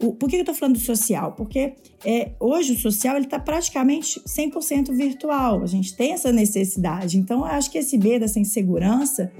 o, 0.00 0.14
por 0.14 0.28
que 0.28 0.36
eu 0.36 0.40
estou 0.40 0.54
falando 0.54 0.76
do 0.76 0.80
social? 0.80 1.32
Porque 1.32 1.74
é, 2.04 2.32
hoje 2.38 2.72
o 2.72 2.78
social 2.78 3.18
está 3.18 3.38
praticamente 3.38 4.20
100% 4.20 4.92
virtual. 4.92 5.62
A 5.62 5.66
gente 5.66 5.96
tem 5.96 6.12
essa 6.12 6.30
necessidade. 6.30 7.18
Então, 7.18 7.40
eu 7.40 7.44
acho 7.44 7.70
que 7.70 7.78
esse 7.78 7.98
medo, 7.98 8.24
essa 8.24 8.38
insegurança, 8.38 9.32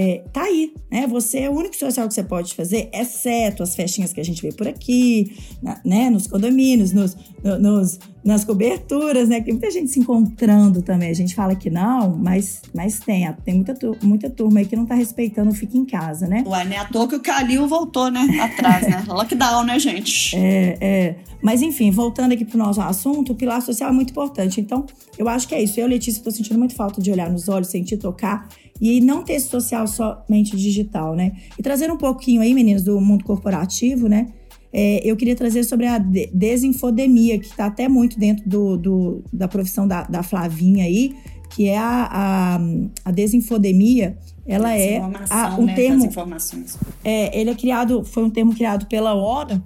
é, 0.00 0.22
tá 0.32 0.44
aí, 0.44 0.72
né? 0.88 1.08
Você 1.08 1.40
é 1.40 1.50
o 1.50 1.52
único 1.52 1.74
social 1.74 2.06
que 2.06 2.14
você 2.14 2.22
pode 2.22 2.54
fazer, 2.54 2.88
exceto 2.94 3.64
as 3.64 3.74
festinhas 3.74 4.12
que 4.12 4.20
a 4.20 4.24
gente 4.24 4.40
vê 4.40 4.52
por 4.52 4.68
aqui, 4.68 5.36
na, 5.60 5.80
né? 5.84 6.08
Nos 6.08 6.28
condomínios, 6.28 6.92
nos, 6.92 7.16
no, 7.42 7.58
nos, 7.58 7.98
nas 8.24 8.44
coberturas, 8.44 9.28
né? 9.28 9.40
Tem 9.40 9.52
muita 9.52 9.68
gente 9.72 9.90
se 9.90 9.98
encontrando 9.98 10.82
também. 10.82 11.10
A 11.10 11.14
gente 11.14 11.34
fala 11.34 11.56
que 11.56 11.68
não, 11.68 12.16
mas, 12.16 12.62
mas 12.72 13.00
tem. 13.00 13.28
Tem 13.44 13.56
muita, 13.56 13.76
muita 14.00 14.30
turma 14.30 14.60
aí 14.60 14.66
que 14.66 14.76
não 14.76 14.86
tá 14.86 14.94
respeitando 14.94 15.50
o 15.50 15.54
fica 15.54 15.76
em 15.76 15.84
casa, 15.84 16.28
né? 16.28 16.44
Ué, 16.46 16.64
nem 16.64 16.78
à 16.78 16.84
toa 16.84 17.08
que 17.08 17.16
o 17.16 17.20
Calil 17.20 17.66
voltou, 17.66 18.08
né? 18.08 18.24
Atrás, 18.40 18.86
né? 18.86 19.02
Lockdown, 19.08 19.64
né, 19.64 19.80
gente? 19.80 20.36
É, 20.36 20.78
é. 20.80 21.16
Mas 21.42 21.60
enfim, 21.60 21.90
voltando 21.90 22.32
aqui 22.32 22.44
pro 22.44 22.56
nosso 22.56 22.80
assunto, 22.80 23.32
o 23.32 23.34
pilar 23.34 23.62
social 23.62 23.90
é 23.90 23.92
muito 23.92 24.10
importante. 24.10 24.60
Então, 24.60 24.86
eu 25.18 25.28
acho 25.28 25.48
que 25.48 25.56
é 25.56 25.62
isso. 25.62 25.80
Eu, 25.80 25.88
Letícia, 25.88 26.22
tô 26.22 26.30
sentindo 26.30 26.58
muito 26.58 26.76
falta 26.76 27.00
de 27.00 27.10
olhar 27.10 27.28
nos 27.28 27.48
olhos, 27.48 27.68
sentir, 27.68 27.96
tocar 27.96 28.48
e 28.80 29.00
não 29.00 29.22
ter 29.22 29.34
esse 29.34 29.48
social 29.48 29.86
somente 29.86 30.56
digital, 30.56 31.14
né? 31.14 31.32
E 31.58 31.62
trazer 31.62 31.90
um 31.90 31.96
pouquinho 31.96 32.40
aí, 32.40 32.54
meninas, 32.54 32.84
do 32.84 33.00
mundo 33.00 33.24
corporativo, 33.24 34.08
né? 34.08 34.28
É, 34.72 35.00
eu 35.02 35.16
queria 35.16 35.34
trazer 35.34 35.64
sobre 35.64 35.86
a 35.86 35.98
desinfodemia, 35.98 37.38
que 37.38 37.46
está 37.46 37.66
até 37.66 37.88
muito 37.88 38.18
dentro 38.18 38.48
do, 38.48 38.76
do, 38.76 39.24
da 39.32 39.48
profissão 39.48 39.88
da, 39.88 40.02
da 40.02 40.22
Flavinha 40.22 40.84
aí, 40.84 41.14
que 41.50 41.68
é 41.68 41.78
a, 41.78 42.08
a, 42.10 42.60
a 43.06 43.10
desinfodemia. 43.10 44.18
Ela 44.46 44.76
é 44.76 44.98
a, 45.30 45.56
um 45.58 45.64
né, 45.64 45.74
termo. 45.74 46.10
É, 47.04 47.38
ele 47.38 47.50
é 47.50 47.54
criado, 47.54 48.04
foi 48.04 48.24
um 48.24 48.30
termo 48.30 48.54
criado 48.54 48.86
pela 48.86 49.14
ONU 49.14 49.62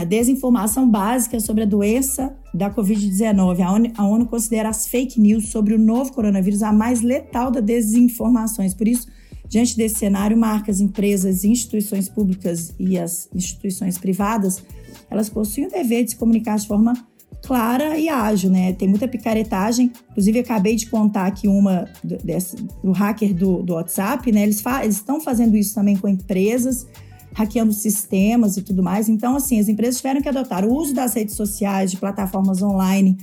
a 0.00 0.04
desinformação 0.04 0.88
básica 0.88 1.38
sobre 1.38 1.64
a 1.64 1.66
doença 1.66 2.34
da 2.54 2.70
Covid-19. 2.70 3.60
A 3.60 3.72
ONU, 3.72 3.92
a 3.96 4.06
ONU 4.06 4.26
considera 4.26 4.68
as 4.68 4.86
fake 4.86 5.20
news 5.20 5.48
sobre 5.48 5.74
o 5.74 5.78
novo 5.78 6.12
coronavírus 6.12 6.62
a 6.62 6.72
mais 6.72 7.02
letal 7.02 7.50
das 7.50 7.64
desinformações. 7.64 8.74
Por 8.74 8.88
isso, 8.88 9.06
diante 9.48 9.76
desse 9.76 9.96
cenário, 9.96 10.36
marcas, 10.36 10.80
empresas, 10.80 11.44
instituições 11.44 12.08
públicas 12.08 12.74
e 12.78 12.98
as 12.98 13.28
instituições 13.34 13.98
privadas, 13.98 14.64
elas 15.10 15.28
possuem 15.28 15.66
o 15.66 15.70
dever 15.70 16.04
de 16.04 16.12
se 16.12 16.16
comunicar 16.16 16.56
de 16.56 16.66
forma 16.66 16.94
clara 17.42 17.98
e 17.98 18.08
ágil, 18.08 18.50
né? 18.50 18.72
Tem 18.72 18.88
muita 18.88 19.08
picaretagem. 19.08 19.92
Inclusive, 20.10 20.38
acabei 20.38 20.76
de 20.76 20.86
contar 20.86 21.26
aqui 21.26 21.48
uma 21.48 21.88
do, 22.02 22.16
desse, 22.18 22.56
do 22.82 22.92
hacker 22.92 23.34
do, 23.34 23.62
do 23.62 23.74
WhatsApp, 23.74 24.30
né? 24.32 24.44
Eles, 24.44 24.60
fa 24.60 24.84
eles 24.84 24.96
estão 24.96 25.20
fazendo 25.20 25.56
isso 25.56 25.74
também 25.74 25.96
com 25.96 26.08
empresas 26.08 26.86
hackeando 27.34 27.72
sistemas 27.72 28.56
e 28.56 28.62
tudo 28.62 28.82
mais. 28.82 29.08
Então, 29.08 29.36
assim, 29.36 29.58
as 29.58 29.68
empresas 29.68 29.96
tiveram 29.96 30.20
que 30.20 30.28
adotar 30.28 30.64
o 30.64 30.74
uso 30.74 30.94
das 30.94 31.14
redes 31.14 31.34
sociais, 31.34 31.90
de 31.90 31.96
plataformas 31.96 32.62
online 32.62 33.16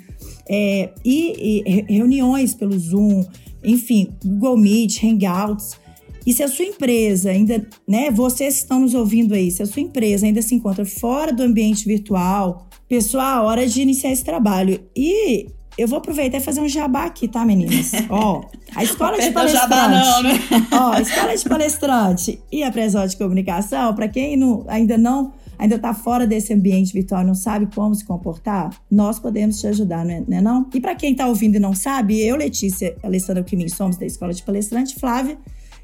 é, 0.47 0.91
e, 1.05 1.63
e 1.65 1.93
reuniões 1.93 2.53
pelo 2.53 2.77
Zoom, 2.77 3.25
enfim, 3.63 4.09
Google 4.23 4.57
Meet, 4.57 5.03
Hangouts. 5.03 5.77
E 6.25 6.33
se 6.33 6.43
a 6.43 6.47
sua 6.47 6.65
empresa 6.65 7.31
ainda, 7.31 7.67
né, 7.87 8.11
vocês 8.11 8.55
que 8.55 8.61
estão 8.61 8.79
nos 8.79 8.93
ouvindo 8.93 9.33
aí, 9.33 9.49
se 9.49 9.63
a 9.63 9.65
sua 9.65 9.81
empresa 9.81 10.25
ainda 10.25 10.41
se 10.41 10.53
encontra 10.53 10.85
fora 10.85 11.31
do 11.33 11.43
ambiente 11.43 11.85
virtual, 11.85 12.67
pessoal, 12.87 13.45
hora 13.45 13.65
de 13.67 13.81
iniciar 13.81 14.11
esse 14.11 14.23
trabalho. 14.23 14.79
E 14.95 15.47
eu 15.79 15.87
vou 15.87 15.97
aproveitar 15.97 16.37
e 16.37 16.41
fazer 16.41 16.59
um 16.61 16.67
jabá 16.67 17.05
aqui, 17.05 17.27
tá, 17.27 17.45
meninas? 17.45 17.91
Ó, 18.09 18.41
a 18.75 18.83
escola 18.83 19.17
de 19.19 19.31
palestrante. 19.31 19.69
Jabá 19.69 19.87
não, 19.89 20.23
né? 20.23 20.39
Ó, 20.71 20.91
a 20.93 21.01
escola 21.01 21.35
de 21.35 21.49
palestrante 21.49 22.41
e 22.51 22.63
a 22.63 22.71
Presó 22.71 23.05
de 23.05 23.17
Comunicação, 23.17 23.93
para 23.93 24.07
quem 24.07 24.35
não, 24.35 24.65
ainda 24.67 24.97
não 24.97 25.33
ainda 25.57 25.75
está 25.75 25.93
fora 25.93 26.25
desse 26.25 26.53
ambiente 26.53 26.93
virtual, 26.93 27.21
não 27.21 27.35
sabe 27.35 27.67
como 27.75 27.93
se 27.93 28.05
comportar, 28.05 28.69
nós 28.89 29.19
podemos 29.19 29.59
te 29.59 29.67
ajudar, 29.67 30.05
não 30.05 30.13
é, 30.13 30.23
não? 30.25 30.37
É 30.37 30.41
não? 30.41 30.69
E 30.73 30.79
para 30.79 30.95
quem 30.95 31.11
está 31.11 31.27
ouvindo 31.27 31.57
e 31.57 31.59
não 31.59 31.75
sabe, 31.75 32.21
eu, 32.21 32.37
Letícia, 32.37 32.95
Alessandra 33.03 33.43
Quimin, 33.43 33.67
somos 33.67 33.97
da 33.97 34.05
Escola 34.05 34.33
de 34.33 34.41
Palestrante, 34.41 34.95
Flávia 34.95 35.37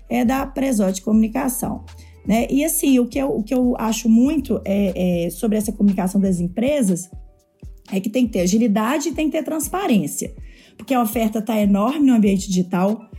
é 0.09 0.23
da 0.23 0.45
Presó 0.45 0.89
de 0.89 1.01
Comunicação. 1.01 1.83
Né? 2.25 2.47
E 2.49 2.63
assim, 2.63 2.97
o 2.99 3.05
que 3.05 3.19
eu, 3.19 3.37
o 3.37 3.43
que 3.43 3.53
eu 3.53 3.75
acho 3.77 4.09
muito 4.09 4.59
é, 4.65 5.25
é 5.25 5.29
sobre 5.29 5.57
essa 5.57 5.71
comunicação 5.71 6.19
das 6.19 6.39
empresas 6.39 7.09
é 7.91 7.99
que 7.99 8.09
tem 8.09 8.25
que 8.25 8.33
ter 8.33 8.41
agilidade 8.41 9.09
e 9.09 9.13
tem 9.13 9.29
que 9.29 9.37
ter 9.37 9.43
transparência. 9.43 10.33
Porque 10.77 10.93
a 10.93 11.01
oferta 11.01 11.39
está 11.39 11.59
enorme 11.59 12.05
no 12.05 12.13
ambiente 12.13 12.47
digital. 12.47 13.09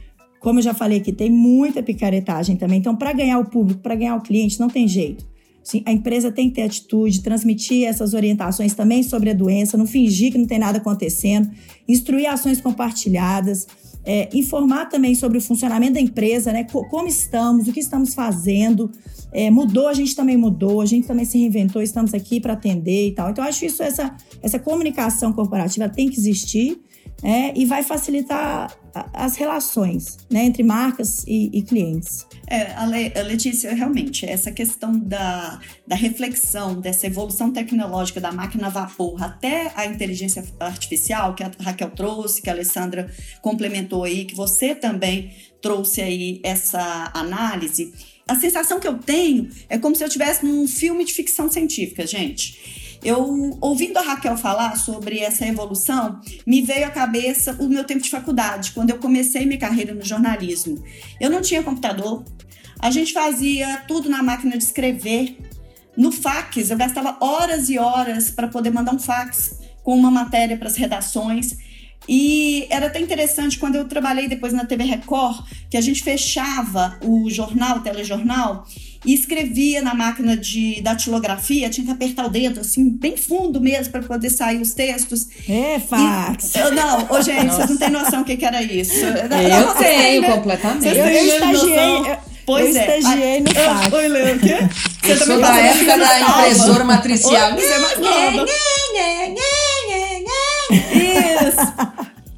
Como 0.41 0.59
eu 0.59 0.63
já 0.63 0.75
falei 0.75 0.99
aqui, 0.99 1.13
tem 1.13 1.31
muita 1.31 1.83
picaretagem 1.83 2.57
também. 2.57 2.79
Então, 2.79 2.95
para 2.95 3.13
ganhar 3.13 3.39
o 3.39 3.47
público, 3.47 3.81
para 3.81 3.95
ganhar 3.95 4.17
o 4.17 4.21
cliente, 4.21 4.61
não 4.61 4.69
tem 4.69 4.87
jeito. 4.87 5.25
A 5.85 5.93
empresa 5.93 6.31
tem 6.31 6.49
que 6.49 6.57
ter 6.57 6.63
atitude, 6.63 7.23
transmitir 7.23 7.89
essas 7.89 8.15
orientações 8.15 8.73
também 8.73 9.03
sobre 9.03 9.31
a 9.31 9.35
doença, 9.35 9.77
não 9.77 9.87
fingir 9.87 10.31
que 10.31 10.39
não 10.39 10.47
tem 10.47 10.61
nada 10.61 10.79
acontecendo, 10.79 11.51
instruir 11.89 12.31
ações 12.31 12.61
compartilhadas, 12.61 13.67
é, 14.05 14.29
informar 14.33 14.87
também 14.87 15.17
sobre 15.17 15.39
o 15.39 15.41
funcionamento 15.41 15.95
da 15.95 16.01
empresa, 16.01 16.53
né? 16.53 16.63
Como 16.63 17.09
estamos, 17.09 17.67
o 17.67 17.73
que 17.73 17.81
estamos 17.81 18.15
fazendo. 18.15 18.93
É, 19.37 19.51
mudou, 19.51 19.87
a 19.87 19.93
gente 19.93 20.17
também 20.17 20.35
mudou, 20.35 20.81
a 20.81 20.87
gente 20.87 21.07
também 21.07 21.27
se 21.27 21.37
reinventou, 21.37 21.83
estamos 21.83 22.15
aqui 22.15 22.41
para 22.41 22.55
atender 22.55 23.09
e 23.09 23.13
tal. 23.13 23.29
Então, 23.29 23.45
acho 23.45 23.67
isso, 23.67 23.83
essa, 23.83 24.17
essa 24.43 24.59
comunicação 24.59 25.31
corporativa 25.31 25.91
tem 25.91 26.09
que 26.09 26.19
existir 26.19 26.81
é, 27.23 27.53
e 27.55 27.67
vai 27.67 27.83
facilitar 27.83 28.75
as 29.13 29.37
relações 29.37 30.17
né, 30.31 30.43
entre 30.47 30.63
marcas 30.63 31.23
e, 31.27 31.51
e 31.53 31.61
clientes. 31.61 32.27
É, 32.47 32.73
a, 32.73 32.87
Le, 32.87 33.13
a 33.15 33.23
Letícia, 33.25 33.75
realmente, 33.75 34.25
essa 34.25 34.51
questão 34.51 34.99
da, 34.99 35.61
da 35.87 35.97
reflexão, 35.97 36.81
dessa 36.81 37.07
evolução 37.07 37.53
tecnológica 37.53 38.19
da 38.19 38.33
máquina 38.33 38.69
a 38.69 38.71
vapor 38.71 39.23
até 39.23 39.71
a 39.77 39.85
inteligência 39.85 40.43
artificial, 40.59 41.35
que 41.35 41.45
a 41.45 41.51
Raquel 41.61 41.91
trouxe, 41.91 42.41
que 42.41 42.49
a 42.49 42.55
Alessandra 42.55 43.11
complementou 43.43 44.05
aí, 44.05 44.25
que 44.25 44.35
você 44.35 44.75
também 44.75 45.31
trouxe 45.61 46.01
aí 46.01 46.41
essa 46.43 47.11
análise. 47.13 48.16
A 48.29 48.35
sensação 48.35 48.81
que 48.81 48.89
eu 48.89 48.99
tenho 48.99 49.49
é 49.69 49.79
como 49.79 49.95
se 49.95 50.03
eu 50.03 50.09
estivesse 50.09 50.45
num 50.45 50.67
filme 50.67 51.05
de 51.05 51.13
ficção 51.13 51.49
científica, 51.49 52.05
gente. 52.05 52.99
Eu, 53.05 53.57
ouvindo 53.61 53.99
a 53.99 54.03
Raquel 54.03 54.37
falar 54.37 54.77
sobre 54.77 55.21
essa 55.21 55.47
evolução, 55.47 56.21
me 56.45 56.61
veio 56.61 56.87
à 56.87 56.91
cabeça 56.91 57.57
o 57.61 57.69
meu 57.69 57.85
tempo 57.85 58.03
de 58.03 58.11
faculdade, 58.11 58.73
quando 58.73 58.91
eu 58.91 58.99
comecei 58.99 59.47
minha 59.47 59.61
carreira 59.61 59.95
no 59.95 60.05
jornalismo. 60.05 60.83
Eu 61.21 61.31
não 61.31 61.41
tinha 61.41 61.63
computador, 61.63 62.25
a 62.81 62.91
gente 62.91 63.13
fazia 63.13 63.85
tudo 63.87 64.09
na 64.09 64.25
máquina 64.25 64.59
de 64.59 64.65
escrever. 64.65 65.39
No 65.97 66.11
fax, 66.11 66.69
eu 66.71 66.77
gastava 66.77 67.17
horas 67.21 67.69
e 67.69 67.79
horas 67.79 68.29
para 68.33 68.49
poder 68.49 68.71
mandar 68.71 68.93
um 68.93 68.99
fax 68.99 69.61
com 69.85 69.97
uma 69.97 70.11
matéria 70.11 70.57
para 70.57 70.67
as 70.67 70.75
redações. 70.75 71.57
E 72.09 72.67
era 72.71 72.87
até 72.87 73.01
interessante 73.01 73.59
quando 73.59 73.75
eu 73.75 73.87
trabalhei 73.87 74.29
depois 74.29 74.53
na 74.53 74.65
TV 74.65 74.85
Record, 74.85 75.45
que 75.69 75.77
a 75.77 75.81
gente 75.81 76.03
fechava 76.03 76.99
o 77.03 77.29
jornal, 77.29 77.79
o 77.79 77.81
telejornal, 77.81 78.65
e 79.05 79.15
escrevia 79.15 79.83
na 79.83 79.95
máquina 79.95 80.37
de 80.37 80.81
datilografia, 80.83 81.71
tinha 81.71 81.85
que 81.85 81.93
apertar 81.93 82.27
o 82.27 82.29
dedo 82.29 82.61
assim, 82.61 82.91
bem 82.91 83.17
fundo 83.17 83.61
mesmo, 83.61 83.93
para 83.93 84.03
poder 84.03 84.31
sair 84.31 84.61
os 84.61 84.73
textos. 84.73 85.27
É, 85.49 85.79
fax. 85.79 86.55
E, 86.55 86.71
não, 86.73 87.07
ô, 87.11 87.23
gente, 87.23 87.53
vocês 87.53 87.71
não 87.71 87.77
têm 87.77 87.91
noção 87.91 88.23
o 88.23 88.25
que, 88.25 88.37
que 88.37 88.45
era 88.45 88.63
isso. 88.63 89.05
Eu 89.05 89.29
não, 89.29 89.75
tenho 89.77 90.23
né? 90.23 90.33
completamente. 90.33 90.87
eu, 90.87 90.95
eu 90.95 91.27
estagiei. 91.27 92.17
Pois 92.45 92.77
eu 92.77 92.83
é. 92.83 92.99
estagiei 92.99 93.41
no 93.41 93.55
fax. 93.55 93.93
Oi, 93.93 94.09
Leo, 94.09 94.37
o 94.37 94.39
quê? 94.39 94.57
Você 95.03 95.25
sou 95.25 95.41
da 95.41 95.57
época 95.59 95.99
da 95.99 96.21
impressora 96.21 96.85
matricial. 96.85 97.55
Você 97.55 97.73
é 97.73 97.79
mais 97.79 97.99
nova. 97.99 98.47
Isso. 100.71 101.86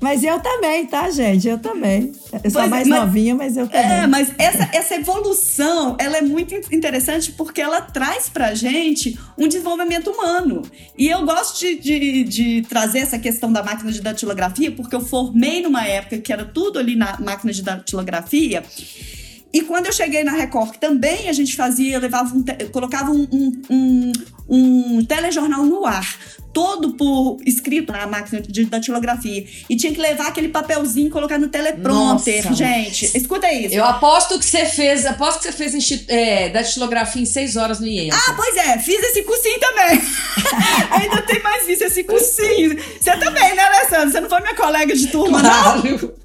Mas 0.00 0.22
eu 0.22 0.38
também, 0.40 0.87
tá, 0.87 1.11
gente? 1.11 1.48
Eu 1.48 1.58
também. 1.58 2.12
Eu 2.44 2.50
sou 2.50 2.61
pois, 2.61 2.70
mais 2.70 2.87
mas, 2.87 3.00
novinha, 3.00 3.34
mas 3.34 3.56
eu 3.56 3.66
também. 3.66 3.90
É, 3.90 4.06
mas 4.06 4.32
essa, 4.38 4.70
essa 4.72 4.94
evolução, 4.94 5.96
ela 5.98 6.18
é 6.18 6.22
muito 6.22 6.54
interessante 6.72 7.32
porque 7.32 7.61
ela 7.61 7.80
traz 7.80 8.28
pra 8.28 8.54
gente 8.54 9.18
um 9.37 9.48
desenvolvimento 9.48 10.11
humano. 10.11 10.62
E 10.96 11.08
eu 11.08 11.24
gosto 11.24 11.61
de, 11.61 11.74
de, 11.76 12.24
de 12.24 12.62
trazer 12.68 13.00
essa 13.00 13.18
questão 13.18 13.52
da 13.52 13.62
máquina 13.62 13.90
de 13.90 14.00
datilografia 14.00 14.70
porque 14.70 14.94
eu 14.94 15.00
formei 15.00 15.62
numa 15.62 15.84
época 15.84 16.18
que 16.18 16.32
era 16.32 16.44
tudo 16.44 16.78
ali 16.78 16.94
na 16.94 17.18
máquina 17.18 17.52
de 17.52 17.62
datilografia. 17.62 18.62
E 19.52 19.62
quando 19.62 19.87
eu 19.87 19.92
cheguei 19.92 20.22
na 20.22 20.32
Record, 20.32 20.76
também 20.76 21.28
a 21.28 21.32
gente 21.32 21.56
fazia, 21.56 21.98
levava 21.98 22.34
um, 22.37 22.44
colocava 22.70 23.11
um, 23.11 23.26
um, 23.32 23.62
um, 23.70 24.12
um 24.48 25.04
telejornal 25.04 25.64
no 25.64 25.87
ar 25.87 26.18
todo 26.58 26.90
por 26.94 27.38
escrito 27.46 27.92
na 27.92 28.04
máquina 28.04 28.40
de 28.40 28.64
datilografia. 28.64 29.46
E 29.70 29.76
tinha 29.76 29.92
que 29.92 30.00
levar 30.00 30.26
aquele 30.26 30.48
papelzinho 30.48 31.06
e 31.06 31.10
colocar 31.10 31.38
no 31.38 31.46
teleprompter. 31.46 32.44
Nossa. 32.44 32.56
Gente, 32.56 33.16
escuta 33.16 33.48
isso. 33.52 33.76
Eu 33.76 33.84
aposto 33.84 34.36
que 34.36 34.44
você 34.44 34.66
fez, 34.66 35.06
aposto 35.06 35.38
que 35.38 35.44
você 35.44 35.52
fez 35.52 36.04
é, 36.08 36.48
datilografia 36.48 37.22
em 37.22 37.26
seis 37.26 37.54
horas 37.54 37.78
no 37.78 37.86
IEM. 37.86 38.10
Ah, 38.10 38.34
pois 38.34 38.56
é, 38.56 38.76
fiz 38.78 39.00
esse 39.00 39.22
cursinho 39.22 39.60
também. 39.60 40.02
Ainda 40.90 41.22
tem 41.22 41.40
mais 41.44 41.68
isso, 41.68 41.84
esse 41.84 42.02
cursinho. 42.02 42.76
Você 43.00 43.16
também, 43.18 43.54
né, 43.54 43.62
Alessandra? 43.62 44.10
Você 44.10 44.20
não 44.20 44.28
foi 44.28 44.40
minha 44.40 44.56
colega 44.56 44.96
de 44.96 45.06
turma, 45.06 45.40
claro. 45.40 45.82
não? 45.84 46.18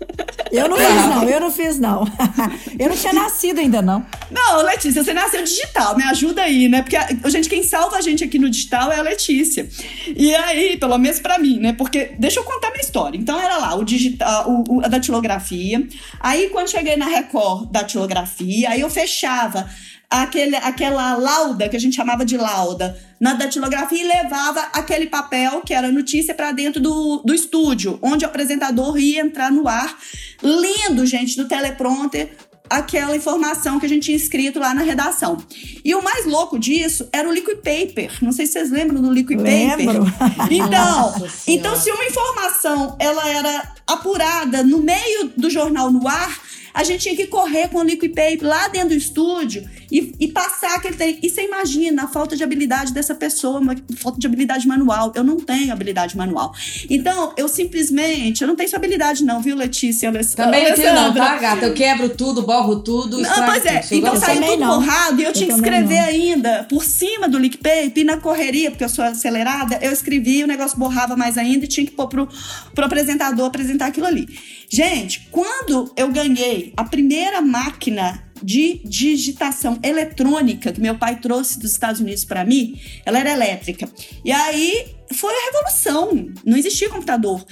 Eu 0.51 0.69
não 0.69 0.77
fiz, 0.77 0.95
não, 0.95 1.29
eu 1.29 1.39
não 1.39 1.51
fiz, 1.51 1.79
não. 1.79 2.05
Eu 2.77 2.89
não 2.89 2.95
tinha 2.95 3.13
nascido 3.13 3.59
ainda, 3.59 3.81
não. 3.81 4.05
Não, 4.29 4.61
Letícia, 4.61 5.03
você 5.03 5.13
nasceu 5.13 5.43
digital, 5.43 5.95
me 5.95 6.03
ajuda 6.03 6.43
aí, 6.43 6.67
né? 6.67 6.81
Porque, 6.81 6.95
a, 6.95 7.29
gente, 7.29 7.47
quem 7.47 7.63
salva 7.63 7.97
a 7.97 8.01
gente 8.01 8.23
aqui 8.23 8.37
no 8.37 8.49
digital 8.49 8.91
é 8.91 8.99
a 8.99 9.01
Letícia. 9.01 9.67
E 10.07 10.22
aí, 10.31 10.77
pelo 10.77 10.97
menos 10.97 11.19
pra 11.19 11.39
mim, 11.39 11.59
né? 11.59 11.73
Porque, 11.73 12.13
deixa 12.19 12.39
eu 12.39 12.43
contar 12.43 12.69
minha 12.69 12.81
história. 12.81 13.17
Então, 13.17 13.39
era 13.39 13.57
lá, 13.57 13.75
o 13.75 13.83
digital, 13.83 14.49
o, 14.49 14.77
o, 14.77 14.86
a 14.86 14.88
datilografia. 14.88 15.88
Aí, 16.19 16.49
quando 16.49 16.69
cheguei 16.69 16.95
na 16.95 17.07
Record 17.07 17.71
datilografia, 17.71 18.69
aí 18.69 18.81
eu 18.81 18.89
fechava 18.89 19.67
aquele, 20.09 20.55
aquela 20.57 21.15
lauda, 21.15 21.67
que 21.67 21.75
a 21.75 21.79
gente 21.79 21.95
chamava 21.95 22.23
de 22.23 22.38
lauda, 22.38 22.95
na 23.19 23.33
datilografia 23.33 24.03
e 24.03 24.07
levava 24.07 24.59
aquele 24.73 25.07
papel, 25.07 25.62
que 25.62 25.73
era 25.73 25.91
notícia, 25.91 26.36
para 26.36 26.51
dentro 26.51 26.79
do, 26.79 27.23
do 27.25 27.33
estúdio, 27.33 27.97
onde 28.01 28.23
o 28.23 28.27
apresentador 28.27 28.97
ia 28.99 29.21
entrar 29.21 29.51
no 29.51 29.67
ar, 29.67 29.97
lendo, 30.41 31.05
gente, 31.05 31.36
do 31.36 31.47
teleprompter, 31.47 32.29
aquela 32.77 33.15
informação 33.15 33.79
que 33.79 33.86
a 33.86 33.89
gente 33.89 34.03
tinha 34.03 34.17
escrito 34.17 34.59
lá 34.59 34.73
na 34.73 34.81
redação. 34.81 35.38
E 35.83 35.93
o 35.95 36.03
mais 36.03 36.25
louco 36.25 36.57
disso 36.57 37.07
era 37.12 37.27
o 37.27 37.31
liquid 37.31 37.57
paper. 37.57 38.17
Não 38.21 38.31
sei 38.31 38.45
se 38.45 38.53
vocês 38.53 38.71
lembram 38.71 39.01
do 39.01 39.12
liquid 39.12 39.39
Lembro. 39.39 40.05
paper. 40.05 40.43
Então, 40.63 41.27
então 41.47 41.75
se 41.75 41.91
uma 41.91 42.05
informação 42.05 42.95
ela 42.99 43.27
era 43.29 43.73
apurada 43.88 44.63
no 44.63 44.79
meio 44.79 45.31
do 45.36 45.49
jornal 45.49 45.91
no 45.91 46.07
ar, 46.07 46.39
a 46.73 46.83
gente 46.83 47.03
tinha 47.03 47.15
que 47.15 47.27
correr 47.27 47.67
com 47.67 47.79
o 47.79 47.83
liquid 47.83 48.13
paper 48.13 48.47
lá 48.47 48.67
dentro 48.67 48.89
do 48.89 48.95
estúdio 48.95 49.67
e, 49.93 50.15
e 50.19 50.27
passar 50.27 50.77
aquele 50.77 50.95
tempo. 50.95 51.19
E 51.21 51.29
você 51.29 51.43
imagina 51.43 52.06
a 52.06 52.08
falta 52.08 52.36
de 52.36 52.43
habilidade 52.43 52.91
dessa 52.91 53.13
pessoa, 53.13 53.60
uma 53.60 53.75
falta 53.97 54.19
de 54.19 54.25
habilidade 54.25 54.67
manual. 54.67 55.12
Eu 55.13 55.23
não 55.23 55.38
tenho 55.38 55.71
habilidade 55.71 56.17
manual. 56.17 56.51
Então, 56.89 57.32
eu 57.38 57.47
simplesmente, 57.47 58.41
eu 58.41 58.47
não 58.47 58.56
tenho 58.56 58.65
essa 58.65 58.77
habilidade, 58.77 59.23
não, 59.23 59.39
viu, 59.39 59.56
Letícia? 59.56 60.12
Também 60.36 60.67
não 60.67 60.75
tenho, 60.75 60.95
não, 60.95 61.13
tá, 61.13 61.38
gata? 61.38 61.67
Eu 61.67 61.75
quebro 61.75 62.10
tudo, 62.10 62.41
borro 62.41 62.77
tudo. 62.77 63.21
Não, 63.21 63.45
pois 63.45 63.63
é, 63.67 63.79
tudo. 63.82 63.95
então 63.95 64.15
saiu 64.15 64.41
tudo 64.41 64.58
não. 64.58 64.79
borrado 64.79 65.21
e 65.21 65.23
eu, 65.23 65.29
eu 65.29 65.34
tinha 65.34 65.47
que 65.47 65.53
escrever 65.53 66.01
não. 66.01 66.08
ainda 66.08 66.63
por 66.63 66.84
cima 66.84 67.29
do 67.29 67.38
liquid 67.38 67.62
paper 67.62 67.91
e 67.97 68.03
na 68.03 68.17
correria, 68.17 68.71
porque 68.71 68.84
eu 68.84 68.89
sou 68.89 69.06
acelerada, 69.06 69.77
eu 69.79 69.91
escrevi, 69.91 70.43
o 70.43 70.47
negócio 70.47 70.75
borrava 70.75 71.15
mais 71.15 71.38
ainda 71.38 71.65
e 71.65 71.67
tinha 71.67 71.86
que 71.86 71.91
pôr 71.91 72.08
pro, 72.08 72.27
pro 72.73 72.86
apresentador 72.86 73.45
apresentar 73.45 73.88
aquilo 73.88 74.08
ali. 74.08 74.27
Gente, 74.67 75.27
quando 75.29 75.93
eu 75.95 76.12
ganhei 76.12 76.73
a 76.75 76.84
primeira 76.84 77.43
máquina 77.43 78.32
de 78.43 78.82
digitação 78.84 79.79
eletrônica 79.82 80.71
que 80.71 80.82
meu 80.82 80.97
pai 80.97 81.19
trouxe 81.19 81.60
dos 81.60 81.71
Estados 81.71 82.01
Unidos 82.01 82.25
para 82.25 82.43
mim, 82.43 82.79
ela 83.06 83.19
era 83.19 83.32
elétrica. 83.32 83.89
E 84.23 84.32
aí 84.32 84.88
foi 85.13 85.34
a 85.34 85.45
revolução, 85.51 86.32
não 86.45 86.58
existia 86.58 86.89
computador. 86.89 87.45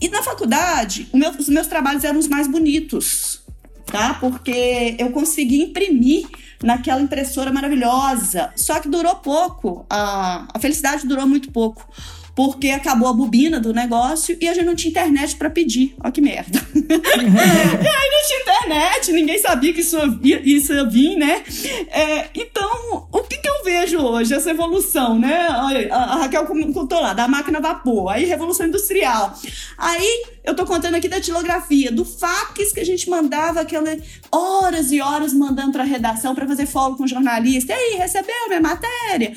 E 0.00 0.08
na 0.08 0.22
faculdade, 0.22 1.08
meu, 1.12 1.30
os 1.30 1.48
meus 1.48 1.66
trabalhos 1.66 2.04
eram 2.04 2.18
os 2.18 2.28
mais 2.28 2.46
bonitos, 2.46 3.42
tá? 3.86 4.14
Porque 4.14 4.96
eu 4.98 5.10
consegui 5.10 5.62
imprimir 5.62 6.26
naquela 6.62 7.00
impressora 7.00 7.52
maravilhosa. 7.52 8.52
Só 8.56 8.80
que 8.80 8.88
durou 8.88 9.16
pouco, 9.16 9.84
a, 9.90 10.48
a 10.54 10.58
felicidade 10.58 11.06
durou 11.06 11.26
muito 11.26 11.50
pouco 11.50 11.86
porque 12.42 12.70
acabou 12.70 13.06
a 13.06 13.12
bobina 13.12 13.60
do 13.60 13.70
negócio 13.70 14.34
e 14.40 14.48
a 14.48 14.54
gente 14.54 14.64
não 14.64 14.74
tinha 14.74 14.90
internet 14.90 15.36
para 15.36 15.50
pedir. 15.50 15.94
Olha 16.02 16.10
que 16.10 16.22
merda. 16.22 16.58
e 16.74 16.78
aí 16.78 18.10
não 18.10 18.26
tinha 18.26 18.40
internet, 18.40 19.12
ninguém 19.12 19.38
sabia 19.38 19.74
que 19.74 19.82
isso 19.82 19.98
ia, 20.22 20.40
isso 20.42 20.72
ia 20.72 20.88
vir, 20.88 21.16
né? 21.16 21.42
É, 21.90 22.30
então, 22.34 23.06
o 23.12 23.22
que, 23.24 23.36
que 23.36 23.46
eu 23.46 23.62
vejo 23.62 23.98
hoje? 23.98 24.32
Essa 24.32 24.52
evolução, 24.52 25.18
né? 25.18 25.48
A, 25.90 25.96
a 25.96 26.16
Raquel 26.20 26.46
contou 26.72 26.98
lá, 26.98 27.12
da 27.12 27.28
máquina 27.28 27.58
a 27.58 27.60
vapor, 27.60 28.10
aí 28.10 28.24
revolução 28.24 28.66
industrial. 28.66 29.38
Aí 29.76 30.24
eu 30.42 30.56
tô 30.56 30.64
contando 30.64 30.94
aqui 30.94 31.08
da 31.08 31.20
tilografia, 31.20 31.92
do 31.92 32.06
fax 32.06 32.72
que 32.72 32.80
a 32.80 32.86
gente 32.86 33.10
mandava 33.10 33.60
aquela 33.60 33.94
horas 34.32 34.90
e 34.90 35.02
horas 35.02 35.34
mandando 35.34 35.72
para 35.72 35.84
redação 35.84 36.34
para 36.34 36.46
fazer 36.46 36.64
follow 36.64 36.96
com 36.96 37.06
jornalista. 37.06 37.74
E 37.74 37.76
aí, 37.76 37.98
recebeu 37.98 38.48
minha 38.48 38.62
matéria? 38.62 39.34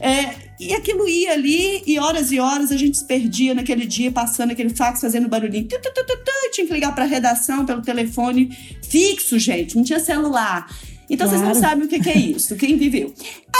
É, 0.00 0.49
e 0.60 0.74
aquilo 0.74 1.08
ia 1.08 1.32
ali, 1.32 1.82
e 1.86 1.98
horas 1.98 2.30
e 2.30 2.38
horas 2.38 2.70
a 2.70 2.76
gente 2.76 2.98
se 2.98 3.06
perdia 3.06 3.54
naquele 3.54 3.86
dia, 3.86 4.12
passando 4.12 4.50
aquele 4.50 4.68
fax, 4.68 5.00
fazendo 5.00 5.26
barulhinho. 5.26 5.66
Tu, 5.66 5.80
tu, 5.80 6.04
tu, 6.04 6.20
tinha 6.52 6.66
que 6.66 6.72
ligar 6.72 6.94
para 6.94 7.04
a 7.04 7.06
redação 7.06 7.64
pelo 7.64 7.80
telefone 7.80 8.50
fixo, 8.86 9.38
gente, 9.38 9.76
não 9.76 9.82
tinha 9.82 9.98
celular. 9.98 10.68
Então 11.08 11.28
claro. 11.28 11.44
vocês 11.44 11.54
não 11.54 11.68
sabem 11.68 11.84
o 11.86 11.88
que, 11.88 11.98
que 11.98 12.10
é 12.10 12.18
isso, 12.18 12.54
quem 12.56 12.76
viveu. 12.76 13.12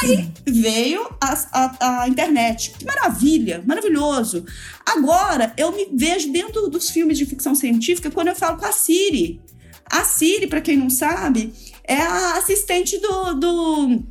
Aí 0.02 0.28
veio 0.46 1.08
a, 1.20 1.46
a, 1.52 2.02
a, 2.02 2.08
internet. 2.08 2.72
Que 2.78 2.84
maravilha, 2.84 3.62
maravilhoso. 3.66 4.44
Agora 4.84 5.52
eu 5.56 5.72
me 5.72 5.88
vejo 5.92 6.30
dentro 6.30 6.68
dos 6.68 6.90
filmes 6.90 7.18
de 7.18 7.26
ficção 7.26 7.54
científica 7.54 8.10
quando 8.10 8.28
eu 8.28 8.36
falo 8.36 8.58
com 8.58 8.66
a 8.66 8.72
Siri. 8.72 9.40
A 9.86 10.04
Siri, 10.04 10.46
para 10.46 10.60
quem 10.60 10.76
não 10.76 10.88
sabe, 10.88 11.52
é 11.82 11.96
a 11.96 12.34
assistente 12.36 12.98
do, 12.98 13.34
do 13.34 14.02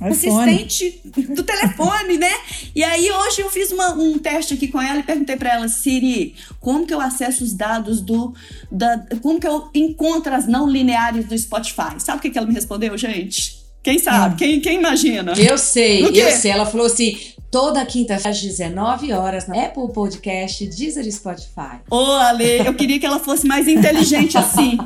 assistente 0.00 1.00
do 1.34 1.42
telefone, 1.42 2.18
né? 2.18 2.32
E 2.74 2.82
aí 2.82 3.10
hoje 3.10 3.42
eu 3.42 3.50
fiz 3.50 3.70
uma, 3.70 3.92
um 3.94 4.18
teste 4.18 4.54
aqui 4.54 4.68
com 4.68 4.80
ela 4.80 5.00
e 5.00 5.02
perguntei 5.02 5.36
para 5.36 5.54
ela, 5.54 5.68
Siri, 5.68 6.34
como 6.58 6.86
que 6.86 6.94
eu 6.94 7.00
acesso 7.00 7.44
os 7.44 7.52
dados 7.52 8.00
do 8.00 8.34
da, 8.70 9.04
como 9.20 9.38
que 9.38 9.46
eu 9.46 9.68
encontro 9.74 10.34
as 10.34 10.46
não 10.46 10.68
lineares 10.68 11.26
do 11.26 11.36
Spotify? 11.36 11.98
Sabe 11.98 12.18
o 12.18 12.20
que, 12.22 12.30
que 12.30 12.38
ela 12.38 12.46
me 12.46 12.54
respondeu, 12.54 12.96
gente? 12.96 13.59
Quem 13.82 13.98
sabe? 13.98 14.34
Hum. 14.34 14.36
Quem, 14.36 14.60
quem 14.60 14.76
imagina? 14.76 15.32
Eu 15.36 15.56
sei, 15.56 16.04
eu 16.04 16.30
sei. 16.32 16.50
Ela 16.50 16.66
falou 16.66 16.86
assim: 16.86 17.18
toda 17.50 17.84
quinta-feira 17.84 18.30
às 18.30 18.40
19 18.40 19.12
horas 19.12 19.48
na 19.48 19.64
Apple 19.64 19.92
Podcast, 19.92 20.66
Deezer 20.66 21.06
e 21.06 21.12
Spotify. 21.12 21.80
Ô, 21.90 22.12
Ale, 22.12 22.66
eu 22.66 22.74
queria 22.74 22.98
que 23.00 23.06
ela 23.06 23.18
fosse 23.18 23.46
mais 23.46 23.66
inteligente 23.66 24.38
assim. 24.38 24.78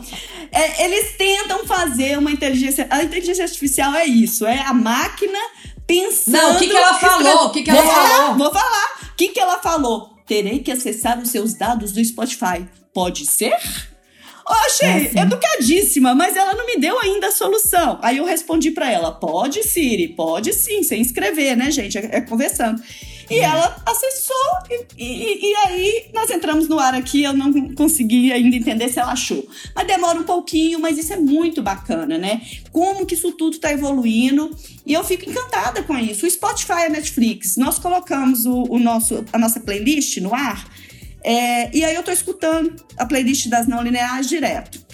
É, 0.50 0.85
eles 0.85 1.16
tentam 1.16 1.66
fazer 1.66 2.18
uma 2.18 2.30
inteligência. 2.30 2.87
A 2.88 3.02
inteligência 3.02 3.44
artificial 3.44 3.94
é 3.94 4.07
isso, 4.07 4.46
é 4.46 4.61
a 4.61 4.72
máquina 4.72 5.38
pensando. 5.87 6.37
Não, 6.37 6.57
o 6.57 6.59
que, 6.59 6.68
que 6.68 6.76
ela 6.76 6.94
falou? 6.94 7.46
O 7.46 7.50
que, 7.50 7.62
que 7.62 7.70
ela 7.70 7.83
vou 7.83 7.92
falou? 7.92 8.09
Falar, 8.09 8.37
vou 8.37 8.52
falar. 8.52 9.11
O 9.12 9.16
que, 9.16 9.28
que 9.28 9.40
ela 9.40 9.59
falou? 9.59 10.11
Terei 10.26 10.61
que 10.61 10.70
acessar 10.70 11.18
os 11.18 11.30
seus 11.30 11.54
dados 11.54 11.92
do 11.92 12.02
Spotify. 12.04 12.66
Pode 12.94 13.26
ser? 13.26 13.57
Achei 14.46 14.88
é 14.88 14.96
assim. 14.96 15.18
educadíssima, 15.20 16.14
mas 16.14 16.37
ela 16.37 16.54
não 16.54 16.66
me 16.66 16.76
deu 16.76 16.98
ainda 16.98 17.28
a 17.28 17.33
solução. 17.33 17.98
Aí 18.02 18.18
eu 18.18 18.24
respondi 18.24 18.70
para 18.70 18.90
ela: 18.90 19.12
pode, 19.12 19.62
Siri, 19.62 20.09
pode 20.09 20.52
sim, 20.52 20.83
sem 20.83 21.00
escrever, 21.00 21.57
né, 21.57 21.70
gente? 21.70 21.96
É, 21.96 22.09
é 22.12 22.20
conversando. 22.20 22.83
E 23.30 23.38
uhum. 23.38 23.44
ela 23.44 23.83
acessou, 23.87 24.37
e, 24.98 25.02
e, 25.02 25.50
e, 25.50 25.57
aí 25.57 26.07
nós 26.12 26.30
entramos 26.30 26.68
no 26.68 26.78
ar 26.78 26.94
aqui. 26.94 27.22
Eu 27.22 27.33
não 27.33 27.74
consegui 27.74 28.33
ainda 28.33 28.54
entender 28.54 28.88
se 28.88 28.98
ela 28.98 29.12
achou. 29.12 29.46
Mas 29.74 29.87
demora 29.87 30.18
um 30.18 30.24
pouquinho, 30.24 30.78
mas 30.78 30.98
isso 30.98 31.12
é 31.12 31.16
muito 31.16 31.62
bacana, 31.62 32.18
né? 32.18 32.42
Como 32.70 33.07
que 33.07 33.14
isso 33.14 33.33
tudo 33.33 33.54
está 33.54 33.72
evoluindo. 33.72 34.50
E 34.85 34.92
eu 34.92 35.02
fico 35.02 35.28
encantada 35.28 35.83
com 35.83 35.96
isso. 35.96 36.26
O 36.26 36.30
Spotify 36.30 36.72
e 36.72 36.85
a 36.85 36.90
Netflix, 36.90 37.57
nós 37.57 37.78
colocamos 37.78 38.44
o, 38.44 38.64
o 38.68 38.78
nosso, 38.78 39.24
a 39.33 39.38
nossa 39.38 39.61
playlist 39.61 40.18
no 40.18 40.35
ar. 40.35 40.68
É, 41.24 41.74
e 41.74 41.82
aí 41.82 41.94
eu 41.94 42.02
tô 42.02 42.10
escutando 42.10 42.76
a 42.98 43.06
playlist 43.06 43.48
das 43.48 43.66
não 43.66 43.82
lineares 43.82 44.28
direto. 44.28 44.84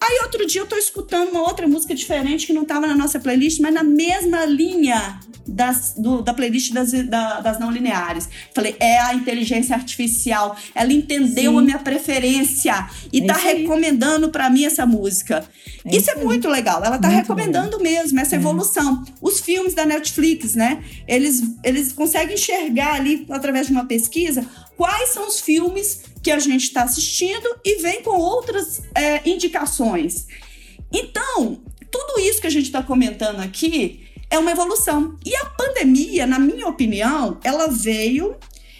Aí 0.00 0.20
outro 0.22 0.46
dia 0.46 0.60
eu 0.60 0.66
tô 0.66 0.76
escutando 0.76 1.30
uma 1.30 1.42
outra 1.42 1.66
música 1.66 1.94
diferente 1.94 2.46
que 2.46 2.52
não 2.52 2.64
tava 2.64 2.86
na 2.86 2.94
nossa 2.94 3.18
playlist, 3.18 3.60
mas 3.60 3.74
na 3.74 3.82
mesma 3.82 4.44
linha 4.46 5.20
das, 5.46 5.94
do, 5.96 6.22
da 6.22 6.32
playlist 6.32 6.72
das, 6.72 6.92
da, 6.92 7.40
das 7.40 7.58
não 7.58 7.70
lineares. 7.70 8.28
Falei, 8.54 8.76
é 8.78 8.98
a 9.00 9.14
inteligência 9.14 9.74
artificial. 9.74 10.56
Ela 10.74 10.92
entendeu 10.92 11.52
Sim. 11.52 11.58
a 11.58 11.62
minha 11.62 11.78
preferência 11.78 12.88
e 13.12 13.20
é 13.20 13.26
tá 13.26 13.34
recomendando 13.34 14.28
para 14.28 14.48
mim 14.48 14.64
essa 14.64 14.86
música. 14.86 15.44
É 15.84 15.88
isso, 15.88 15.98
isso 15.98 16.10
é 16.10 16.24
muito 16.24 16.48
legal. 16.48 16.82
Ela 16.84 16.98
tá 16.98 17.08
muito 17.08 17.20
recomendando 17.20 17.78
legal. 17.78 18.02
mesmo 18.02 18.20
essa 18.20 18.36
é. 18.36 18.38
evolução. 18.38 19.04
Os 19.20 19.40
filmes 19.40 19.74
da 19.74 19.84
Netflix, 19.84 20.54
né? 20.54 20.82
Eles, 21.08 21.42
eles 21.64 21.92
conseguem 21.92 22.34
enxergar 22.34 22.94
ali, 22.94 23.26
através 23.30 23.66
de 23.66 23.72
uma 23.72 23.84
pesquisa, 23.84 24.46
quais 24.78 25.08
são 25.08 25.26
os 25.26 25.40
filmes 25.40 26.04
que 26.22 26.30
a 26.30 26.38
gente 26.38 26.62
está 26.62 26.84
assistindo 26.84 27.48
e 27.64 27.82
vem 27.82 28.00
com 28.00 28.16
outras 28.16 28.80
é, 28.94 29.28
indicações. 29.28 30.28
Então, 30.92 31.60
tudo 31.90 32.20
isso 32.20 32.40
que 32.40 32.46
a 32.46 32.50
gente 32.50 32.66
está 32.66 32.80
comentando 32.80 33.40
aqui 33.40 34.06
é 34.30 34.38
uma 34.38 34.52
evolução. 34.52 35.18
E 35.26 35.34
a 35.34 35.46
pandemia, 35.46 36.28
na 36.28 36.38
minha 36.38 36.68
opinião, 36.68 37.40
ela 37.42 37.66
veio, 37.66 38.36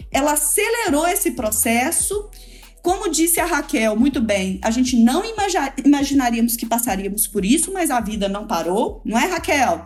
ela 0.09 0.31
acelerou 0.31 1.05
esse 1.05 1.31
processo. 1.31 2.29
Como 2.81 3.11
disse 3.11 3.41
a 3.41 3.45
Raquel 3.45 3.93
muito 3.97 4.21
bem, 4.21 4.57
a 4.63 4.71
gente 4.71 4.95
não 4.95 5.21
imaginaríamos 5.83 6.55
que 6.55 6.65
passaríamos 6.65 7.27
por 7.27 7.43
isso, 7.43 7.73
mas 7.73 7.91
a 7.91 7.99
vida 7.99 8.29
não 8.29 8.47
parou, 8.47 9.01
não 9.03 9.19
é, 9.19 9.25
Raquel? 9.25 9.85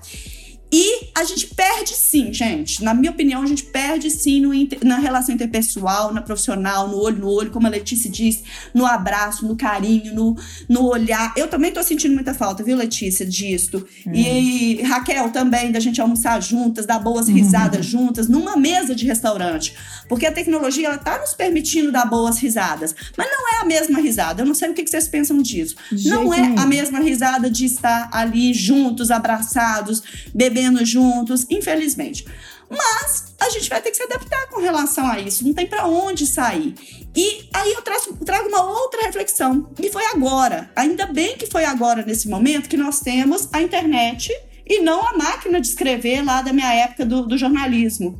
E 0.75 1.11
a 1.13 1.23
gente 1.23 1.45
perde 1.53 1.93
sim, 1.93 2.33
gente. 2.33 2.83
Na 2.83 2.95
minha 2.95 3.11
opinião, 3.11 3.43
a 3.43 3.45
gente 3.45 3.63
perde 3.63 4.09
sim 4.09 4.41
no, 4.41 4.49
na 4.83 4.97
relação 4.97 5.35
interpessoal, 5.35 6.11
na 6.11 6.19
profissional, 6.19 6.87
no 6.87 6.97
olho 6.97 7.19
no 7.19 7.29
olho, 7.29 7.51
como 7.51 7.67
a 7.67 7.69
Letícia 7.69 8.09
disse, 8.09 8.43
no 8.73 8.83
abraço, 8.83 9.45
no 9.45 9.55
carinho, 9.55 10.15
no, 10.15 10.35
no 10.67 10.87
olhar. 10.87 11.31
Eu 11.37 11.47
também 11.47 11.71
tô 11.71 11.83
sentindo 11.83 12.15
muita 12.15 12.33
falta, 12.33 12.63
viu, 12.63 12.75
Letícia, 12.75 13.23
disto. 13.23 13.85
Hum. 14.07 14.13
E 14.15 14.81
Raquel 14.81 15.29
também, 15.29 15.71
da 15.71 15.79
gente 15.79 16.01
almoçar 16.01 16.41
juntas, 16.41 16.87
dar 16.87 16.97
boas 16.97 17.27
risadas 17.27 17.85
juntas, 17.85 18.27
numa 18.27 18.57
mesa 18.57 18.95
de 18.95 19.05
restaurante. 19.05 19.75
Porque 20.09 20.25
a 20.25 20.31
tecnologia, 20.31 20.87
ela 20.87 20.97
tá 20.97 21.19
nos 21.19 21.35
permitindo 21.35 21.91
dar 21.91 22.05
boas 22.05 22.39
risadas. 22.39 22.95
Mas 23.15 23.27
não 23.29 23.53
é 23.53 23.61
a 23.61 23.65
mesma 23.65 23.99
risada. 23.99 24.41
Eu 24.41 24.47
não 24.47 24.55
sei 24.55 24.71
o 24.71 24.73
que 24.73 24.87
vocês 24.87 25.07
pensam 25.07 25.39
disso. 25.39 25.75
não 26.05 26.33
é 26.33 26.55
a 26.57 26.65
mesma 26.65 26.99
risada 26.99 27.47
de 27.47 27.65
estar 27.65 28.09
ali 28.11 28.55
juntos, 28.55 29.11
abraçados, 29.11 30.01
bebendo 30.33 30.62
vivendo 30.63 30.85
juntos, 30.85 31.45
infelizmente. 31.49 32.25
Mas 32.69 33.35
a 33.39 33.49
gente 33.49 33.69
vai 33.69 33.81
ter 33.81 33.91
que 33.91 33.97
se 33.97 34.03
adaptar 34.03 34.47
com 34.47 34.61
relação 34.61 35.05
a 35.05 35.19
isso, 35.19 35.45
não 35.45 35.53
tem 35.53 35.67
para 35.67 35.85
onde 35.85 36.25
sair. 36.25 36.73
E 37.15 37.47
aí 37.53 37.73
eu 37.73 37.81
trago, 37.81 38.17
trago 38.25 38.47
uma 38.47 38.63
outra 38.63 39.01
reflexão, 39.05 39.69
e 39.81 39.89
foi 39.91 40.05
agora, 40.07 40.71
ainda 40.75 41.05
bem 41.05 41.37
que 41.37 41.45
foi 41.45 41.65
agora, 41.65 42.03
nesse 42.03 42.27
momento, 42.27 42.69
que 42.69 42.77
nós 42.77 42.99
temos 42.99 43.47
a 43.51 43.61
internet 43.61 44.31
e 44.65 44.79
não 44.79 45.05
a 45.05 45.17
máquina 45.17 45.59
de 45.59 45.67
escrever 45.67 46.23
lá 46.23 46.41
da 46.41 46.53
minha 46.53 46.73
época 46.73 47.05
do, 47.05 47.27
do 47.27 47.37
jornalismo 47.37 48.19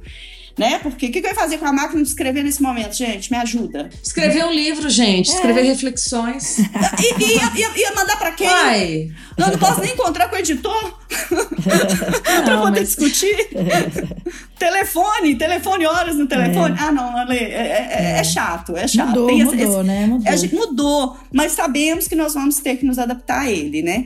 né? 0.58 0.80
Porque 0.80 1.08
o 1.08 1.12
que, 1.12 1.22
que 1.22 1.28
eu 1.28 1.32
ia 1.32 1.36
fazer 1.36 1.58
com 1.58 1.66
a 1.66 1.74
máquina 1.74 2.02
de 2.02 2.08
escrever 2.08 2.44
nesse 2.44 2.62
momento, 2.62 2.94
gente? 2.94 3.32
Me 3.32 3.38
ajuda. 3.38 3.90
Escrever 4.02 4.46
um 4.46 4.52
livro, 4.52 4.90
gente. 4.90 5.32
É. 5.32 5.34
Escrever 5.34 5.64
reflexões. 5.64 6.60
E, 6.60 7.24
e 7.24 7.38
ia, 7.38 7.52
ia, 7.56 7.78
ia, 7.78 7.96
mandar 7.96 8.18
pra 8.18 8.32
quem? 8.32 8.48
Ai. 8.48 9.12
Não, 9.38 9.50
não 9.50 9.58
posso 9.58 9.82
nem 9.82 9.94
encontrar 9.94 10.30
com 10.30 10.36
o 10.36 10.40
editor 10.40 11.00
pra 12.46 12.58
poder 12.58 12.80
mas... 12.82 12.90
discutir. 12.90 13.50
telefone, 14.60 15.36
telefone, 15.36 15.86
horas 15.88 16.16
no 16.16 16.28
telefone. 16.28 16.76
É. 16.78 16.84
Ah, 16.84 16.92
não, 16.92 17.18
Ale, 17.18 17.38
é, 17.38 17.88
é, 17.92 18.20
é, 18.20 18.24
chato, 18.24 18.78
é 18.78 18.88
chato. 18.88 19.10
Mudou, 19.10 19.28
Tem 19.28 19.44
mudou, 19.44 19.80
esse, 19.80 19.84
né? 19.84 20.06
Mudou. 20.06 20.50
Mudou, 20.54 21.18
mas 21.32 21.54
sabemos 21.54 22.08
que 22.08 22.16
nós 22.16 22.34
vamos 22.36 22.58
ter 22.58 22.78
que 22.78 22.86
nos 22.86 23.00
adaptar 23.00 23.42
a 23.42 23.52
ele, 23.52 23.82
né? 23.82 24.06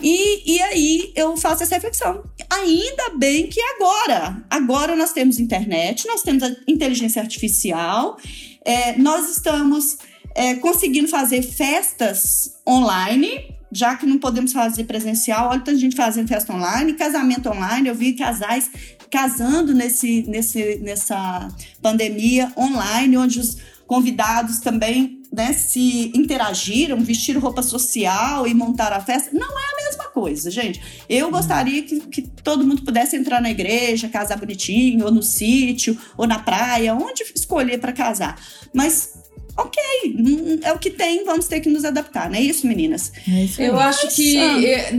E, 0.00 0.56
e 0.56 0.62
aí 0.62 1.12
eu 1.14 1.36
faço 1.36 1.62
essa 1.62 1.74
reflexão. 1.74 2.24
Ainda 2.50 3.16
bem 3.16 3.46
que 3.46 3.60
agora, 3.60 4.44
agora 4.50 4.94
nós 4.94 5.12
temos 5.12 5.38
internet, 5.38 6.06
nós 6.06 6.22
temos 6.22 6.42
inteligência 6.66 7.22
artificial, 7.22 8.18
é, 8.64 8.96
nós 8.98 9.30
estamos 9.30 9.98
é, 10.34 10.54
conseguindo 10.56 11.08
fazer 11.08 11.42
festas 11.42 12.56
online, 12.68 13.54
já 13.72 13.96
que 13.96 14.06
não 14.06 14.18
podemos 14.18 14.52
fazer 14.52 14.84
presencial, 14.84 15.48
olha 15.50 15.60
tanta 15.60 15.78
gente 15.78 15.96
fazendo 15.96 16.28
festa 16.28 16.52
online, 16.52 16.94
casamento 16.94 17.48
online, 17.48 17.88
eu 17.88 17.94
vi 17.94 18.12
casais 18.12 18.70
casando 19.10 19.74
nesse, 19.74 20.22
nesse, 20.28 20.76
nessa 20.78 21.48
pandemia 21.80 22.52
online, 22.56 23.16
onde 23.16 23.40
os 23.40 23.56
convidados 23.86 24.58
também 24.58 25.15
né, 25.36 25.52
se 25.52 26.10
interagiram, 26.14 26.98
vestiram 26.98 27.42
roupa 27.42 27.62
social 27.62 28.46
e 28.46 28.54
montaram 28.54 28.96
a 28.96 29.00
festa. 29.00 29.28
Não 29.34 29.46
é 29.46 29.64
a 29.72 29.84
mesma 29.84 30.04
coisa, 30.04 30.50
gente. 30.50 30.80
Eu 31.06 31.30
gostaria 31.30 31.82
que, 31.82 32.00
que 32.00 32.22
todo 32.22 32.64
mundo 32.64 32.82
pudesse 32.82 33.16
entrar 33.16 33.42
na 33.42 33.50
igreja, 33.50 34.08
casar 34.08 34.38
bonitinho, 34.38 35.04
ou 35.04 35.12
no 35.12 35.22
sítio, 35.22 35.98
ou 36.16 36.26
na 36.26 36.38
praia, 36.38 36.94
onde 36.94 37.22
escolher 37.34 37.78
para 37.78 37.92
casar. 37.92 38.40
Mas 38.72 39.12
ok, 39.54 39.82
hum, 40.18 40.58
é 40.62 40.72
o 40.72 40.78
que 40.78 40.90
tem, 40.90 41.22
vamos 41.26 41.46
ter 41.46 41.60
que 41.60 41.68
nos 41.68 41.84
adaptar, 41.84 42.30
não 42.30 42.36
é 42.36 42.40
isso, 42.40 42.66
meninas? 42.66 43.12
É 43.28 43.44
isso 43.44 43.60
eu 43.60 43.78
acho 43.78 44.08
que 44.08 44.36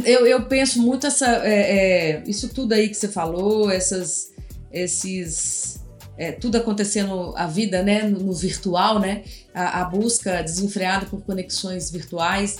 eu, 0.06 0.28
eu 0.28 0.46
penso 0.46 0.80
muito 0.82 1.08
essa, 1.08 1.28
é, 1.48 2.20
é, 2.20 2.24
isso 2.28 2.50
tudo 2.50 2.74
aí 2.74 2.90
que 2.90 2.96
você 2.96 3.08
falou, 3.08 3.72
essas, 3.72 4.32
esses 4.72 5.78
é, 6.18 6.32
tudo 6.32 6.58
acontecendo 6.58 7.34
a 7.36 7.46
vida, 7.46 7.84
né, 7.84 8.04
no, 8.04 8.20
no 8.20 8.34
virtual, 8.34 9.00
né, 9.00 9.24
a, 9.58 9.82
a, 9.82 9.86
busca 9.86 10.44
desenfreada 10.44 11.08
por 11.08 11.22
conexões 11.22 11.90
virtuais. 11.90 12.58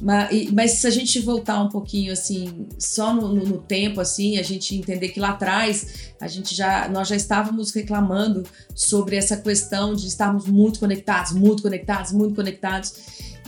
Mas, 0.00 0.30
e, 0.30 0.52
mas, 0.52 0.72
se 0.72 0.86
a 0.86 0.90
gente 0.90 1.18
voltar 1.20 1.62
um 1.62 1.68
pouquinho 1.68 2.12
assim, 2.12 2.66
só 2.78 3.12
no, 3.14 3.34
no, 3.34 3.44
no, 3.46 3.58
tempo, 3.58 4.00
assim, 4.00 4.38
a 4.38 4.42
gente 4.42 4.76
entender 4.76 5.08
que 5.08 5.18
lá 5.18 5.30
atrás 5.30 6.12
a 6.20 6.28
gente 6.28 6.54
já, 6.54 6.88
nós 6.88 7.08
já 7.08 7.16
estávamos 7.16 7.72
reclamando 7.72 8.44
sobre 8.74 9.16
essa 9.16 9.36
questão 9.36 9.94
de 9.94 10.06
estarmos 10.06 10.46
muito 10.46 10.78
conectados, 10.78 11.32
muito 11.32 11.62
conectados, 11.62 12.12
muito 12.12 12.34
conectados. 12.34 12.94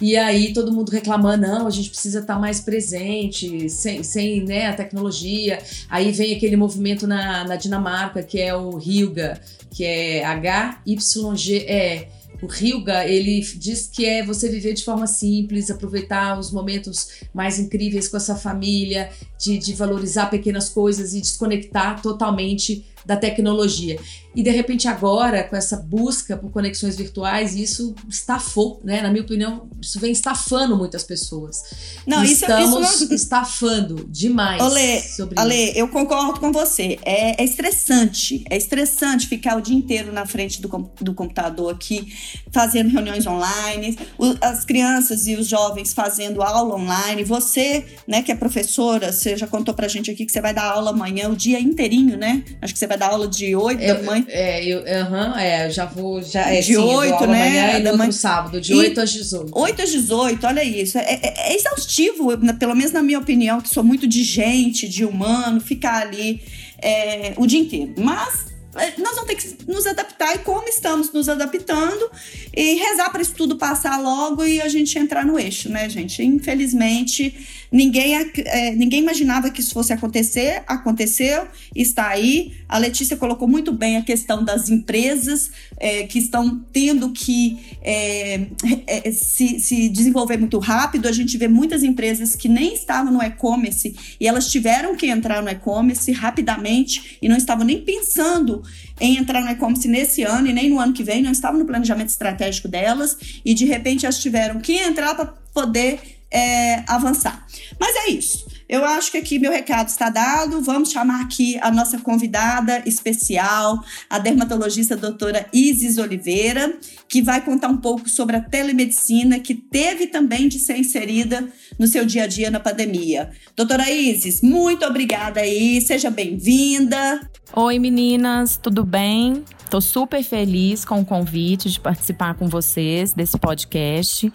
E 0.00 0.16
aí 0.16 0.52
todo 0.52 0.72
mundo 0.72 0.90
reclamando, 0.90 1.46
não, 1.46 1.66
a 1.66 1.70
gente 1.70 1.90
precisa 1.90 2.20
estar 2.20 2.38
mais 2.38 2.60
presente, 2.60 3.68
sem, 3.68 4.02
sem 4.02 4.44
né, 4.44 4.66
a 4.66 4.72
tecnologia. 4.72 5.58
Aí 5.88 6.12
vem 6.12 6.34
aquele 6.34 6.56
movimento 6.56 7.06
na, 7.06 7.44
na 7.44 7.56
Dinamarca, 7.56 8.22
que 8.22 8.40
é 8.40 8.54
o 8.54 8.78
Hilga, 8.78 9.40
que 9.70 9.84
é 9.84 10.24
H-Y-G-E. 10.24 12.17
O 12.40 12.46
Hilga, 12.46 13.04
ele 13.04 13.40
diz 13.40 13.88
que 13.88 14.06
é 14.06 14.24
você 14.24 14.48
viver 14.48 14.74
de 14.74 14.84
forma 14.84 15.06
simples, 15.06 15.70
aproveitar 15.70 16.38
os 16.38 16.52
momentos 16.52 17.08
mais 17.34 17.58
incríveis 17.58 18.06
com 18.06 18.16
a 18.16 18.20
sua 18.20 18.36
família, 18.36 19.10
de, 19.38 19.58
de 19.58 19.72
valorizar 19.74 20.26
pequenas 20.26 20.68
coisas 20.68 21.14
e 21.14 21.20
desconectar 21.20 22.00
totalmente 22.00 22.86
da 23.08 23.16
tecnologia. 23.16 23.98
E 24.36 24.42
de 24.42 24.50
repente 24.50 24.86
agora, 24.86 25.42
com 25.42 25.56
essa 25.56 25.78
busca 25.78 26.36
por 26.36 26.50
conexões 26.52 26.94
virtuais, 26.94 27.56
isso 27.56 27.94
estafou, 28.08 28.80
né? 28.84 29.00
Na 29.00 29.10
minha 29.10 29.22
opinião, 29.22 29.68
isso 29.80 29.98
vem 29.98 30.12
estafando 30.12 30.76
muitas 30.76 31.02
pessoas. 31.02 31.64
Não, 32.06 32.22
isso, 32.22 32.44
Estamos 32.44 32.90
isso 32.94 33.08
não... 33.08 33.16
estafando 33.16 34.06
demais 34.08 34.60
Ale, 34.60 35.00
sobre 35.00 35.40
isso. 35.40 35.78
eu 35.78 35.88
concordo 35.88 36.38
com 36.38 36.52
você. 36.52 36.98
É, 37.02 37.42
é, 37.42 37.44
estressante. 37.44 38.44
É 38.50 38.56
estressante 38.56 39.26
ficar 39.26 39.56
o 39.56 39.62
dia 39.62 39.74
inteiro 39.74 40.12
na 40.12 40.26
frente 40.26 40.60
do, 40.60 40.68
do 41.00 41.14
computador 41.14 41.72
aqui, 41.72 42.12
fazendo 42.52 42.90
reuniões 42.90 43.26
online, 43.26 43.98
o, 44.18 44.36
as 44.42 44.64
crianças 44.64 45.26
e 45.26 45.34
os 45.34 45.48
jovens 45.48 45.94
fazendo 45.94 46.42
aula 46.42 46.76
online. 46.76 47.24
Você, 47.24 47.84
né, 48.06 48.22
que 48.22 48.30
é 48.30 48.36
professora, 48.36 49.10
você 49.10 49.36
já 49.36 49.46
contou 49.46 49.74
pra 49.74 49.88
gente 49.88 50.10
aqui 50.10 50.26
que 50.26 50.30
você 50.30 50.42
vai 50.42 50.52
dar 50.52 50.64
aula 50.64 50.90
amanhã 50.90 51.30
o 51.30 51.34
dia 51.34 51.58
inteirinho, 51.58 52.16
né? 52.16 52.44
Acho 52.60 52.74
que 52.74 52.78
você 52.78 52.86
vai 52.86 52.97
dar 52.98 53.10
aula 53.10 53.28
de 53.28 53.54
8 53.54 53.80
da 53.80 54.02
manhã. 54.02 54.24
É, 54.28 54.64
eu, 54.64 54.80
uhum, 54.80 55.38
é, 55.38 55.70
já 55.70 55.86
vou. 55.86 56.22
Já, 56.22 56.50
é, 56.52 56.60
de 56.60 56.74
sim, 56.74 56.76
8, 56.76 57.26
né? 57.26 57.48
Amanhã 57.48 57.78
e 57.78 57.82
no 57.82 57.90
outro 57.92 58.12
sábado, 58.12 58.60
de 58.60 58.72
e 58.72 58.76
8 58.76 59.00
às 59.00 59.10
18. 59.10 59.58
8 59.58 59.82
às 59.82 59.90
18, 59.90 60.46
olha 60.46 60.64
isso. 60.64 60.98
É, 60.98 61.02
é, 61.02 61.52
é 61.52 61.56
exaustivo, 61.56 62.36
pelo 62.58 62.74
menos 62.74 62.92
na 62.92 63.02
minha 63.02 63.18
opinião, 63.18 63.60
que 63.60 63.68
sou 63.68 63.82
muito 63.82 64.06
de 64.06 64.22
gente, 64.22 64.88
de 64.88 65.04
humano, 65.04 65.60
ficar 65.60 66.02
ali 66.02 66.42
é, 66.82 67.32
o 67.36 67.46
dia 67.46 67.60
inteiro. 67.60 67.94
Mas 67.96 68.46
é, 68.78 69.00
nós 69.00 69.14
vamos 69.16 69.26
ter 69.26 69.34
que 69.34 69.70
nos 69.70 69.86
adaptar 69.86 70.36
e 70.36 70.38
como 70.38 70.68
estamos 70.68 71.12
nos 71.12 71.28
adaptando 71.28 72.10
e 72.54 72.74
rezar 72.74 73.10
para 73.10 73.22
isso 73.22 73.34
tudo 73.34 73.56
passar 73.56 74.00
logo 74.00 74.44
e 74.44 74.60
a 74.60 74.68
gente 74.68 74.98
entrar 74.98 75.24
no 75.24 75.38
eixo, 75.38 75.68
né, 75.68 75.88
gente? 75.88 76.22
Infelizmente, 76.22 77.34
ninguém, 77.70 78.14
é, 78.14 78.74
ninguém 78.74 79.00
imaginava 79.00 79.50
que 79.50 79.60
isso 79.60 79.74
fosse 79.74 79.92
acontecer, 79.92 80.62
aconteceu, 80.66 81.46
está 81.74 82.08
aí. 82.08 82.52
A 82.68 82.78
Letícia 82.78 83.16
colocou 83.16 83.48
muito 83.48 83.72
bem 83.72 83.96
a 83.96 84.02
questão 84.02 84.44
das 84.44 84.68
empresas 84.68 85.50
é, 85.78 86.04
que 86.04 86.18
estão 86.18 86.58
tendo 86.72 87.10
que 87.10 87.58
é, 87.82 88.46
é 88.86 89.12
se, 89.12 89.60
se 89.60 89.88
desenvolver 89.88 90.38
muito 90.38 90.58
rápido. 90.58 91.06
A 91.08 91.12
gente 91.12 91.36
vê 91.36 91.48
muitas 91.48 91.82
empresas 91.82 92.34
que 92.34 92.48
nem 92.48 92.74
estavam 92.74 93.12
no 93.12 93.22
e-commerce 93.22 93.94
e 94.20 94.26
elas 94.26 94.50
tiveram 94.50 94.96
que 94.96 95.06
entrar 95.06 95.42
no 95.42 95.50
e-commerce 95.50 96.10
rapidamente 96.12 97.18
e 97.20 97.28
não 97.28 97.36
estavam 97.36 97.64
nem 97.64 97.82
pensando 97.82 98.62
em 99.00 99.16
entrar 99.16 99.42
no 99.42 99.50
e-commerce 99.50 99.88
nesse 99.88 100.22
ano 100.22 100.48
e 100.48 100.52
nem 100.52 100.68
no 100.68 100.78
ano 100.78 100.92
que 100.92 101.02
vem, 101.02 101.22
não 101.22 101.30
estavam 101.30 101.58
no 101.58 101.66
planejamento 101.66 102.08
estratégico 102.08 102.68
delas 102.68 103.16
e 103.44 103.54
de 103.54 103.64
repente 103.64 104.04
elas 104.04 104.20
tiveram 104.20 104.60
que 104.60 104.72
entrar 104.72 105.14
para 105.14 105.26
poder 105.54 106.17
é, 106.30 106.84
avançar. 106.86 107.46
Mas 107.78 107.94
é 107.96 108.10
isso. 108.10 108.46
Eu 108.68 108.84
acho 108.84 109.10
que 109.10 109.16
aqui 109.16 109.38
meu 109.38 109.50
recado 109.50 109.88
está 109.88 110.10
dado. 110.10 110.60
Vamos 110.60 110.90
chamar 110.90 111.22
aqui 111.22 111.58
a 111.62 111.70
nossa 111.70 111.98
convidada 111.98 112.82
especial, 112.84 113.82
a 114.10 114.18
dermatologista 114.18 114.94
doutora 114.94 115.46
Isis 115.54 115.96
Oliveira, 115.96 116.76
que 117.08 117.22
vai 117.22 117.42
contar 117.42 117.68
um 117.68 117.78
pouco 117.78 118.10
sobre 118.10 118.36
a 118.36 118.40
telemedicina, 118.42 119.40
que 119.40 119.54
teve 119.54 120.08
também 120.08 120.48
de 120.48 120.58
ser 120.58 120.76
inserida 120.76 121.48
no 121.78 121.86
seu 121.86 122.04
dia 122.04 122.24
a 122.24 122.26
dia 122.26 122.50
na 122.50 122.60
pandemia. 122.60 123.30
Doutora 123.56 123.90
Isis, 123.90 124.42
muito 124.42 124.84
obrigada 124.84 125.40
aí, 125.40 125.80
seja 125.80 126.10
bem-vinda. 126.10 127.26
Oi 127.54 127.78
meninas, 127.78 128.58
tudo 128.58 128.84
bem? 128.84 129.44
Estou 129.64 129.80
super 129.80 130.22
feliz 130.22 130.84
com 130.84 131.00
o 131.00 131.04
convite 131.04 131.70
de 131.70 131.80
participar 131.80 132.34
com 132.34 132.48
vocês 132.48 133.14
desse 133.14 133.38
podcast. 133.38 134.30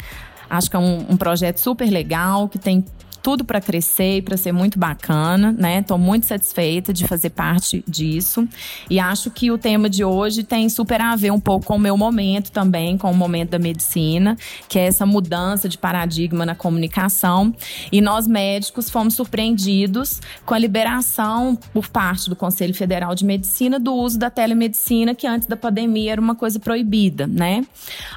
Acho 0.53 0.69
que 0.69 0.75
é 0.75 0.79
um, 0.79 1.05
um 1.09 1.17
projeto 1.17 1.57
super 1.57 1.89
legal, 1.89 2.47
que 2.47 2.59
tem 2.59 2.85
tudo 3.23 3.45
para 3.45 3.61
crescer 3.61 4.17
e 4.17 4.21
para 4.21 4.35
ser 4.35 4.51
muito 4.51 4.77
bacana, 4.77 5.55
né? 5.57 5.81
Tô 5.81 5.97
muito 5.97 6.25
satisfeita 6.25 6.91
de 6.91 7.07
fazer 7.07 7.29
parte 7.29 7.81
disso 7.87 8.45
e 8.89 8.99
acho 8.99 9.31
que 9.31 9.49
o 9.49 9.57
tema 9.57 9.89
de 9.89 10.03
hoje 10.03 10.43
tem 10.43 10.67
super 10.67 10.99
a 10.99 11.15
ver 11.15 11.31
um 11.31 11.39
pouco 11.39 11.67
com 11.67 11.77
o 11.77 11.79
meu 11.79 11.95
momento 11.95 12.51
também, 12.51 12.97
com 12.97 13.09
o 13.09 13.15
momento 13.15 13.51
da 13.51 13.59
medicina, 13.59 14.37
que 14.67 14.77
é 14.77 14.87
essa 14.87 15.05
mudança 15.05 15.69
de 15.69 15.77
paradigma 15.77 16.45
na 16.45 16.53
comunicação. 16.53 17.55
E 17.89 18.01
nós 18.01 18.27
médicos 18.27 18.89
fomos 18.89 19.13
surpreendidos 19.13 20.19
com 20.45 20.53
a 20.53 20.59
liberação 20.59 21.57
por 21.73 21.87
parte 21.87 22.29
do 22.29 22.35
Conselho 22.35 22.73
Federal 22.73 23.15
de 23.15 23.23
Medicina 23.23 23.79
do 23.79 23.93
uso 23.93 24.19
da 24.19 24.29
telemedicina, 24.29 25.15
que 25.15 25.25
antes 25.25 25.47
da 25.47 25.55
pandemia 25.55 26.11
era 26.11 26.21
uma 26.21 26.35
coisa 26.35 26.59
proibida, 26.59 27.25
né? 27.25 27.65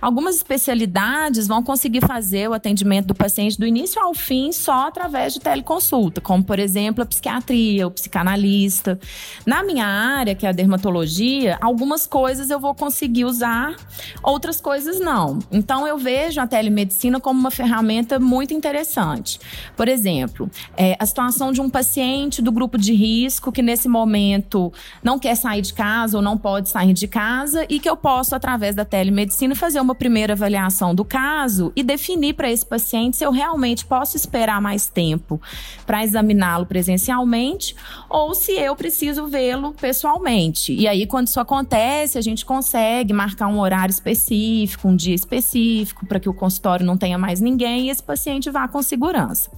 Algumas 0.03 0.35
especialidades 0.35 1.47
vão 1.47 1.63
conseguir 1.63 2.01
fazer 2.01 2.49
o 2.49 2.55
atendimento 2.55 3.07
do 3.07 3.15
paciente 3.15 3.57
do 3.57 3.65
início 3.65 4.03
ao 4.03 4.13
fim 4.13 4.51
só 4.51 4.91
através 4.97 5.35
de 5.35 5.41
teleconsulta, 5.41 6.23
como 6.23 6.43
por 6.43 6.59
exemplo 6.59 7.03
a 7.03 7.07
psiquiatria, 7.07 7.87
o 7.87 7.91
psicanalista. 7.91 8.99
Na 9.45 9.63
minha 9.63 9.87
área, 9.87 10.35
que 10.35 10.47
é 10.47 10.49
a 10.49 10.53
dermatologia, 10.53 11.59
algumas 11.61 12.07
coisas 12.07 12.49
eu 12.49 12.59
vou 12.59 12.75
conseguir 12.75 13.27
usar, 13.27 13.77
outras 14.23 14.59
coisas 14.59 14.99
não. 14.99 15.39
Então 15.53 15.87
eu 15.87 15.99
vejo 15.99 16.41
a 16.41 16.47
telemedicina 16.47 17.21
como 17.21 17.39
uma 17.39 17.51
ferramenta 17.51 18.19
muito 18.19 18.55
interessante. 18.55 19.39
Por 19.77 19.87
exemplo, 19.87 20.51
é, 20.77 20.97
a 20.99 21.05
situação 21.05 21.53
de 21.53 21.61
um 21.61 21.69
paciente 21.69 22.41
do 22.41 22.51
grupo 22.51 22.79
de 22.79 22.95
risco 22.95 23.53
que 23.53 23.61
nesse 23.61 23.89
momento 23.89 24.73
não 25.03 25.19
quer 25.19 25.35
sair 25.35 25.61
de 25.61 25.75
casa 25.75 26.17
ou 26.17 26.23
não 26.23 26.39
pode 26.39 26.71
sair 26.71 26.95
de 26.95 27.07
casa 27.07 27.67
e 27.69 27.79
que 27.79 27.89
eu 27.89 27.97
posso, 27.97 28.35
através 28.35 28.75
da 28.75 28.85
telemedicina, 28.85 29.55
fazer 29.55 29.81
uma 29.81 29.95
primeira 29.95 30.33
avaliação 30.33 30.95
do 30.95 31.05
caso 31.05 31.71
e 31.77 31.83
definir 31.83 32.35
para 32.35 32.51
esse 32.51 32.65
paciente 32.65 33.19
se 33.19 33.25
eu 33.25 33.31
realmente 33.31 33.85
posso 33.85 34.17
esperar 34.17 34.61
mais 34.61 34.86
tempo 34.89 35.41
para 35.85 36.03
examiná-lo 36.03 36.67
presencialmente 36.67 37.75
ou 38.09 38.35
se 38.35 38.53
eu 38.53 38.75
preciso 38.77 39.27
vê-lo 39.27 39.73
pessoalmente. 39.73 40.73
E 40.73 40.87
aí, 40.87 41.07
quando 41.07 41.29
isso 41.29 41.41
acontece, 41.41 42.19
a 42.19 42.21
gente 42.21 42.45
consegue 42.45 43.13
marcar 43.13 43.49
um 43.49 43.59
horário 43.59 43.93
específico, 43.93 44.89
um 44.89 44.97
dia 44.97 45.15
específico, 45.15 46.07
para 46.07 46.21
que 46.21 46.29
o 46.29 46.35
consultório 46.35 46.85
não 46.85 46.97
tenha 46.97 47.19
mais 47.19 47.41
ninguém 47.41 47.87
e 47.87 47.91
esse 47.91 48.03
paciente 48.03 48.51
vá 48.51 48.69
com 48.69 48.83
segurança. 48.83 49.51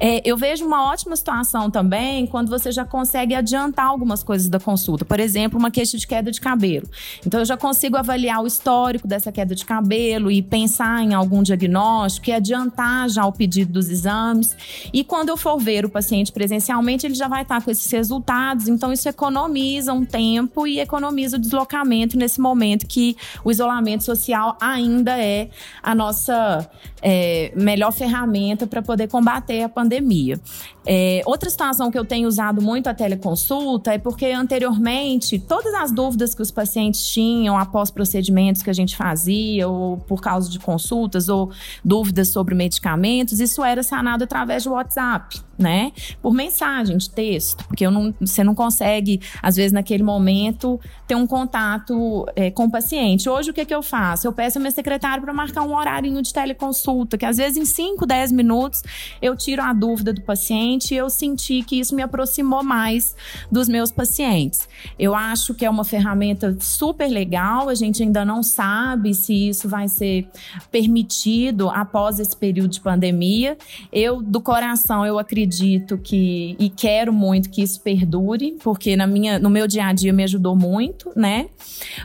É, 0.00 0.20
eu 0.28 0.36
vejo 0.36 0.64
uma 0.64 0.90
ótima 0.90 1.16
situação 1.16 1.70
também 1.70 2.26
quando 2.26 2.48
você 2.48 2.70
já 2.70 2.84
consegue 2.84 3.34
adiantar 3.34 3.86
algumas 3.86 4.22
coisas 4.22 4.48
da 4.48 4.60
consulta. 4.60 5.04
Por 5.04 5.20
exemplo, 5.20 5.58
uma 5.58 5.70
queixa 5.70 5.96
de 5.96 6.06
queda 6.06 6.30
de 6.30 6.40
cabelo. 6.40 6.88
Então, 7.26 7.40
eu 7.40 7.46
já 7.46 7.56
consigo 7.56 7.96
avaliar 7.96 8.42
o 8.42 8.46
histórico 8.46 9.06
dessa 9.06 9.32
queda 9.32 9.54
de 9.54 9.64
cabelo 9.64 10.30
e 10.30 10.42
pensar 10.42 11.02
em 11.02 11.14
algum 11.14 11.42
diagnóstico 11.42 12.30
e 12.30 12.32
adiantar 12.32 13.08
já 13.08 13.26
o 13.26 13.32
pedido 13.32 13.72
dos 13.72 13.88
exames. 13.88 14.56
E 14.92 15.04
quando 15.04 15.28
eu 15.28 15.36
for 15.36 15.58
ver 15.58 15.84
o 15.84 15.88
paciente 15.88 16.32
presencialmente, 16.32 17.06
ele 17.06 17.14
já 17.14 17.28
vai 17.28 17.42
estar 17.42 17.62
com 17.62 17.70
esses 17.70 17.90
resultados. 17.90 18.68
Então, 18.68 18.92
isso 18.92 19.08
economiza 19.08 19.92
um 19.92 20.04
tempo 20.04 20.66
e 20.66 20.80
economiza 20.80 21.36
o 21.36 21.40
deslocamento 21.40 22.16
nesse 22.16 22.40
momento 22.40 22.86
que 22.86 23.16
o 23.44 23.50
isolamento 23.50 24.04
social 24.04 24.56
ainda 24.60 25.18
é 25.18 25.48
a 25.82 25.94
nossa 25.94 26.68
é, 27.02 27.52
melhor 27.56 27.92
ferramenta 27.92 28.66
para 28.66 28.82
poder 28.82 29.08
combater 29.08 29.62
a 29.62 29.68
pandemia. 29.68 30.40
É, 30.90 31.22
outra 31.26 31.50
situação 31.50 31.90
que 31.90 31.98
eu 31.98 32.04
tenho 32.04 32.26
usado 32.26 32.62
muito 32.62 32.86
a 32.86 32.94
teleconsulta 32.94 33.92
é 33.92 33.98
porque 33.98 34.24
anteriormente 34.26 35.38
todas 35.38 35.74
as 35.74 35.92
dúvidas 35.92 36.34
que 36.34 36.40
os 36.40 36.50
pacientes 36.50 37.06
tinham 37.06 37.58
após 37.58 37.90
procedimentos 37.90 38.62
que 38.62 38.70
a 38.70 38.72
gente 38.72 38.96
fazia, 38.96 39.68
ou 39.68 39.98
por 39.98 40.22
causa 40.22 40.48
de 40.48 40.58
consultas, 40.58 41.28
ou 41.28 41.50
dúvidas 41.84 42.28
sobre 42.28 42.54
medicamentos, 42.54 43.38
isso 43.38 43.62
era 43.62 43.82
sanado 43.82 44.24
através 44.24 44.47
do 44.64 44.70
WhatsApp, 44.70 45.42
né? 45.58 45.92
Por 46.22 46.32
mensagem 46.32 46.96
de 46.96 47.10
texto, 47.10 47.64
porque 47.66 47.88
não, 47.88 48.14
você 48.20 48.42
não 48.42 48.54
consegue, 48.54 49.20
às 49.42 49.56
vezes, 49.56 49.72
naquele 49.72 50.02
momento, 50.02 50.80
ter 51.06 51.14
um 51.14 51.26
contato 51.26 52.26
é, 52.34 52.50
com 52.50 52.64
o 52.64 52.70
paciente. 52.70 53.28
Hoje, 53.28 53.50
o 53.50 53.54
que, 53.54 53.64
que 53.64 53.74
eu 53.74 53.82
faço? 53.82 54.26
Eu 54.26 54.32
peço 54.32 54.58
ao 54.58 54.62
meu 54.62 54.70
secretário 54.70 55.22
para 55.22 55.32
marcar 55.32 55.62
um 55.62 55.74
horário 55.74 56.08
de 56.22 56.32
teleconsulta, 56.32 57.18
que 57.18 57.26
às 57.26 57.36
vezes 57.36 57.58
em 57.58 57.64
5, 57.64 58.06
10 58.06 58.32
minutos 58.32 58.82
eu 59.20 59.36
tiro 59.36 59.62
a 59.62 59.72
dúvida 59.72 60.12
do 60.12 60.22
paciente 60.22 60.78
realmente 60.78 60.94
eu 60.94 61.10
senti 61.10 61.62
que 61.62 61.78
isso 61.78 61.94
me 61.94 62.02
aproximou 62.02 62.62
mais 62.62 63.14
dos 63.50 63.68
meus 63.68 63.90
pacientes. 63.90 64.68
Eu 64.98 65.14
acho 65.14 65.54
que 65.54 65.64
é 65.64 65.70
uma 65.70 65.84
ferramenta 65.84 66.56
super 66.60 67.08
legal, 67.08 67.68
a 67.68 67.74
gente 67.74 68.02
ainda 68.02 68.24
não 68.24 68.42
sabe 68.42 69.14
se 69.14 69.48
isso 69.48 69.68
vai 69.68 69.88
ser 69.88 70.28
permitido 70.70 71.68
após 71.68 72.18
esse 72.18 72.36
período 72.36 72.68
de 72.68 72.80
pandemia. 72.80 73.56
Eu, 73.92 74.22
do 74.22 74.40
coração, 74.40 75.04
eu 75.04 75.18
acredito 75.18 75.47
que 75.98 76.56
e 76.58 76.68
quero 76.68 77.12
muito 77.12 77.50
que 77.50 77.62
isso 77.62 77.80
perdure, 77.80 78.56
porque 78.62 78.96
na 78.96 79.06
minha, 79.06 79.38
no 79.38 79.48
meu 79.48 79.66
dia 79.66 79.86
a 79.86 79.92
dia 79.92 80.12
me 80.12 80.24
ajudou 80.24 80.54
muito, 80.54 81.12
né? 81.16 81.46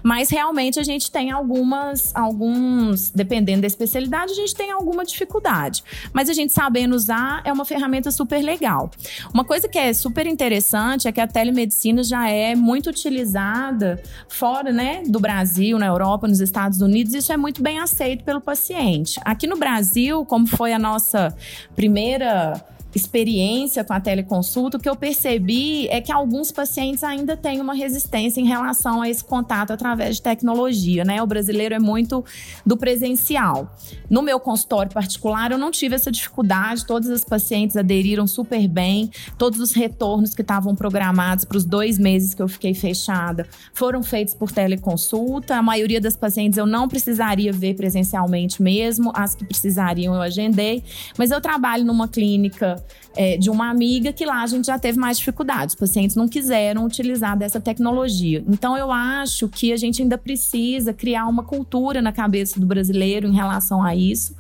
Mas 0.02 0.30
realmente 0.30 0.80
a 0.80 0.84
gente 0.84 1.12
tem 1.12 1.32
algumas, 1.32 2.16
alguns, 2.16 3.10
dependendo 3.10 3.62
da 3.62 3.68
especialidade, 3.68 4.32
a 4.32 4.36
gente 4.36 4.56
tem 4.56 4.72
alguma 4.72 5.04
dificuldade. 5.04 5.84
Mas 6.12 6.30
a 6.30 6.34
gente 6.34 6.54
sabendo 6.54 6.96
usar 6.96 7.42
é 7.44 7.52
uma 7.52 7.66
ferramenta 7.66 8.12
super 8.12 8.42
legal. 8.42 8.92
Uma 9.34 9.44
coisa 9.44 9.68
que 9.68 9.78
é 9.78 9.94
super 9.94 10.26
interessante 10.28 11.08
é 11.08 11.12
que 11.12 11.22
a 11.22 11.28
telemedicina 11.28 12.04
já 12.04 12.30
é 12.30 12.56
muito 12.56 12.90
utilizada 12.90 14.02
fora 14.28 14.72
né, 14.72 15.04
do 15.08 15.20
Brasil, 15.20 15.78
na 15.78 15.88
Europa, 15.88 16.28
nos 16.28 16.40
Estados 16.40 16.82
Unidos. 16.82 17.14
Isso 17.14 17.32
é 17.32 17.38
muito 17.38 17.62
bem 17.62 17.80
aceito 17.80 18.24
pelo 18.24 18.42
paciente. 18.42 19.20
Aqui 19.24 19.48
no 19.48 19.58
Brasil, 19.58 20.26
como 20.26 20.48
foi 20.48 20.74
a 20.74 20.80
nossa 20.80 21.36
primeira 21.76 22.64
experiência 22.96 23.84
com 23.84 23.94
a 23.94 24.00
teleconsulta, 24.00 24.78
o 24.78 24.80
que 24.80 24.90
eu 24.90 24.96
percebi 24.96 25.88
é 25.88 26.00
que 26.00 26.12
alguns 26.12 26.52
pacientes 26.52 27.04
ainda 27.04 27.36
têm 27.36 27.60
uma 27.60 27.74
resistência 27.74 28.40
em 28.40 28.46
relação 28.46 29.02
a 29.02 29.10
esse 29.10 29.24
contato 29.24 29.72
através 29.72 30.18
de 30.18 30.22
tecnologia, 30.22 31.04
né? 31.04 31.22
O 31.22 31.28
brasileiro 31.28 31.74
é 31.74 31.80
muito 31.80 32.24
do 32.66 32.78
presencial. 32.78 33.76
No 34.10 34.22
meu 34.22 34.40
consultório 34.40 34.92
particular, 34.92 35.52
eu 35.52 35.58
não 35.58 35.72
tive 35.72 35.96
essa 35.96 36.12
dificuldade, 36.12 36.86
todas 36.86 37.10
as 37.10 37.24
pacientes 37.24 37.76
aderiram 37.76 38.28
super 38.28 38.68
bem, 38.68 39.10
todos 39.38 39.60
os 39.60 39.72
retornos 39.72 40.34
que 40.34 40.42
estavam 40.42 40.76
programados 40.76 41.46
para 41.46 41.58
os 41.58 41.66
dois 41.66 41.98
meses 41.98 42.34
que 42.34 42.42
eu 42.42 42.48
fiquei 42.48 42.74
fechada 42.74 43.48
foram 43.74 44.04
feitos 44.04 44.34
por 44.34 44.52
teleconsulta. 44.52 45.56
A 45.56 45.62
maioria 45.62 46.00
das 46.00 46.16
pacientes 46.16 46.58
eu 46.58 46.66
não 46.66 46.88
precisaria 46.88 47.52
ver 47.52 47.76
presencialmente 47.76 48.62
mesmo, 48.62 49.12
as 49.16 49.34
que 49.36 49.46
precisariam 49.46 50.14
eu 50.14 50.22
agendei, 50.22 50.84
mas 51.18 51.32
eu 51.32 51.42
trabalho 51.42 51.84
numa 51.84 52.08
clínica 52.08 52.83
é, 53.16 53.38
de 53.38 53.50
uma 53.50 53.70
amiga 53.70 54.12
que 54.12 54.26
lá 54.26 54.42
a 54.42 54.48
gente 54.48 54.68
já 54.68 54.80
teve 54.80 55.00
mais 55.00 55.18
dificuldades. 55.18 55.74
Os 55.74 55.80
pacientes 55.80 56.16
não 56.16 56.28
quiseram 56.28 56.86
utilizar 56.86 57.38
dessa 57.38 57.60
tecnologia. 57.60 58.44
Então, 58.48 58.76
eu 58.78 58.92
acho 58.92 59.48
que 59.48 59.72
a 59.72 59.78
gente 59.78 60.02
ainda 60.02 60.18
precisa 60.18 60.94
criar 60.94 61.28
uma 61.28 61.44
cultura 61.44 62.02
na 62.02 62.12
cabeça 62.12 62.60
do 62.60 62.66
brasileiro 62.66 63.28
em 63.28 63.34
relação 63.34 63.84
a 63.84 63.96
isso. 63.96 64.36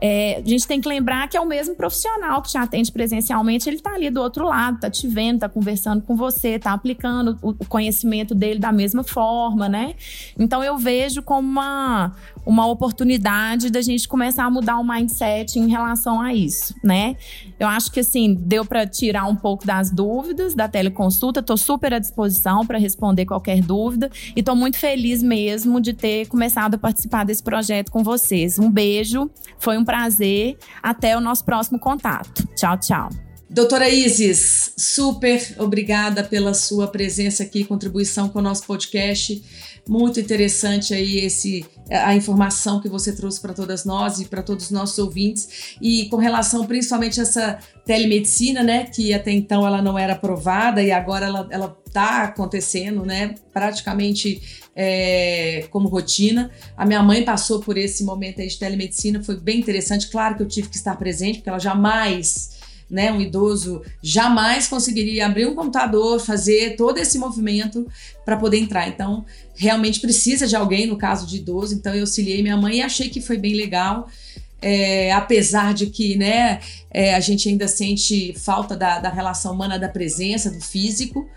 É, 0.00 0.42
a 0.44 0.48
gente 0.48 0.66
tem 0.66 0.80
que 0.80 0.88
lembrar 0.88 1.28
que 1.28 1.36
é 1.36 1.40
o 1.40 1.46
mesmo 1.46 1.74
profissional 1.74 2.42
que 2.42 2.50
te 2.50 2.58
atende 2.58 2.90
presencialmente, 2.90 3.68
ele 3.68 3.76
está 3.76 3.94
ali 3.94 4.10
do 4.10 4.20
outro 4.20 4.46
lado, 4.46 4.76
está 4.76 4.90
te 4.90 5.06
vendo, 5.08 5.36
está 5.36 5.48
conversando 5.48 6.02
com 6.02 6.16
você, 6.16 6.50
está 6.50 6.72
aplicando 6.72 7.38
o 7.42 7.64
conhecimento 7.66 8.34
dele 8.34 8.58
da 8.58 8.72
mesma 8.72 9.02
forma, 9.02 9.68
né? 9.68 9.94
Então, 10.38 10.62
eu 10.62 10.76
vejo 10.78 11.22
como 11.22 11.48
uma, 11.48 12.12
uma 12.46 12.66
oportunidade 12.66 13.70
da 13.70 13.82
gente 13.82 14.08
começar 14.08 14.44
a 14.44 14.50
mudar 14.50 14.78
o 14.78 14.84
mindset 14.84 15.58
em 15.58 15.68
relação 15.68 16.20
a 16.20 16.32
isso, 16.32 16.74
né? 16.82 17.16
Eu 17.58 17.68
acho 17.68 17.81
que 17.90 18.00
assim, 18.00 18.34
deu 18.34 18.64
para 18.64 18.86
tirar 18.86 19.26
um 19.26 19.34
pouco 19.34 19.66
das 19.66 19.90
dúvidas 19.90 20.54
da 20.54 20.68
teleconsulta. 20.68 21.40
Estou 21.40 21.56
super 21.56 21.94
à 21.94 21.98
disposição 21.98 22.66
para 22.66 22.78
responder 22.78 23.26
qualquer 23.26 23.60
dúvida 23.60 24.10
e 24.36 24.40
estou 24.40 24.54
muito 24.54 24.78
feliz 24.78 25.22
mesmo 25.22 25.80
de 25.80 25.92
ter 25.92 26.26
começado 26.26 26.74
a 26.74 26.78
participar 26.78 27.24
desse 27.24 27.42
projeto 27.42 27.90
com 27.90 28.02
vocês. 28.02 28.58
Um 28.58 28.70
beijo, 28.70 29.30
foi 29.58 29.78
um 29.78 29.84
prazer. 29.84 30.56
Até 30.82 31.16
o 31.16 31.20
nosso 31.20 31.44
próximo 31.44 31.78
contato. 31.78 32.46
Tchau, 32.54 32.78
tchau. 32.78 33.08
Doutora 33.52 33.86
Isis, 33.90 34.72
super 34.78 35.56
obrigada 35.58 36.24
pela 36.24 36.54
sua 36.54 36.88
presença 36.88 37.42
aqui, 37.42 37.64
contribuição 37.64 38.26
com 38.26 38.38
o 38.38 38.42
nosso 38.42 38.64
podcast. 38.64 39.44
Muito 39.86 40.18
interessante 40.18 40.94
aí 40.94 41.18
esse 41.18 41.66
a 41.90 42.14
informação 42.14 42.80
que 42.80 42.88
você 42.88 43.12
trouxe 43.12 43.38
para 43.40 43.52
todas 43.52 43.84
nós 43.84 44.20
e 44.20 44.24
para 44.24 44.42
todos 44.42 44.66
os 44.66 44.70
nossos 44.70 44.98
ouvintes 44.98 45.76
e 45.82 46.06
com 46.06 46.16
relação 46.16 46.64
principalmente 46.64 47.20
a 47.20 47.24
essa 47.24 47.58
telemedicina, 47.84 48.62
né, 48.62 48.84
que 48.84 49.12
até 49.12 49.32
então 49.32 49.66
ela 49.66 49.82
não 49.82 49.98
era 49.98 50.12
aprovada 50.12 50.82
e 50.82 50.92
agora 50.92 51.26
ela 51.26 51.48
ela 51.50 51.76
está 51.86 52.22
acontecendo, 52.22 53.04
né, 53.04 53.34
praticamente 53.52 54.40
é, 54.74 55.66
como 55.70 55.88
rotina. 55.88 56.50
A 56.76 56.86
minha 56.86 57.02
mãe 57.02 57.22
passou 57.24 57.60
por 57.60 57.76
esse 57.76 58.02
momento 58.04 58.40
aí 58.40 58.46
de 58.46 58.58
telemedicina, 58.58 59.22
foi 59.22 59.36
bem 59.36 59.58
interessante. 59.58 60.08
Claro 60.08 60.36
que 60.36 60.42
eu 60.42 60.48
tive 60.48 60.68
que 60.68 60.76
estar 60.76 60.96
presente, 60.96 61.38
porque 61.38 61.50
ela 61.50 61.58
jamais 61.58 62.52
né, 62.92 63.10
um 63.10 63.22
idoso 63.22 63.80
jamais 64.02 64.68
conseguiria 64.68 65.24
abrir 65.24 65.46
um 65.46 65.54
computador, 65.54 66.20
fazer 66.20 66.76
todo 66.76 66.98
esse 66.98 67.18
movimento 67.18 67.86
para 68.22 68.36
poder 68.36 68.58
entrar. 68.58 68.86
Então, 68.86 69.24
realmente 69.54 69.98
precisa 69.98 70.46
de 70.46 70.54
alguém 70.54 70.86
no 70.86 70.98
caso 70.98 71.26
de 71.26 71.38
idoso. 71.38 71.74
Então, 71.74 71.94
eu 71.94 72.02
auxiliei 72.02 72.42
minha 72.42 72.56
mãe 72.56 72.76
e 72.76 72.82
achei 72.82 73.08
que 73.08 73.22
foi 73.22 73.38
bem 73.38 73.54
legal. 73.54 74.08
É, 74.62 75.10
apesar 75.12 75.74
de 75.74 75.86
que 75.86 76.16
né, 76.16 76.60
é, 76.90 77.14
a 77.14 77.20
gente 77.20 77.48
ainda 77.48 77.66
sente 77.66 78.32
falta 78.38 78.76
da, 78.76 79.00
da 79.00 79.10
relação 79.10 79.52
humana, 79.52 79.78
da 79.78 79.88
presença, 79.88 80.50
do 80.50 80.60
físico. 80.60 81.28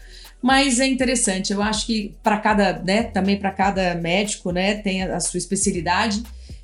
Mas 0.42 0.80
é 0.80 0.86
interessante, 0.86 1.52
eu 1.52 1.62
acho 1.62 1.88
que 1.88 2.16
para 2.22 2.38
cada, 2.38 2.74
né, 2.84 3.04
também 3.04 3.38
para 3.38 3.50
cada 3.52 3.96
médico, 3.96 4.52
né, 4.52 4.76
tem 4.76 5.02
a, 5.02 5.20
sua 5.20 5.40
especialidade 5.40 6.22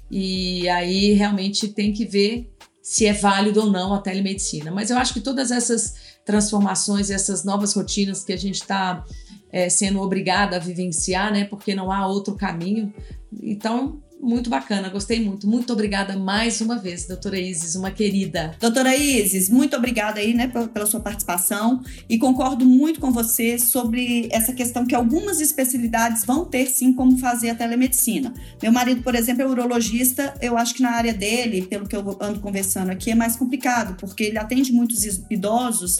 e 0.09 0.69
aí 0.69 1.13
realmente 1.13 1.67
tem 1.67 1.91
que 1.91 2.05
ver 2.05 2.47
se 2.83 3.07
é 3.07 3.13
válido 3.13 3.61
ou 3.61 3.71
não 3.71 3.93
a 3.93 3.99
telemedicina. 3.99 4.69
Mas 4.69 4.91
eu 4.91 4.97
acho 4.97 5.13
que 5.13 5.21
todas 5.21 5.49
essas 5.49 5.95
transformações, 6.23 7.09
essas 7.09 7.43
novas 7.43 7.73
rotinas 7.73 8.23
que 8.23 8.33
a 8.33 8.37
gente 8.37 8.55
está 8.55 9.03
é, 9.51 9.67
sendo 9.69 9.99
obrigada 9.99 10.57
a 10.57 10.59
vivenciar, 10.59 11.31
né? 11.31 11.45
Porque 11.45 11.73
não 11.73 11.91
há 11.91 12.05
outro 12.05 12.35
caminho. 12.35 12.93
Então, 13.41 14.01
muito 14.21 14.49
bacana, 14.49 14.89
gostei 14.89 15.19
muito. 15.23 15.47
Muito 15.47 15.73
obrigada 15.73 16.15
mais 16.15 16.61
uma 16.61 16.77
vez, 16.77 17.05
doutora 17.05 17.39
Isis, 17.39 17.75
uma 17.75 17.89
querida. 17.89 18.55
Doutora 18.59 18.95
Isis, 18.95 19.49
muito 19.49 19.75
obrigada 19.75 20.19
aí, 20.19 20.33
né, 20.33 20.47
pela 20.47 20.85
sua 20.85 20.99
participação 20.99 21.81
e 22.07 22.17
concordo 22.17 22.65
muito 22.65 22.99
com 22.99 23.11
você 23.11 23.57
sobre 23.57 24.29
essa 24.31 24.53
questão 24.53 24.85
que 24.85 24.93
algumas 24.93 25.41
especialidades 25.41 26.23
vão 26.23 26.45
ter 26.45 26.67
sim 26.69 26.93
como 26.93 27.17
fazer 27.17 27.49
a 27.49 27.55
telemedicina. 27.55 28.33
Meu 28.61 28.71
marido, 28.71 29.01
por 29.01 29.15
exemplo, 29.15 29.41
é 29.41 29.47
urologista, 29.47 30.33
eu 30.41 30.57
acho 30.57 30.75
que 30.75 30.81
na 30.81 30.91
área 30.91 31.13
dele, 31.13 31.63
pelo 31.63 31.87
que 31.87 31.95
eu 31.95 32.17
ando 32.21 32.39
conversando 32.39 32.91
aqui, 32.91 33.11
é 33.11 33.15
mais 33.15 33.35
complicado, 33.35 33.97
porque 33.99 34.23
ele 34.23 34.37
atende 34.37 34.71
muitos 34.71 35.03
idosos 35.29 35.99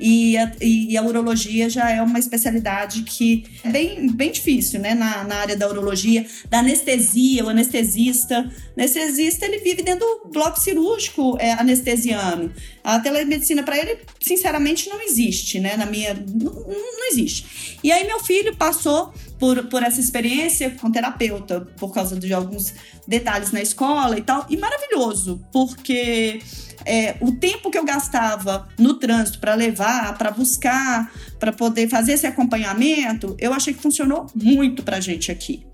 e 0.00 0.36
a, 0.36 0.52
e 0.60 0.96
a 0.96 1.02
urologia 1.02 1.68
já 1.68 1.90
é 1.90 2.00
uma 2.00 2.18
especialidade 2.18 3.02
que 3.02 3.44
é 3.64 3.70
bem, 3.70 4.10
bem 4.10 4.30
difícil, 4.30 4.80
né, 4.80 4.94
na, 4.94 5.24
na 5.24 5.36
área 5.36 5.56
da 5.56 5.68
urologia, 5.68 6.24
da 6.48 6.60
anestesia, 6.60 7.44
o 7.44 7.48
anestesista. 7.58 8.50
Anestesista, 8.76 9.44
ele 9.44 9.58
vive 9.58 9.82
dentro 9.82 10.06
do 10.06 10.30
bloco 10.30 10.60
cirúrgico 10.60 11.36
é, 11.40 11.52
anestesiano. 11.52 12.52
A 12.82 13.00
telemedicina 13.00 13.62
para 13.62 13.76
ele, 13.76 13.98
sinceramente, 14.20 14.88
não 14.88 15.02
existe, 15.02 15.58
né? 15.58 15.76
Na 15.76 15.86
minha. 15.86 16.14
Não, 16.14 16.52
não 16.52 17.08
existe. 17.10 17.78
E 17.82 17.90
aí, 17.90 18.06
meu 18.06 18.20
filho 18.20 18.56
passou 18.56 19.12
por, 19.38 19.64
por 19.66 19.82
essa 19.82 20.00
experiência 20.00 20.70
com 20.70 20.90
terapeuta, 20.90 21.60
por 21.78 21.92
causa 21.92 22.18
de 22.18 22.32
alguns 22.32 22.74
detalhes 23.06 23.50
na 23.50 23.60
escola 23.60 24.18
e 24.18 24.22
tal. 24.22 24.46
E 24.48 24.56
maravilhoso, 24.56 25.44
porque. 25.52 26.40
É, 26.86 27.16
o 27.20 27.32
tempo 27.32 27.70
que 27.70 27.76
eu 27.76 27.84
gastava 27.84 28.68
no 28.78 28.94
trânsito 28.94 29.40
para 29.40 29.54
levar, 29.54 30.16
para 30.16 30.30
buscar, 30.30 31.12
para 31.38 31.52
poder 31.52 31.88
fazer 31.88 32.12
esse 32.12 32.26
acompanhamento, 32.26 33.36
eu 33.38 33.52
achei 33.52 33.74
que 33.74 33.82
funcionou 33.82 34.28
muito 34.34 34.82
para 34.84 35.00
gente 35.00 35.30
aqui 35.30 35.66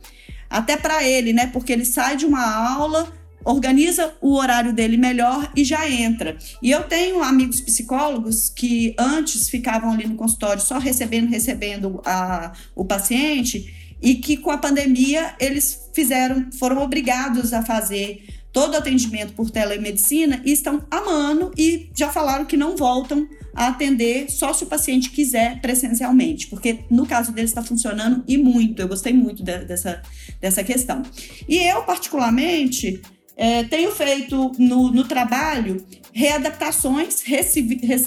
até 0.55 0.77
para 0.77 1.03
ele, 1.03 1.33
né? 1.33 1.49
Porque 1.49 1.73
ele 1.73 1.85
sai 1.85 2.17
de 2.17 2.25
uma 2.25 2.45
aula, 2.45 3.13
organiza 3.45 4.15
o 4.21 4.37
horário 4.37 4.73
dele 4.73 4.97
melhor 4.97 5.51
e 5.57 5.65
já 5.65 5.91
entra. 5.91 6.37
E 6.63 6.71
eu 6.71 6.85
tenho 6.85 7.25
amigos 7.25 7.61
psicólogos 7.61 8.49
que 8.49 8.95
antes 8.97 9.49
ficavam 9.49 9.91
ali 9.91 10.07
no 10.07 10.15
consultório 10.15 10.63
só 10.63 10.79
recebendo, 10.79 11.29
recebendo 11.29 12.01
a, 12.07 12.53
o 12.73 12.85
paciente 12.85 13.97
e 14.01 14.15
que 14.15 14.37
com 14.37 14.53
a 14.53 14.59
pandemia 14.59 15.35
eles 15.41 15.91
fizeram, 15.93 16.49
foram 16.57 16.81
obrigados 16.81 17.53
a 17.53 17.61
fazer 17.61 18.25
todo 18.55 18.77
atendimento 18.77 19.33
por 19.33 19.51
telemedicina 19.51 20.41
e 20.45 20.53
estão 20.53 20.87
amando 20.89 21.51
e 21.59 21.91
já 21.93 22.09
falaram 22.09 22.45
que 22.45 22.57
não 22.57 22.77
voltam 22.77 23.29
a 23.53 23.67
atender 23.67 24.31
só 24.31 24.53
se 24.53 24.63
o 24.63 24.69
paciente 24.69 25.11
quiser 25.11 25.61
presencialmente, 25.61 26.47
porque 26.47 26.79
no 26.89 27.05
caso 27.05 27.33
dele 27.33 27.49
está 27.49 27.65
funcionando 27.65 28.23
e 28.29 28.39
muito. 28.39 28.81
Eu 28.81 28.87
gostei 28.87 29.13
muito 29.13 29.43
de, 29.43 29.59
dessa, 29.65 30.01
dessa 30.41 30.63
questão. 30.63 31.03
E 31.49 31.59
eu, 31.59 31.83
particularmente, 31.83 33.03
é, 33.37 33.65
tenho 33.65 33.91
feito 33.91 34.53
no, 34.57 34.93
no 34.93 35.03
trabalho 35.03 35.85
readaptações, 36.13 37.23
res, 37.23 37.57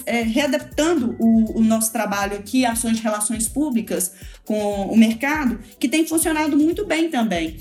é, 0.06 0.22
readaptando 0.22 1.18
o, 1.20 1.60
o, 1.60 1.62
nosso 1.62 1.92
trabalho 1.92 2.38
aqui, 2.38 2.66
ações 2.66 2.96
de 2.96 3.04
relações 3.04 3.50
públicas 3.50 4.14
com 4.46 4.86
o 4.86 4.96
mercado, 4.96 5.60
que 5.78 5.90
tem 5.90 6.08
funcionado 6.08 6.56
muito 6.56 6.86
bem 6.86 7.10
também 7.10 7.58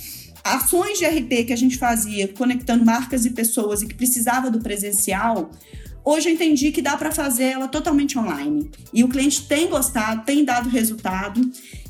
ações 0.55 0.99
de 0.99 1.05
RP 1.05 1.47
que 1.47 1.53
a 1.53 1.57
gente 1.57 1.77
fazia 1.77 2.29
conectando 2.29 2.85
marcas 2.85 3.25
e 3.25 3.31
pessoas 3.31 3.83
e 3.83 3.87
que 3.87 3.95
precisava 3.95 4.51
do 4.51 4.61
presencial, 4.61 5.51
hoje 6.05 6.29
eu 6.29 6.35
entendi 6.35 6.71
que 6.71 6.81
dá 6.81 6.97
para 6.97 7.11
fazer 7.11 7.45
ela 7.45 7.69
totalmente 7.69 8.19
online. 8.19 8.71
E 8.93 9.03
o 9.03 9.09
cliente 9.09 9.47
tem 9.47 9.69
gostado, 9.69 10.25
tem 10.25 10.45
dado 10.45 10.69
resultado 10.69 11.41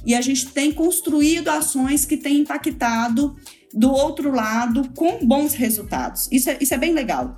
e 0.04 0.14
a 0.14 0.20
gente 0.20 0.46
tem 0.48 0.72
construído 0.72 1.48
ações 1.48 2.04
que 2.04 2.16
têm 2.16 2.38
impactado 2.38 3.36
do 3.74 3.90
outro 3.90 4.32
lado 4.32 4.88
com 4.94 5.24
bons 5.26 5.52
resultados. 5.52 6.28
Isso 6.32 6.48
é, 6.48 6.56
isso 6.60 6.72
é 6.72 6.78
bem 6.78 6.94
legal, 6.94 7.36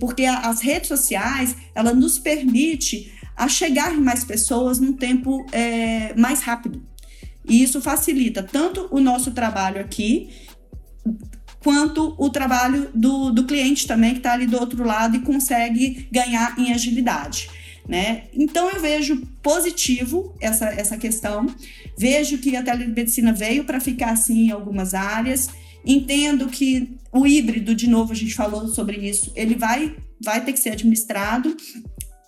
porque 0.00 0.24
as 0.24 0.60
redes 0.60 0.88
sociais 0.88 1.54
ela 1.74 1.94
nos 1.94 2.18
permite 2.18 3.12
a 3.36 3.48
chegar 3.48 3.92
mais 3.92 4.24
pessoas 4.24 4.80
num 4.80 4.92
tempo 4.92 5.46
é, 5.52 6.12
mais 6.16 6.40
rápido. 6.40 6.82
E 7.48 7.62
isso 7.62 7.80
facilita 7.80 8.42
tanto 8.42 8.88
o 8.90 9.00
nosso 9.00 9.30
trabalho 9.30 9.80
aqui 9.80 10.28
quanto 11.60 12.14
o 12.18 12.30
trabalho 12.30 12.90
do, 12.94 13.30
do 13.30 13.44
cliente 13.44 13.86
também, 13.86 14.12
que 14.12 14.18
está 14.18 14.32
ali 14.32 14.46
do 14.46 14.58
outro 14.58 14.84
lado 14.84 15.16
e 15.16 15.20
consegue 15.20 16.08
ganhar 16.10 16.58
em 16.58 16.72
agilidade. 16.72 17.50
Né? 17.88 18.24
Então 18.34 18.68
eu 18.70 18.80
vejo 18.80 19.26
positivo 19.42 20.34
essa, 20.40 20.66
essa 20.66 20.98
questão, 20.98 21.46
vejo 21.96 22.36
que 22.36 22.54
a 22.54 22.62
telemedicina 22.62 23.32
veio 23.32 23.64
para 23.64 23.80
ficar 23.80 24.10
assim 24.10 24.48
em 24.48 24.50
algumas 24.50 24.92
áreas, 24.92 25.48
entendo 25.86 26.48
que 26.48 26.98
o 27.10 27.26
híbrido, 27.26 27.74
de 27.74 27.88
novo, 27.88 28.12
a 28.12 28.16
gente 28.16 28.34
falou 28.34 28.68
sobre 28.68 28.98
isso, 28.98 29.32
ele 29.34 29.54
vai, 29.54 29.96
vai 30.22 30.44
ter 30.44 30.52
que 30.52 30.60
ser 30.60 30.70
administrado 30.70 31.56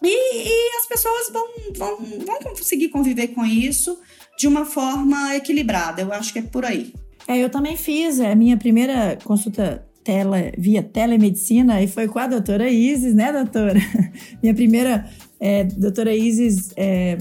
e, 0.02 0.48
e 0.48 0.78
as 0.78 0.86
pessoas 0.86 1.28
vão, 1.30 1.46
vão, 1.76 1.96
vão 2.24 2.38
conseguir 2.38 2.88
conviver 2.88 3.28
com 3.28 3.44
isso 3.44 3.98
de 4.38 4.48
uma 4.48 4.64
forma 4.64 5.36
equilibrada. 5.36 6.00
Eu 6.00 6.10
acho 6.10 6.32
que 6.32 6.38
é 6.38 6.42
por 6.42 6.64
aí. 6.64 6.94
É, 7.26 7.38
eu 7.38 7.50
também 7.50 7.76
fiz 7.76 8.20
a 8.20 8.34
minha 8.34 8.56
primeira 8.56 9.16
consulta 9.24 9.86
tele, 10.02 10.52
via 10.58 10.82
telemedicina 10.82 11.82
e 11.82 11.86
foi 11.86 12.08
com 12.08 12.18
a 12.18 12.26
doutora 12.26 12.68
Isis, 12.68 13.14
né, 13.14 13.32
doutora? 13.32 13.78
minha 14.42 14.54
primeira, 14.54 15.08
é, 15.38 15.64
doutora 15.64 16.14
Isis 16.14 16.70
é, 16.76 17.16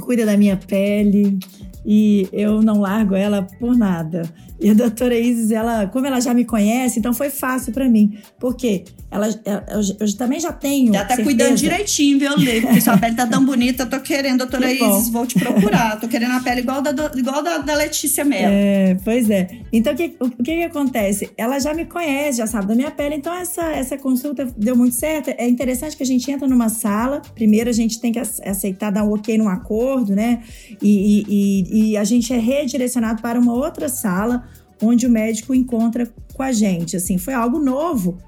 cuida 0.00 0.24
da 0.24 0.36
minha 0.36 0.56
pele 0.56 1.38
e 1.84 2.28
eu 2.32 2.62
não 2.62 2.80
largo 2.80 3.14
ela 3.14 3.42
por 3.42 3.76
nada. 3.76 4.22
E 4.60 4.70
a 4.70 4.74
doutora 4.74 5.18
Isis, 5.18 5.50
ela, 5.50 5.86
como 5.88 6.06
ela 6.06 6.20
já 6.20 6.32
me 6.32 6.44
conhece, 6.44 6.98
então 6.98 7.12
foi 7.12 7.28
fácil 7.28 7.72
para 7.72 7.88
mim. 7.88 8.18
Porque 8.38 8.84
ela, 9.10 9.28
eu, 9.28 9.80
eu, 10.00 10.16
também 10.16 10.38
já 10.40 10.52
tenho. 10.52 10.92
Já 10.92 11.02
tá 11.02 11.16
certeza. 11.16 11.28
cuidando 11.28 11.56
direitinho, 11.56 12.18
viu, 12.18 12.36
Lê? 12.36 12.60
Porque 12.60 12.80
sua 12.80 12.96
pele 12.96 13.14
tá 13.14 13.26
tão 13.26 13.44
bonita, 13.44 13.82
eu 13.82 13.90
tô 13.90 14.00
querendo, 14.00 14.38
doutora 14.38 14.72
Isis, 14.72 15.08
vou 15.08 15.26
te 15.26 15.38
procurar. 15.38 15.98
Tô 16.00 16.08
querendo 16.08 16.32
a 16.32 16.40
pele 16.40 16.60
igual 16.60 16.80
da, 16.80 16.90
igual 17.16 17.42
da, 17.42 17.58
da 17.58 17.74
Letícia 17.74 18.24
Mello. 18.24 18.52
É, 18.52 18.96
pois 19.04 19.28
é. 19.28 19.48
Então, 19.72 19.92
o 19.92 19.96
que, 19.96 20.16
o, 20.20 20.30
que 20.30 20.42
que 20.42 20.62
acontece? 20.62 21.30
Ela 21.36 21.58
já 21.58 21.74
me 21.74 21.84
conhece, 21.84 22.38
já 22.38 22.46
sabe 22.46 22.68
da 22.68 22.74
minha 22.74 22.90
pele, 22.90 23.16
então 23.16 23.34
essa, 23.34 23.62
essa 23.72 23.98
consulta 23.98 24.46
deu 24.56 24.76
muito 24.76 24.94
certo. 24.94 25.30
É 25.30 25.48
interessante 25.48 25.96
que 25.96 26.02
a 26.02 26.06
gente 26.06 26.30
entra 26.30 26.46
numa 26.46 26.68
sala, 26.68 27.22
primeiro 27.34 27.70
a 27.70 27.72
gente 27.72 28.00
tem 28.00 28.12
que 28.12 28.18
aceitar, 28.18 28.90
dar 28.90 29.04
um 29.04 29.12
ok 29.12 29.36
num 29.36 29.48
acordo, 29.48 30.14
né? 30.14 30.42
E, 30.80 31.24
e, 31.28 31.90
e 31.90 31.96
a 31.96 32.04
gente 32.04 32.32
é 32.32 32.38
redirecionado 32.38 33.20
para 33.20 33.38
uma 33.38 33.52
outra 33.52 33.88
sala 33.88 34.44
onde 34.82 35.06
o 35.06 35.10
médico 35.10 35.54
encontra 35.54 36.08
com 36.32 36.42
a 36.42 36.52
gente. 36.52 36.96
Assim, 36.96 37.18
foi 37.18 37.34
algo 37.34 37.58
novo. 37.58 38.18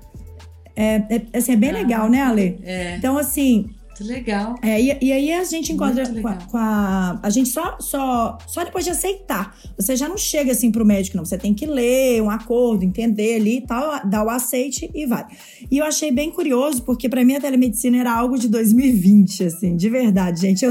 É, 0.74 0.96
é, 1.08 1.38
assim, 1.38 1.52
é 1.52 1.56
bem 1.56 1.70
ah, 1.70 1.74
legal, 1.74 2.08
né, 2.08 2.22
Ale? 2.22 2.58
É. 2.62 2.96
Então, 2.96 3.16
assim, 3.16 3.70
muito 3.96 4.04
legal. 4.04 4.54
É, 4.62 4.80
e, 4.80 4.98
e, 5.00 5.12
aí 5.12 5.32
a 5.32 5.44
gente 5.44 5.72
encontra 5.72 6.06
com 6.06 6.28
a, 6.28 6.34
com 6.34 6.56
a, 6.56 7.20
a. 7.22 7.30
gente 7.30 7.48
só, 7.48 7.76
só, 7.80 8.36
só 8.46 8.64
depois 8.64 8.84
de 8.84 8.90
aceitar. 8.90 9.56
Você 9.76 9.96
já 9.96 10.08
não 10.08 10.16
chega 10.16 10.52
assim 10.52 10.70
pro 10.70 10.84
médico, 10.84 11.16
não. 11.16 11.24
Você 11.24 11.38
tem 11.38 11.54
que 11.54 11.66
ler 11.66 12.22
um 12.22 12.30
acordo, 12.30 12.84
entender 12.84 13.36
ali 13.36 13.58
e 13.58 13.60
tal, 13.62 14.06
dar 14.06 14.24
o 14.24 14.28
aceite 14.28 14.90
e 14.94 15.06
vai. 15.06 15.24
E 15.70 15.78
eu 15.78 15.84
achei 15.84 16.10
bem 16.10 16.30
curioso, 16.30 16.82
porque 16.82 17.08
para 17.08 17.24
mim 17.24 17.36
a 17.36 17.40
telemedicina 17.40 17.98
era 17.98 18.12
algo 18.12 18.38
de 18.38 18.48
2020, 18.48 19.44
assim, 19.44 19.76
de 19.76 19.88
verdade, 19.88 20.40
gente. 20.40 20.64
Eu, 20.64 20.70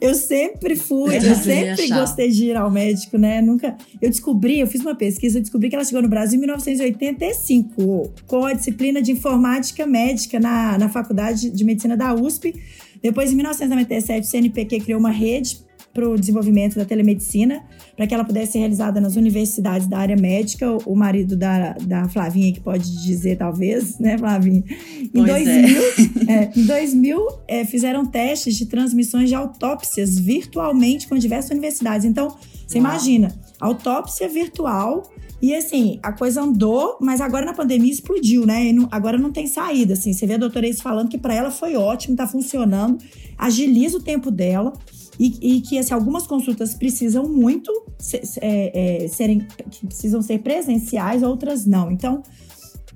eu 0.00 0.14
sempre 0.14 0.76
fui, 0.76 1.16
eu 1.16 1.34
sempre 1.36 1.88
gostei 1.88 2.30
de 2.30 2.46
ir 2.46 2.56
ao 2.56 2.70
médico, 2.70 3.16
né? 3.16 3.40
Nunca. 3.40 3.76
Eu 4.00 4.10
descobri, 4.10 4.60
eu 4.60 4.66
fiz 4.66 4.80
uma 4.80 4.94
pesquisa, 4.94 5.38
eu 5.38 5.42
descobri 5.42 5.68
que 5.68 5.74
ela 5.74 5.84
chegou 5.84 6.02
no 6.02 6.08
Brasil 6.08 6.36
em 6.36 6.40
1985, 6.40 8.12
com 8.26 8.44
a 8.44 8.52
disciplina 8.52 9.00
de 9.00 9.12
informática 9.12 9.86
médica 9.86 10.38
na, 10.38 10.78
na 10.78 10.88
Faculdade 10.88 11.50
de 11.50 11.64
Medicina 11.64 11.96
da 11.96 12.14
USP 12.14 12.25
USP. 12.26 12.54
Depois, 13.02 13.32
em 13.32 13.36
1997, 13.36 14.26
o 14.26 14.30
CNPq 14.30 14.80
criou 14.80 14.98
uma 14.98 15.10
rede 15.10 15.64
para 15.96 16.06
o 16.06 16.18
desenvolvimento 16.18 16.76
da 16.76 16.84
telemedicina, 16.84 17.64
para 17.96 18.06
que 18.06 18.12
ela 18.12 18.22
pudesse 18.22 18.52
ser 18.52 18.58
realizada 18.58 19.00
nas 19.00 19.16
universidades 19.16 19.86
da 19.86 19.98
área 19.98 20.14
médica. 20.14 20.76
O 20.84 20.94
marido 20.94 21.34
da, 21.34 21.72
da 21.72 22.06
Flavinha, 22.06 22.52
que 22.52 22.60
pode 22.60 23.02
dizer, 23.02 23.38
talvez, 23.38 23.98
né, 23.98 24.18
Flavinha? 24.18 24.62
Em 25.00 25.08
pois 25.08 25.26
2000, 25.26 25.82
é. 26.28 26.32
É, 26.34 26.52
em 26.54 26.66
2000 26.66 27.28
é, 27.48 27.64
fizeram 27.64 28.04
testes 28.04 28.56
de 28.56 28.66
transmissões 28.66 29.30
de 29.30 29.34
autópsias 29.34 30.18
virtualmente 30.18 31.08
com 31.08 31.16
diversas 31.16 31.50
universidades. 31.52 32.04
Então, 32.04 32.36
você 32.66 32.78
Uau. 32.78 32.86
imagina, 32.86 33.34
autópsia 33.58 34.28
virtual 34.28 35.02
E 35.40 35.54
assim, 35.54 35.98
a 36.02 36.12
coisa 36.12 36.40
andou, 36.42 36.96
mas 37.00 37.20
agora 37.20 37.44
na 37.44 37.52
pandemia 37.52 37.92
explodiu, 37.92 38.46
né? 38.46 38.72
Não, 38.72 38.88
agora 38.90 39.18
não 39.18 39.30
tem 39.30 39.46
saída, 39.46 39.92
assim. 39.92 40.12
Você 40.12 40.26
vê 40.26 40.34
a 40.34 40.38
doutora 40.38 40.66
Ace 40.66 40.82
falando 40.82 41.08
que 41.08 41.18
para 41.18 41.34
ela 41.34 41.50
foi 41.50 41.76
ótimo, 41.76 42.16
tá 42.16 42.26
funcionando, 42.26 42.98
agiliza 43.36 43.98
o 43.98 44.02
tempo 44.02 44.30
dela. 44.30 44.72
E, 45.18 45.56
e 45.56 45.60
que 45.60 45.78
assim, 45.78 45.94
algumas 45.94 46.26
consultas 46.26 46.74
precisam 46.74 47.26
muito 47.28 47.70
se, 47.98 48.20
é, 48.40 49.04
é, 49.04 49.08
serem, 49.08 49.46
precisam 49.86 50.20
ser 50.22 50.38
presenciais, 50.40 51.22
outras 51.22 51.64
não. 51.64 51.90
Então, 51.90 52.22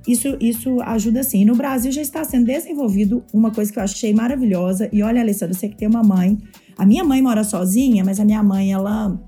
isso, 0.07 0.37
isso 0.41 0.81
ajuda 0.81 1.23
sim. 1.23 1.43
E 1.43 1.45
no 1.45 1.55
Brasil 1.55 1.93
já 1.93 2.03
está 2.03 2.25
sendo 2.25 2.47
desenvolvido 2.47 3.23
uma 3.33 3.51
coisa 3.51 3.73
que 3.73 3.79
eu 3.79 3.83
achei 3.83 4.15
maravilhosa. 4.15 4.89
E 4.93 5.03
olha, 5.03 5.21
Alessandra, 5.21 5.55
você 5.55 5.69
que 5.69 5.77
tem 5.77 5.89
uma 5.89 6.03
mãe. 6.03 6.39
A 6.77 6.87
minha 6.87 7.05
mãe 7.05 7.21
mora 7.21 7.45
sozinha, 7.45 8.03
mas 8.03 8.19
a 8.19 8.25
minha 8.25 8.43
mãe, 8.43 8.73
ela 8.73 9.19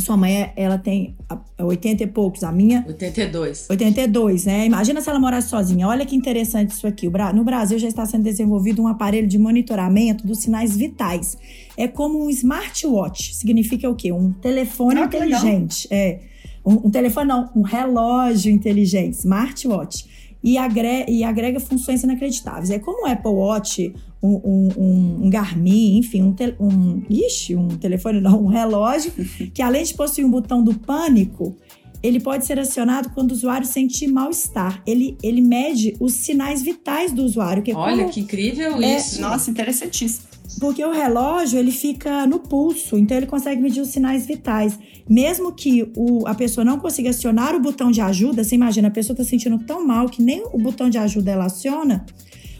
sua 0.00 0.16
mãe, 0.16 0.52
ela 0.56 0.78
tem 0.78 1.16
80 1.58 2.02
e 2.02 2.06
poucos, 2.06 2.44
a 2.44 2.52
minha... 2.52 2.84
82. 2.86 3.70
82, 3.70 4.44
né? 4.44 4.66
Imagina 4.66 5.00
se 5.00 5.08
ela 5.08 5.18
morasse 5.18 5.48
sozinha. 5.48 5.88
Olha 5.88 6.04
que 6.04 6.14
interessante 6.14 6.70
isso 6.70 6.86
aqui. 6.86 7.08
No 7.34 7.44
Brasil 7.44 7.78
já 7.78 7.88
está 7.88 8.04
sendo 8.06 8.24
desenvolvido 8.24 8.82
um 8.82 8.88
aparelho 8.88 9.26
de 9.26 9.38
monitoramento 9.38 10.26
dos 10.26 10.38
sinais 10.38 10.76
vitais. 10.76 11.36
É 11.76 11.88
como 11.88 12.24
um 12.24 12.30
smartwatch. 12.30 13.34
Significa 13.34 13.88
o 13.88 13.94
quê? 13.94 14.12
Um 14.12 14.32
telefone 14.32 15.00
ah, 15.00 15.04
inteligente. 15.04 15.88
É. 15.90 16.20
Um, 16.64 16.86
um 16.86 16.90
telefone 16.90 17.28
não, 17.28 17.50
um 17.54 17.62
relógio 17.62 18.52
inteligente, 18.52 19.14
smartwatch 19.14 20.16
e 20.46 20.56
agrega, 20.56 21.10
e 21.10 21.24
agrega 21.24 21.58
funções 21.58 22.04
inacreditáveis. 22.04 22.70
É 22.70 22.78
como 22.78 23.04
o 23.04 23.10
Apple 23.10 23.32
Watch, 23.32 23.92
um, 24.22 24.40
um, 24.44 25.24
um 25.24 25.28
Garmin, 25.28 25.98
enfim, 25.98 26.22
um, 26.22 26.32
te, 26.32 26.54
um, 26.60 27.02
ixi, 27.10 27.56
um 27.56 27.66
telefone 27.66 28.20
não, 28.20 28.44
um 28.44 28.46
relógio, 28.46 29.10
que 29.52 29.60
além 29.60 29.82
de 29.82 29.92
possuir 29.94 30.24
um 30.24 30.30
botão 30.30 30.62
do 30.62 30.72
pânico, 30.72 31.56
ele 32.00 32.20
pode 32.20 32.46
ser 32.46 32.60
acionado 32.60 33.10
quando 33.10 33.32
o 33.32 33.34
usuário 33.34 33.66
sentir 33.66 34.06
mal-estar. 34.06 34.80
Ele, 34.86 35.18
ele 35.20 35.40
mede 35.40 35.96
os 35.98 36.12
sinais 36.12 36.62
vitais 36.62 37.10
do 37.10 37.24
usuário. 37.24 37.60
Que 37.60 37.72
é 37.72 37.74
Olha, 37.74 38.02
como, 38.02 38.10
que 38.10 38.20
incrível 38.20 38.80
é, 38.80 38.98
isso. 38.98 39.20
Nossa, 39.20 39.50
interessantíssimo. 39.50 40.28
Porque 40.60 40.84
o 40.84 40.92
relógio, 40.92 41.58
ele 41.58 41.70
fica 41.70 42.26
no 42.26 42.38
pulso, 42.38 42.96
então 42.96 43.16
ele 43.16 43.26
consegue 43.26 43.60
medir 43.60 43.80
os 43.80 43.88
sinais 43.88 44.26
vitais. 44.26 44.78
Mesmo 45.08 45.52
que 45.52 45.90
o, 45.96 46.26
a 46.26 46.34
pessoa 46.34 46.64
não 46.64 46.78
consiga 46.78 47.10
acionar 47.10 47.54
o 47.54 47.60
botão 47.60 47.90
de 47.90 48.00
ajuda, 48.00 48.42
você 48.42 48.54
imagina, 48.54 48.88
a 48.88 48.90
pessoa 48.90 49.14
está 49.14 49.24
sentindo 49.24 49.58
tão 49.58 49.86
mal 49.86 50.08
que 50.08 50.22
nem 50.22 50.44
o 50.52 50.58
botão 50.58 50.88
de 50.88 50.98
ajuda 50.98 51.30
ela 51.30 51.46
aciona, 51.46 52.04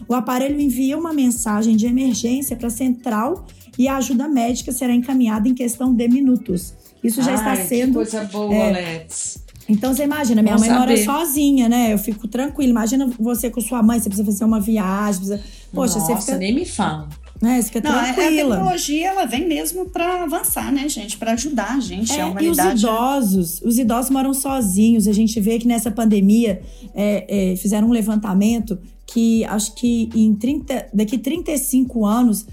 o 0.07 0.13
aparelho 0.13 0.59
envia 0.59 0.97
uma 0.97 1.13
mensagem 1.13 1.75
de 1.75 1.85
emergência 1.85 2.55
para 2.55 2.67
a 2.67 2.71
central 2.71 3.45
e 3.77 3.87
a 3.87 3.97
ajuda 3.97 4.27
médica 4.27 4.71
será 4.71 4.93
encaminhada 4.93 5.47
em 5.47 5.53
questão 5.53 5.93
de 5.93 6.07
minutos. 6.07 6.73
Isso 7.03 7.21
já 7.21 7.31
Ai, 7.31 7.35
está 7.35 7.55
sendo. 7.67 7.87
Que 7.89 7.93
coisa 7.93 8.23
boa, 8.25 8.53
é, 8.53 8.69
Alex. 8.69 9.43
Então 9.69 9.93
você 9.93 10.03
imagina, 10.03 10.41
minha 10.41 10.57
mãe 10.57 10.69
mora 10.69 10.95
saber. 10.95 11.03
sozinha, 11.03 11.67
né? 11.67 11.93
Eu 11.93 11.97
fico 11.97 12.27
tranquila. 12.27 12.69
Imagina 12.69 13.09
você 13.19 13.49
com 13.49 13.59
sua 13.59 13.83
mãe, 13.83 13.99
você 13.99 14.09
precisa 14.09 14.25
fazer 14.25 14.45
uma 14.45 14.61
viagem. 14.61 15.19
Precisa... 15.19 15.41
Poxa, 15.73 15.99
Nossa, 15.99 16.15
você 16.15 16.21
fica. 16.21 16.37
nem 16.37 16.55
me 16.55 16.65
fala. 16.65 17.09
Né, 17.41 17.61
você 17.61 17.67
fica 17.67 17.81
Não, 17.87 17.91
a- 17.95 18.01
a 18.09 18.13
tranquila. 18.13 18.55
tecnologia 18.55 19.07
ela 19.09 19.25
vem 19.25 19.47
mesmo 19.47 19.85
para 19.89 20.23
avançar, 20.23 20.71
né, 20.71 20.89
gente? 20.89 21.17
Para 21.17 21.33
ajudar 21.33 21.75
a 21.75 21.79
gente, 21.79 22.11
É, 22.11 22.21
a 22.23 22.41
e 22.41 22.49
os 22.49 22.57
idosos, 22.57 23.61
os 23.61 23.77
idosos 23.77 24.09
moram 24.09 24.33
sozinhos. 24.33 25.07
A 25.07 25.13
gente 25.13 25.39
vê 25.39 25.59
que 25.59 25.67
nessa 25.67 25.91
pandemia 25.91 26.61
é, 26.95 27.51
é, 27.51 27.55
fizeram 27.55 27.87
um 27.89 27.91
levantamento 27.91 28.79
que 29.05 29.45
acho 29.45 29.75
que 29.75 30.09
em 30.15 30.33
30, 30.33 30.87
daqui 30.93 31.17
35 31.17 32.05
anos, 32.05 32.47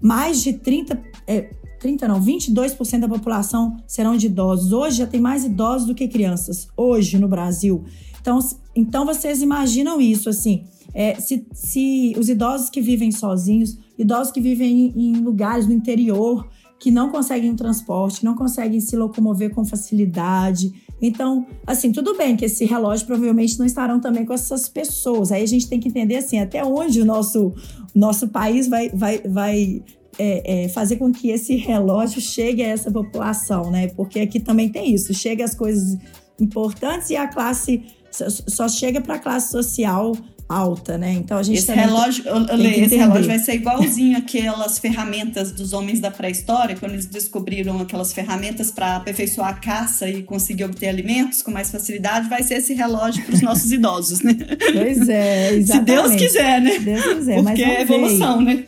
mais 0.00 0.42
de 0.42 0.54
30, 0.54 0.98
é, 1.26 1.50
30 1.78 2.08
não, 2.08 2.20
22% 2.20 3.00
da 3.00 3.08
população 3.08 3.76
serão 3.86 4.16
de 4.16 4.26
idosos. 4.26 4.72
Hoje 4.72 4.96
já 4.98 5.06
tem 5.06 5.20
mais 5.20 5.44
idosos 5.44 5.86
do 5.86 5.94
que 5.94 6.08
crianças, 6.08 6.66
hoje 6.76 7.18
no 7.18 7.28
Brasil. 7.28 7.84
Então, 8.20 8.38
então 8.74 9.04
vocês 9.06 9.40
imaginam 9.42 10.00
isso, 10.00 10.28
assim, 10.28 10.64
é, 10.94 11.14
se, 11.16 11.46
se 11.52 12.14
os 12.18 12.28
idosos 12.28 12.70
que 12.70 12.80
vivem 12.80 13.10
sozinhos, 13.10 13.78
idosos 13.98 14.32
que 14.32 14.40
vivem 14.40 14.92
em, 14.96 15.10
em 15.10 15.12
lugares 15.16 15.66
no 15.66 15.72
interior, 15.72 16.48
que 16.80 16.90
não 16.90 17.10
conseguem 17.10 17.50
um 17.50 17.56
transporte, 17.56 18.24
não 18.24 18.34
conseguem 18.34 18.80
se 18.80 18.96
locomover 18.96 19.54
com 19.54 19.64
facilidade. 19.64 20.72
Então, 21.00 21.46
assim, 21.66 21.92
tudo 21.92 22.16
bem 22.16 22.36
que 22.36 22.46
esse 22.46 22.64
relógio 22.64 23.06
provavelmente 23.06 23.58
não 23.58 23.66
estarão 23.66 24.00
também 24.00 24.24
com 24.24 24.32
essas 24.32 24.68
pessoas. 24.68 25.30
Aí 25.30 25.42
a 25.42 25.46
gente 25.46 25.68
tem 25.68 25.78
que 25.78 25.88
entender, 25.88 26.16
assim, 26.16 26.38
até 26.38 26.64
onde 26.64 27.02
o 27.02 27.04
nosso, 27.04 27.52
nosso 27.94 28.28
país 28.28 28.66
vai, 28.66 28.88
vai, 28.88 29.18
vai 29.18 29.82
é, 30.18 30.64
é, 30.64 30.68
fazer 30.68 30.96
com 30.96 31.12
que 31.12 31.28
esse 31.28 31.54
relógio 31.56 32.20
chegue 32.20 32.62
a 32.62 32.68
essa 32.68 32.90
população, 32.90 33.70
né? 33.70 33.88
Porque 33.88 34.20
aqui 34.20 34.40
também 34.40 34.70
tem 34.70 34.94
isso, 34.94 35.12
chega 35.12 35.44
as 35.44 35.54
coisas 35.54 35.98
importantes 36.40 37.10
e 37.10 37.16
a 37.16 37.28
classe 37.28 37.82
só 38.10 38.68
chega 38.68 39.00
para 39.00 39.14
a 39.16 39.18
classe 39.18 39.52
social 39.52 40.12
alta, 40.52 40.98
né? 40.98 41.12
Então 41.12 41.38
a 41.38 41.42
gente 41.44 41.58
Esse 41.58 41.72
relógio, 41.72 42.24
eu- 42.26 42.46
eu 42.46 42.56
leio, 42.56 42.84
esse 42.84 42.96
relógio 42.96 43.26
vai 43.26 43.38
ser 43.38 43.54
igualzinho 43.54 44.18
aquelas 44.18 44.78
ferramentas 44.80 45.52
dos 45.52 45.72
homens 45.72 46.00
da 46.00 46.10
pré-história, 46.10 46.76
quando 46.76 46.92
eles 46.92 47.06
descobriram 47.06 47.80
aquelas 47.80 48.12
ferramentas 48.12 48.70
para 48.72 48.96
aperfeiçoar 48.96 49.50
a 49.50 49.54
caça 49.54 50.08
e 50.08 50.22
conseguir 50.24 50.64
obter 50.64 50.88
alimentos 50.88 51.40
com 51.40 51.52
mais 51.52 51.70
facilidade, 51.70 52.28
vai 52.28 52.42
ser 52.42 52.54
esse 52.54 52.74
relógio 52.74 53.24
para 53.24 53.34
os 53.34 53.42
nossos 53.42 53.70
idosos, 53.70 54.22
né? 54.22 54.36
Pois 54.72 55.08
é, 55.08 55.50
Se 55.50 55.54
exatamente. 55.56 55.86
Deus 55.86 56.14
quiser, 56.16 56.60
né? 56.60 56.70
Se 56.72 56.80
Deus 56.80 57.04
quiser, 57.04 57.42
mas 57.42 57.44
Porque 57.46 57.62
é 57.62 57.66
vamos 57.66 57.88
ver 57.88 57.94
evolução, 57.94 58.40
né? 58.40 58.64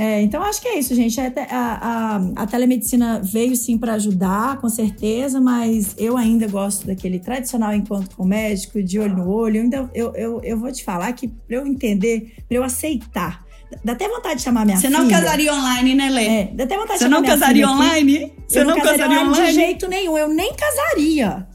É, 0.00 0.22
então 0.22 0.40
acho 0.44 0.62
que 0.62 0.68
é 0.68 0.78
isso, 0.78 0.94
gente. 0.94 1.20
A, 1.20 1.24
a, 1.50 2.16
a- 2.16 2.20
a 2.36 2.46
telemedicina 2.46 3.20
veio 3.20 3.56
sim 3.56 3.76
para 3.76 3.94
ajudar, 3.94 4.60
com 4.60 4.68
certeza, 4.68 5.40
mas 5.40 5.96
eu 5.98 6.16
ainda 6.16 6.46
gosto 6.46 6.86
daquele 6.86 7.18
tradicional 7.18 7.74
encontro 7.74 8.16
com 8.16 8.22
o 8.22 8.26
médico, 8.26 8.80
de 8.80 8.96
olho 9.00 9.16
no 9.16 9.28
olho. 9.28 9.60
Então, 9.60 9.90
eu, 9.92 10.14
eu, 10.14 10.40
eu 10.44 10.56
vou 10.56 10.70
te 10.70 10.84
falar 10.84 11.12
que 11.14 11.26
para 11.26 11.56
eu 11.56 11.66
entender, 11.66 12.32
para 12.46 12.56
eu 12.58 12.62
aceitar, 12.62 13.44
dá 13.84 13.92
até 13.94 14.08
vontade 14.08 14.36
de 14.36 14.42
chamar 14.42 14.64
minha 14.64 14.76
Você 14.76 14.86
filha. 14.86 15.00
não 15.00 15.08
casaria 15.08 15.52
online, 15.52 15.94
né, 15.96 16.10
Lê? 16.10 16.24
É, 16.26 16.44
dá 16.54 16.62
até 16.62 16.76
vontade 16.76 16.92
de 16.92 16.98
Você 17.00 17.04
chamar 17.06 17.14
não 17.16 17.20
minha 17.22 17.32
casaria 17.32 17.66
filha 17.66 17.66
aqui. 17.66 17.82
online? 17.82 18.32
Você 18.46 18.62
não 18.64 18.80
casaria 18.80 19.20
online 19.20 19.46
de 19.48 19.52
jeito 19.52 19.88
nenhum. 19.88 20.16
Eu 20.16 20.28
nem 20.28 20.54
casaria. 20.54 21.46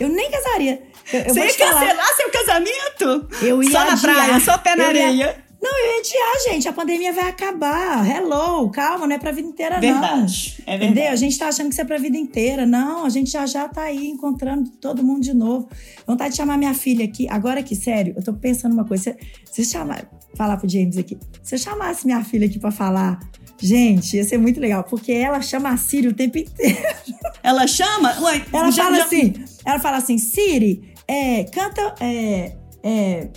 Eu 0.00 0.08
nem 0.08 0.30
casaria. 0.32 0.82
Eu, 1.12 1.20
eu 1.20 1.34
Você 1.34 1.40
ia 1.46 1.54
falar. 1.54 1.80
cancelar 1.80 2.16
seu 2.16 2.30
casamento? 2.32 3.28
Eu 3.40 3.62
ia 3.62 3.70
Só 3.70 3.78
na 3.84 3.92
adiar. 3.92 4.00
praia, 4.00 4.40
só 4.40 4.58
pé 4.58 4.74
na 4.74 4.84
Eu 4.84 4.92
ia- 4.96 5.06
areia. 5.06 5.43
Não, 5.64 5.78
eu 5.78 5.92
ia 5.94 6.00
adiar, 6.00 6.52
gente. 6.52 6.68
A 6.68 6.72
pandemia 6.74 7.12
vai 7.12 7.28
acabar. 7.30 8.06
Hello, 8.06 8.68
calma, 8.70 9.06
não 9.06 9.16
é 9.16 9.18
pra 9.18 9.32
vida 9.32 9.48
inteira, 9.48 9.76
não. 9.76 9.80
Verdade, 9.80 10.62
é 10.66 10.70
verdade. 10.72 10.92
Entendeu? 10.92 11.12
A 11.12 11.16
gente 11.16 11.38
tá 11.38 11.48
achando 11.48 11.68
que 11.68 11.72
isso 11.72 11.80
é 11.80 11.84
pra 11.84 11.96
vida 11.96 12.18
inteira. 12.18 12.66
Não, 12.66 13.06
a 13.06 13.08
gente 13.08 13.30
já 13.30 13.46
já 13.46 13.66
tá 13.68 13.82
aí 13.84 14.08
encontrando 14.08 14.68
todo 14.80 15.02
mundo 15.02 15.22
de 15.22 15.32
novo. 15.32 15.68
Vontade 16.06 16.32
de 16.32 16.36
chamar 16.36 16.58
minha 16.58 16.74
filha 16.74 17.04
aqui. 17.06 17.26
Agora 17.30 17.62
que, 17.62 17.74
sério, 17.74 18.12
eu 18.14 18.22
tô 18.22 18.34
pensando 18.34 18.74
uma 18.74 18.84
coisa. 18.84 19.16
Se, 19.50 19.64
se 19.64 19.70
chamar, 19.72 20.04
falar 20.36 20.58
pro 20.58 20.68
James 20.68 20.98
aqui. 20.98 21.16
Se 21.42 21.54
eu 21.54 21.58
chamasse 21.58 22.04
minha 22.04 22.22
filha 22.22 22.46
aqui 22.46 22.58
pra 22.58 22.70
falar, 22.70 23.18
gente, 23.58 24.16
ia 24.18 24.24
ser 24.24 24.36
muito 24.36 24.60
legal. 24.60 24.84
Porque 24.84 25.12
ela 25.12 25.40
chama 25.40 25.70
a 25.70 25.76
Siri 25.78 26.08
o 26.08 26.14
tempo 26.14 26.36
inteiro. 26.38 26.76
Ela 27.42 27.66
chama? 27.66 28.18
Ué, 28.22 28.42
Ela 28.52 28.70
já- 28.70 28.84
fala 28.84 28.96
já- 28.96 29.04
assim, 29.04 29.34
ela 29.66 29.78
fala 29.78 29.96
assim, 29.98 30.16
Siri, 30.16 30.94
é, 31.06 31.44
canta, 31.44 31.94
é, 32.00 32.52
é... 32.82 33.28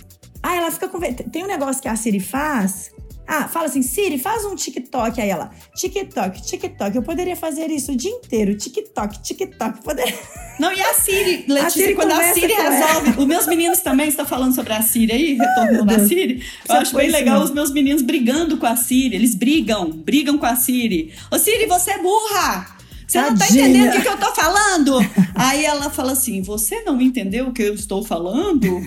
Ah, 0.48 0.56
ela 0.56 0.70
fica 0.70 0.88
com... 0.88 0.98
Tem 0.98 1.44
um 1.44 1.46
negócio 1.46 1.82
que 1.82 1.88
a 1.88 1.94
Siri 1.94 2.20
faz... 2.20 2.90
Ah, 3.26 3.46
fala 3.46 3.66
assim, 3.66 3.82
Siri, 3.82 4.16
faz 4.16 4.46
um 4.46 4.54
TikTok. 4.54 5.20
Aí 5.20 5.28
ela, 5.28 5.50
TikTok, 5.76 6.40
TikTok. 6.40 6.96
Eu 6.96 7.02
poderia 7.02 7.36
fazer 7.36 7.70
isso 7.70 7.92
o 7.92 7.94
dia 7.94 8.10
inteiro. 8.10 8.56
TikTok, 8.56 9.22
TikTok. 9.22 9.82
Poderia... 9.82 10.18
Não, 10.58 10.72
e 10.72 10.80
a 10.80 10.94
Siri, 10.94 11.44
Letícia, 11.46 11.82
Siri 11.82 11.94
quando 11.94 12.12
a 12.12 12.32
Siri 12.32 12.54
resolve. 12.54 13.20
Os 13.20 13.26
meus 13.26 13.46
meninos 13.46 13.80
também 13.80 14.08
estão 14.08 14.24
falando 14.24 14.54
sobre 14.54 14.72
a 14.72 14.80
Siri 14.80 15.12
aí, 15.12 15.34
retorno 15.34 15.84
da 15.84 15.96
Deus. 15.96 16.08
Siri. 16.08 16.42
Eu 16.66 16.76
acho 16.76 16.96
bem 16.96 17.10
legal 17.10 17.34
mesmo. 17.34 17.48
os 17.50 17.54
meus 17.54 17.70
meninos 17.70 18.00
brigando 18.00 18.56
com 18.56 18.64
a 18.64 18.74
Siri. 18.74 19.14
Eles 19.14 19.34
brigam, 19.34 19.90
brigam 19.90 20.38
com 20.38 20.46
a 20.46 20.56
Siri. 20.56 21.12
Ô 21.30 21.38
Siri, 21.38 21.66
você 21.66 21.90
é 21.90 21.98
burra! 21.98 22.77
Você 23.08 23.20
não 23.22 23.28
tá 23.34 23.46
Tadinha. 23.46 23.64
entendendo 23.68 23.88
o 23.88 23.92
que, 23.92 24.02
que 24.02 24.08
eu 24.08 24.18
tô 24.18 24.34
falando? 24.34 24.98
Aí 25.34 25.64
ela 25.64 25.88
fala 25.88 26.12
assim: 26.12 26.42
Você 26.42 26.82
não 26.82 27.00
entendeu 27.00 27.48
o 27.48 27.52
que 27.52 27.62
eu 27.62 27.74
estou 27.74 28.04
falando? 28.04 28.80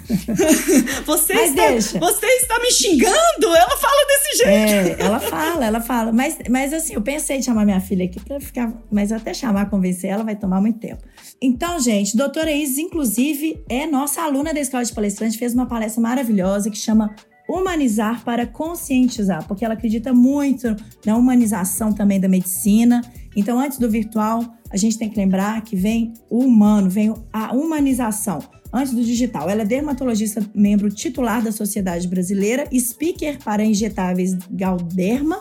Você, 1.06 1.34
Mas 1.34 1.50
está, 1.50 1.68
deixa. 1.68 2.00
você 2.00 2.26
está 2.26 2.60
me 2.60 2.72
xingando? 2.72 3.48
Ela 3.48 3.78
fala 3.78 4.08
desse 4.08 4.38
jeito. 4.38 5.02
É, 5.02 5.06
ela 5.06 5.20
fala, 5.20 5.66
ela 5.66 5.82
fala. 5.82 6.12
Mas, 6.12 6.38
mas 6.50 6.72
assim, 6.74 6.94
eu 6.94 7.02
pensei 7.02 7.38
em 7.38 7.42
chamar 7.42 7.66
minha 7.66 7.82
filha 7.82 8.06
aqui 8.06 8.20
pra 8.20 8.40
ficar. 8.40 8.72
Mas 8.92 9.12
até 9.12 9.34
chamar, 9.34 9.70
convencer 9.70 10.12
ela, 10.12 10.24
vai 10.24 10.36
tomar 10.36 10.62
muito 10.62 10.80
tempo. 10.80 11.02
Então, 11.42 11.80
gente, 11.80 12.16
doutora 12.16 12.52
Isis, 12.52 12.78
inclusive, 12.78 13.64
é 13.68 13.88
nossa 13.88 14.22
aluna 14.22 14.54
da 14.54 14.60
Escola 14.60 14.84
de 14.86 14.94
Palestrante, 14.94 15.38
fez 15.38 15.54
uma 15.56 15.66
palestra 15.66 16.02
maravilhosa 16.02 16.70
que 16.70 16.78
chama 16.78 17.16
Humanizar 17.48 18.24
para 18.24 18.46
Conscientizar, 18.46 19.48
porque 19.48 19.66
ela 19.66 19.74
acredita 19.74 20.14
muito 20.14 20.76
na 21.06 21.18
humanização 21.18 21.94
também 21.94 22.20
da 22.20 22.28
medicina. 22.28 23.02
Então, 23.36 23.60
antes 23.60 23.78
do 23.78 23.90
virtual, 23.90 24.44
a 24.70 24.78
gente 24.78 24.98
tem 24.98 25.10
que 25.10 25.18
lembrar 25.18 25.62
que 25.62 25.76
vem 25.76 26.14
o 26.30 26.40
humano, 26.40 26.90
vem 26.90 27.14
a 27.32 27.54
humanização 27.54 28.40
antes 28.74 28.94
do 28.94 29.04
digital. 29.04 29.50
Ela 29.50 29.64
é 29.64 29.66
dermatologista, 29.66 30.42
membro 30.56 30.90
titular 30.90 31.44
da 31.44 31.52
Sociedade 31.52 32.08
Brasileira, 32.08 32.68
speaker 32.74 33.38
para 33.44 33.64
injetáveis 33.64 34.38
Galderma 34.50 35.40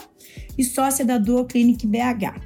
e 0.58 0.64
sócia 0.64 1.04
da 1.04 1.18
Duo 1.18 1.44
Clinic 1.44 1.86
BH. 1.86 2.40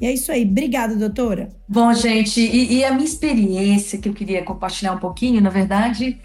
E 0.00 0.06
é 0.06 0.12
isso 0.12 0.32
aí. 0.32 0.44
Obrigada, 0.44 0.96
doutora. 0.96 1.48
Bom, 1.68 1.92
gente, 1.94 2.40
e, 2.40 2.74
e 2.74 2.84
a 2.84 2.92
minha 2.92 3.04
experiência 3.04 3.98
que 3.98 4.08
eu 4.08 4.12
queria 4.12 4.42
compartilhar 4.42 4.92
um 4.92 4.98
pouquinho, 4.98 5.40
na 5.40 5.50
verdade, 5.50 6.18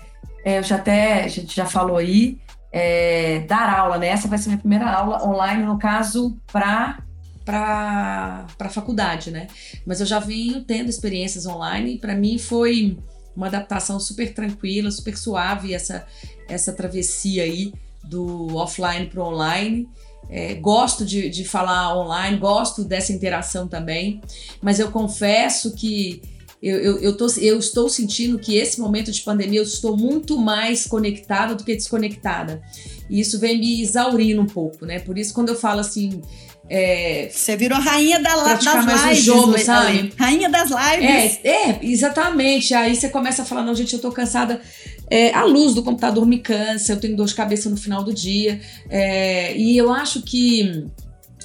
eu 0.58 0.64
já 0.64 0.76
até, 0.76 1.24
a 1.24 1.28
gente 1.28 1.56
já 1.56 1.66
falou 1.66 1.98
aí, 1.98 2.40
é, 2.72 3.40
dar 3.48 3.78
aula, 3.78 3.98
né? 3.98 4.08
Essa 4.08 4.28
vai 4.28 4.38
ser 4.38 4.50
minha 4.50 4.60
primeira 4.60 4.90
aula 4.90 5.24
online, 5.28 5.64
no 5.64 5.78
caso, 5.78 6.38
para 6.52 7.00
para 7.46 8.46
a 8.60 8.70
faculdade, 8.70 9.32
né? 9.32 9.48
Mas 9.84 10.00
eu 10.00 10.06
já 10.06 10.20
venho 10.20 10.64
tendo 10.64 10.88
experiências 10.88 11.48
online 11.48 11.98
para 11.98 12.14
mim 12.14 12.38
foi 12.38 12.96
uma 13.36 13.48
adaptação 13.48 14.00
super 14.00 14.34
tranquila, 14.34 14.92
super 14.92 15.18
suave 15.18 15.74
essa, 15.74 16.06
essa 16.48 16.72
travessia 16.74 17.44
aí 17.44 17.74
do 18.04 18.56
offline 18.56 19.08
para 19.08 19.24
online. 19.24 19.88
É, 20.30 20.54
gosto 20.56 21.04
de, 21.04 21.28
de 21.30 21.44
falar 21.44 21.98
online, 21.98 22.38
gosto 22.38 22.84
dessa 22.84 23.12
interação 23.12 23.68
também, 23.68 24.22
mas 24.62 24.78
eu 24.78 24.92
confesso 24.92 25.74
que 25.74 26.22
eu, 26.62 26.78
eu, 26.78 27.00
eu, 27.00 27.18
tô, 27.18 27.28
eu 27.38 27.58
estou 27.58 27.88
sentindo 27.88 28.38
que 28.38 28.58
esse 28.58 28.80
momento 28.80 29.12
de 29.12 29.22
pandemia 29.22 29.60
eu 29.60 29.64
estou 29.64 29.96
muito 29.96 30.38
mais 30.38 30.86
conectada 30.86 31.56
do 31.56 31.64
que 31.64 31.74
desconectada. 31.74 32.62
E 33.10 33.20
isso 33.20 33.40
vem 33.40 33.58
me 33.58 33.82
exaurindo 33.82 34.42
um 34.42 34.46
pouco, 34.46 34.86
né? 34.86 35.00
Por 35.00 35.18
isso, 35.18 35.34
quando 35.34 35.50
eu 35.50 35.56
falo 35.56 35.80
assim. 35.80 36.22
É, 36.72 37.30
Você 37.34 37.58
virou 37.58 37.80
rainha 37.80 38.20
da, 38.20 38.54
das 38.54 38.64
lives. 38.64 39.24
Jogo, 39.24 39.58
sabe? 39.58 40.14
Rainha 40.16 40.50
das 40.50 40.70
lives. 40.70 41.40
É, 41.44 41.50
é, 41.50 41.80
exatamente. 41.82 42.74
Aí 42.76 42.96
você 42.96 43.10
começa 43.10 43.42
a 43.42 43.46
falar: 43.46 43.64
não, 43.64 43.74
gente, 43.74 43.94
eu 43.94 44.00
tô 44.00 44.12
cansada. 44.12 44.62
É, 45.10 45.34
a 45.34 45.44
luz 45.46 45.74
do 45.74 45.82
computador 45.82 46.24
me 46.28 46.40
cansa, 46.40 46.94
eu 46.94 47.00
tenho 47.00 47.16
dor 47.16 47.26
de 47.26 47.34
cabeça 47.34 47.70
no 47.70 47.78
final 47.78 48.04
do 48.04 48.14
dia. 48.14 48.62
É, 48.88 49.58
e 49.58 49.76
eu 49.76 49.92
acho 49.92 50.22
que 50.22 50.86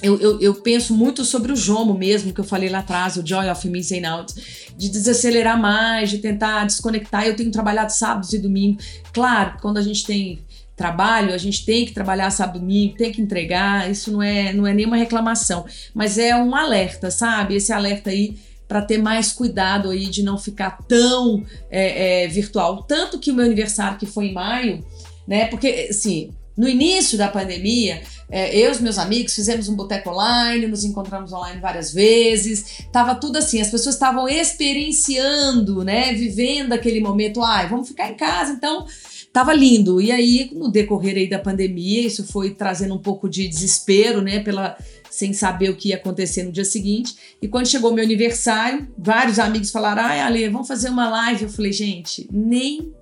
eu, 0.01 0.19
eu, 0.19 0.41
eu, 0.41 0.53
penso 0.55 0.93
muito 0.93 1.23
sobre 1.23 1.51
o 1.51 1.55
Jomo 1.55 1.93
mesmo, 1.93 2.33
que 2.33 2.39
eu 2.39 2.43
falei 2.43 2.69
lá 2.69 2.79
atrás, 2.79 3.15
o 3.15 3.25
Joy 3.25 3.49
of 3.49 3.67
Missing 3.69 4.05
Out, 4.05 4.33
de 4.75 4.89
desacelerar 4.89 5.59
mais, 5.59 6.09
de 6.09 6.17
tentar 6.17 6.65
desconectar. 6.65 7.25
Eu 7.25 7.35
tenho 7.35 7.49
trabalhado 7.49 7.91
sábados 7.91 8.33
e 8.33 8.37
domingos. 8.37 8.85
Claro, 9.13 9.57
quando 9.61 9.77
a 9.77 9.81
gente 9.81 10.05
tem 10.05 10.39
trabalho, 10.75 11.33
a 11.33 11.37
gente 11.37 11.65
tem 11.65 11.85
que 11.85 11.93
trabalhar 11.93 12.29
sábado 12.29 12.57
e 12.57 12.59
domingo, 12.59 12.97
tem 12.97 13.11
que 13.11 13.21
entregar, 13.21 13.89
isso 13.89 14.11
não 14.11 14.21
é, 14.21 14.51
não 14.51 14.67
é 14.67 14.73
nenhuma 14.73 14.97
reclamação, 14.97 15.65
mas 15.93 16.17
é 16.17 16.35
um 16.35 16.53
alerta, 16.53 17.09
sabe? 17.09 17.55
Esse 17.55 17.71
alerta 17.71 18.09
aí 18.09 18.35
para 18.67 18.81
ter 18.81 18.97
mais 18.97 19.31
cuidado 19.31 19.89
aí 19.89 20.07
de 20.07 20.23
não 20.23 20.37
ficar 20.37 20.79
tão 20.87 21.45
é, 21.69 22.23
é, 22.23 22.27
virtual. 22.27 22.83
Tanto 22.83 23.19
que 23.19 23.31
o 23.31 23.33
meu 23.33 23.45
aniversário, 23.45 23.97
que 23.97 24.05
foi 24.05 24.27
em 24.27 24.33
maio, 24.33 24.83
né? 25.27 25.45
Porque, 25.45 25.87
assim, 25.89 26.31
no 26.57 26.67
início 26.67 27.17
da 27.17 27.27
pandemia, 27.27 28.01
é, 28.29 28.57
eu 28.57 28.69
e 28.69 28.71
os 28.71 28.79
meus 28.79 28.97
amigos 28.97 29.35
fizemos 29.35 29.67
um 29.67 29.75
boteco 29.75 30.09
online, 30.09 30.67
nos 30.67 30.83
encontramos 30.83 31.31
online 31.33 31.59
várias 31.59 31.93
vezes, 31.93 32.85
tava 32.91 33.15
tudo 33.15 33.37
assim, 33.37 33.61
as 33.61 33.69
pessoas 33.69 33.95
estavam 33.95 34.27
experienciando, 34.27 35.83
né, 35.83 36.13
vivendo 36.13 36.73
aquele 36.73 36.99
momento, 36.99 37.41
ai, 37.41 37.67
vamos 37.67 37.87
ficar 37.87 38.09
em 38.09 38.15
casa, 38.15 38.53
então 38.53 38.85
tava 39.33 39.53
lindo. 39.53 39.99
E 39.99 40.13
aí, 40.13 40.49
no 40.53 40.71
decorrer 40.71 41.17
aí 41.17 41.29
da 41.29 41.37
pandemia, 41.37 42.07
isso 42.07 42.25
foi 42.25 42.51
trazendo 42.51 42.95
um 42.95 42.99
pouco 42.99 43.27
de 43.27 43.47
desespero, 43.47 44.21
né, 44.21 44.39
pela 44.39 44.77
sem 45.09 45.31
saber 45.31 45.69
o 45.69 45.75
que 45.77 45.89
ia 45.89 45.95
acontecer 45.95 46.43
no 46.43 46.51
dia 46.51 46.65
seguinte. 46.65 47.15
E 47.41 47.47
quando 47.47 47.67
chegou 47.67 47.93
meu 47.93 48.03
aniversário, 48.03 48.87
vários 48.97 49.39
amigos 49.39 49.71
falaram: 49.71 50.03
"Ai, 50.03 50.19
Ale, 50.19 50.49
vamos 50.49 50.67
fazer 50.67 50.89
uma 50.89 51.09
live". 51.09 51.43
Eu 51.43 51.49
falei: 51.49 51.71
"Gente, 51.71 52.27
nem 52.31 52.93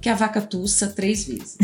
que 0.00 0.08
a 0.08 0.14
vaca 0.14 0.40
tussa 0.40 0.86
três 0.88 1.24
vezes. 1.24 1.56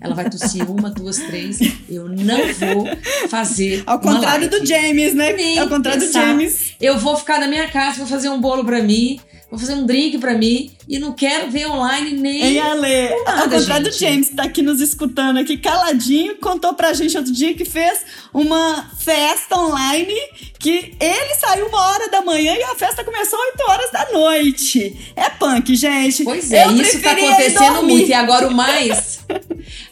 Ela 0.00 0.14
vai 0.14 0.28
tossir 0.28 0.68
uma, 0.70 0.90
duas, 0.90 1.18
três. 1.18 1.58
Eu 1.88 2.08
não 2.08 2.38
vou 2.54 2.86
fazer. 3.28 3.82
Ao 3.86 3.98
contrário 3.98 4.48
do 4.50 4.64
James, 4.64 5.14
né? 5.14 5.32
Nem 5.32 5.58
Ao 5.58 5.68
contrário 5.68 6.00
pensar. 6.00 6.20
do 6.20 6.26
James. 6.28 6.74
Eu 6.80 6.98
vou 6.98 7.16
ficar 7.16 7.40
na 7.40 7.46
minha 7.48 7.68
casa, 7.68 7.98
vou 7.98 8.06
fazer 8.06 8.28
um 8.28 8.40
bolo 8.40 8.64
para 8.64 8.82
mim, 8.82 9.20
vou 9.50 9.58
fazer 9.58 9.74
um 9.74 9.86
drink 9.86 10.18
para 10.18 10.34
mim 10.36 10.70
e 10.88 10.98
não 10.98 11.12
quero 11.12 11.50
ver 11.50 11.66
online 11.66 12.18
nem. 12.18 12.42
Ei, 12.42 12.58
Ale, 12.58 13.08
nada, 13.24 13.42
ao 13.42 13.50
contrário 13.50 13.84
do 13.86 13.92
gente. 13.92 14.00
James, 14.00 14.28
que 14.28 14.36
tá 14.36 14.42
aqui 14.44 14.62
nos 14.62 14.80
escutando 14.80 15.38
aqui 15.38 15.56
caladinho, 15.56 16.36
contou 16.36 16.74
pra 16.74 16.92
gente 16.92 17.16
outro 17.16 17.32
dia 17.32 17.54
que 17.54 17.64
fez 17.64 18.04
uma 18.32 18.90
festa 18.98 19.56
online 19.56 20.14
que 20.58 20.94
ele 21.00 21.34
saiu 21.36 21.66
uma 21.68 21.80
hora 21.80 22.10
da 22.10 22.20
manhã 22.20 22.54
e 22.54 22.62
a 22.62 22.74
festa 22.74 23.04
começou 23.04 23.38
8 23.38 23.70
horas 23.70 23.92
da 23.92 24.12
noite. 24.12 25.12
É 25.14 25.30
punk, 25.30 25.74
gente. 25.76 26.24
Pois 26.24 26.50
é, 26.50 26.64
Eu 26.64 26.76
isso 26.76 27.00
tá 27.00 27.12
acontecendo 27.12 27.82
muito. 27.84 28.08
E 28.08 28.12
agora 28.12 28.48
o 28.48 28.54
mais. 28.54 29.20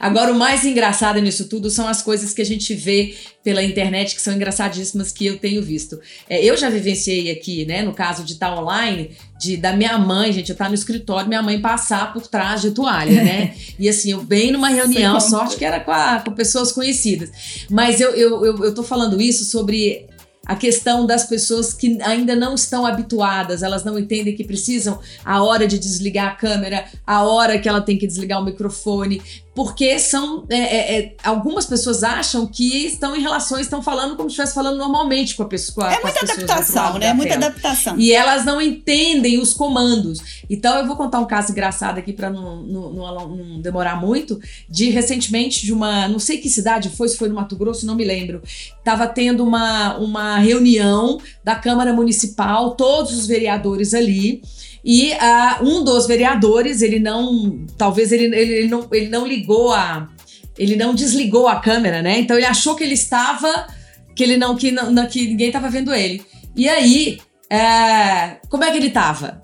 Agora 0.01 0.33
o 0.33 0.35
mais 0.35 0.65
engraçado 0.65 1.21
nisso 1.21 1.49
tudo 1.49 1.71
são 1.71 1.87
as 1.87 2.03
coisas 2.03 2.33
que 2.33 2.43
a 2.43 2.45
gente 2.45 2.75
vê 2.75 3.15
pela 3.45 3.63
internet 3.63 4.15
que 4.15 4.21
são 4.21 4.35
engraçadíssimas 4.35 5.13
que 5.13 5.27
eu 5.27 5.39
tenho 5.39 5.63
visto. 5.63 6.01
É, 6.29 6.45
eu 6.45 6.57
já 6.57 6.69
vivenciei 6.69 7.31
aqui, 7.31 7.65
né, 7.65 7.83
no 7.83 7.93
caso 7.93 8.25
de 8.25 8.33
estar 8.33 8.59
online, 8.59 9.11
de 9.39 9.57
da 9.57 9.73
minha 9.75 9.99
mãe, 9.99 10.33
gente, 10.33 10.49
eu 10.49 10.55
estar 10.55 10.69
no 10.69 10.75
escritório, 10.75 11.29
minha 11.29 11.43
mãe 11.43 11.61
passar 11.61 12.13
por 12.13 12.27
trás 12.27 12.63
de 12.63 12.71
toalha, 12.71 13.23
né? 13.23 13.55
E 13.79 13.89
assim, 13.89 14.11
eu 14.13 14.23
bem 14.23 14.51
numa 14.53 14.69
reunião, 14.69 15.15
sorte 15.21 15.57
que 15.57 15.65
era 15.65 15.81
com, 15.81 15.91
a- 15.93 16.21
com 16.25 16.33
pessoas 16.33 16.73
conhecidas. 16.73 17.31
Mas 17.71 18.01
eu, 18.01 18.11
eu, 18.15 18.45
eu, 18.47 18.65
eu 18.65 18.75
tô 18.75 18.83
falando 18.83 19.21
isso 19.21 19.45
sobre 19.45 20.07
a 20.47 20.55
questão 20.55 21.05
das 21.05 21.25
pessoas 21.25 21.73
que 21.75 21.99
ainda 22.03 22.37
não 22.37 22.55
estão 22.55 22.87
habituadas, 22.87 23.63
elas 23.65 23.85
não 23.85 23.99
entendem 23.99 24.35
que 24.37 24.45
precisam 24.45 24.99
a 25.25 25.43
hora 25.43 25.67
de 25.67 25.77
desligar 25.79 26.29
a 26.29 26.35
câmera, 26.37 26.85
a 27.07 27.25
hora 27.25 27.59
que 27.59 27.69
ela 27.69 27.81
tem 27.81 27.99
que 27.99 28.07
desligar 28.07 28.41
o 28.41 28.45
microfone, 28.45 29.21
porque 29.57 29.99
são 29.99 30.45
é, 30.51 30.57
é, 30.59 30.99
é, 31.01 31.17
algumas 31.25 31.65
pessoas 31.65 32.05
acham 32.05 32.47
que 32.47 32.87
estão 32.87 33.17
em 33.17 33.21
relações, 33.23 33.63
estão 33.63 33.83
falando 33.83 34.15
como 34.15 34.29
se 34.29 34.35
estivesse 34.35 34.55
falando 34.55 34.77
normalmente 34.77 35.35
com 35.35 35.43
a 35.43 35.47
pessoa. 35.47 35.91
É 35.93 36.01
muita 36.03 36.21
adaptação, 36.21 36.99
né? 36.99 37.09
da 37.09 37.15
Muita 37.15 37.33
tela. 37.33 37.47
adaptação. 37.47 37.99
E 37.99 38.13
elas 38.13 38.45
não 38.45 38.61
entendem 38.61 39.41
os 39.41 39.55
comandos. 39.55 40.43
Então 40.49 40.77
eu 40.79 40.87
vou 40.87 40.95
contar 40.95 41.19
um 41.21 41.25
caso 41.25 41.53
engraçado 41.53 41.97
aqui 41.99 42.13
para 42.13 42.29
não, 42.29 42.63
não, 42.63 42.93
não- 42.93 43.29
não 43.37 43.61
demorar 43.61 43.99
muito. 43.99 44.39
De 44.69 44.91
recentemente, 44.91 45.65
de 45.65 45.73
uma. 45.73 46.07
Não 46.07 46.19
sei 46.19 46.37
que 46.37 46.51
cidade 46.51 46.91
foi, 46.91 47.09
se 47.09 47.17
foi 47.17 47.29
no 47.31 47.35
Mato 47.35 47.57
Grosso, 47.57 47.87
não 47.87 47.95
me 47.95 48.05
lembro. 48.05 48.43
Tava 48.85 49.07
tendo 49.07 49.43
uma, 49.43 49.97
uma 49.97 50.39
reunião 50.39 51.19
da 51.43 51.55
Câmara 51.57 51.95
Municipal, 51.95 52.73
todos 52.77 53.17
os 53.17 53.27
vereadores 53.27 53.95
ali. 53.95 54.43
E 54.89 55.13
ah, 55.15 55.59
um 55.63 55.83
dos 55.83 56.07
vereadores, 56.07 56.81
ele 56.81 57.01
não. 57.01 57.67
Talvez 57.77 58.13
ele, 58.13 58.27
ele, 58.27 58.53
ele 58.53 58.69
não, 58.69 58.87
ele 58.93 59.09
não 59.09 59.27
ligou 59.27 59.75
a. 59.75 60.09
Ele 60.57 60.77
não 60.77 60.95
desligou 60.95 61.49
a 61.49 61.59
câmera, 61.59 62.01
né? 62.01 62.21
Então 62.21 62.37
ele 62.37 62.47
achou 62.47 62.77
que 62.77 62.85
ele 62.85 62.95
estava. 62.95 63.67
Que 64.15 64.23
ele 64.23 64.37
não. 64.37 64.55
Que, 64.55 64.71
não, 64.71 65.07
que 65.09 65.27
ninguém 65.27 65.49
estava 65.49 65.69
vendo 65.69 65.93
ele. 65.93 66.25
E 66.55 66.69
aí, 66.69 67.19
é, 67.51 68.37
como 68.49 68.63
é 68.63 68.71
que 68.71 68.77
ele 68.77 68.91
tava? 68.91 69.43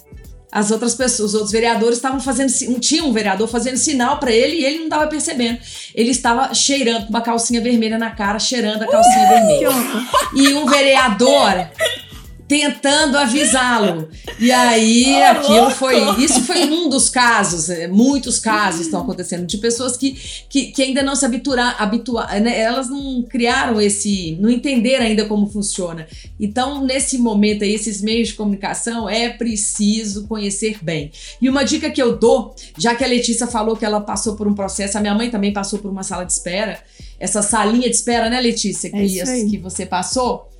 As 0.51 0.71
outras 0.71 0.95
pessoas, 0.95 1.31
os 1.31 1.35
outros 1.35 1.51
vereadores 1.51 1.97
estavam 1.97 2.21
fazendo. 2.21 2.53
Um, 2.69 2.79
tinha 2.79 3.03
um 3.03 3.13
vereador 3.13 3.49
fazendo 3.49 3.79
sinal 3.79 4.21
pra 4.21 4.31
ele 4.31 4.59
e 4.59 4.65
ele 4.65 4.79
não 4.79 4.85
estava 4.85 5.09
percebendo. 5.09 5.59
Ele 5.93 6.11
estava 6.11 6.55
cheirando 6.55 7.07
com 7.07 7.11
uma 7.11 7.21
calcinha 7.21 7.61
vermelha 7.61 7.99
na 7.99 8.13
cara, 8.13 8.39
cheirando 8.39 8.83
a 8.83 8.87
calcinha 8.87 9.27
vermelha. 9.27 9.71
E 10.37 10.55
um 10.55 10.67
vereador 10.67 11.69
tentando 12.53 13.17
avisá-lo. 13.17 14.11
E 14.39 14.53
aí, 14.53 15.07
Ô, 15.25 15.25
aquilo 15.25 15.57
louco! 15.57 15.75
foi. 15.75 16.23
Isso 16.23 16.43
foi 16.43 16.65
um 16.65 16.87
dos 16.87 17.09
casos, 17.09 17.71
é, 17.71 17.89
muitos 17.89 18.39
casos 18.39 18.83
estão 18.83 19.01
acontecendo, 19.01 19.47
de 19.47 19.57
pessoas 19.57 19.97
que, 19.97 20.19
que, 20.51 20.67
que 20.67 20.83
ainda 20.83 21.03
não 21.03 21.17
se 21.17 21.25
habituar, 21.25 21.77
habituar, 21.79 22.39
né, 22.43 22.61
elas 22.61 22.91
não 22.91 23.23
criaram 23.23 23.81
esse. 23.81 24.37
não 24.39 24.51
entenderam 24.51 25.07
ainda 25.07 25.25
como 25.25 25.47
funciona. 25.47 26.07
Então, 26.39 26.85
nesse 26.85 27.17
momento 27.17 27.65
aí, 27.65 27.73
esses 27.73 28.03
meios 28.03 28.29
de 28.29 28.35
comunicação 28.35 29.09
é 29.09 29.31
preciso 29.31 30.27
conhecer 30.27 30.77
bem. 30.83 31.11
E 31.41 31.49
uma 31.49 31.65
dica 31.65 31.91
que 31.91 32.03
eu 32.03 32.19
dou, 32.19 32.55
já 32.77 32.95
que 32.95 33.03
a 33.03 33.07
Letícia 33.07 33.47
falou 33.47 33.77
que 33.77 33.85
ela 33.87 34.03
passou 34.03 34.37
por 34.37 34.47
um 34.47 34.55
processo, 34.55 34.99
a 34.99 35.01
minha 35.01 35.15
mãe 35.15 35.31
também 35.31 35.55
passou 35.55 35.79
por 35.79 35.91
uma 35.91 36.03
sala 36.03 36.25
de 36.25 36.33
espera, 36.35 36.79
essa 37.19 37.41
salinha 37.41 37.89
de 37.89 37.97
espera, 37.97 38.29
né, 38.29 38.39
Letícia, 38.43 38.91
que, 38.91 38.97
É 39.47 39.49
que 39.49 39.57
você 39.57 39.87
passou. 39.87 40.52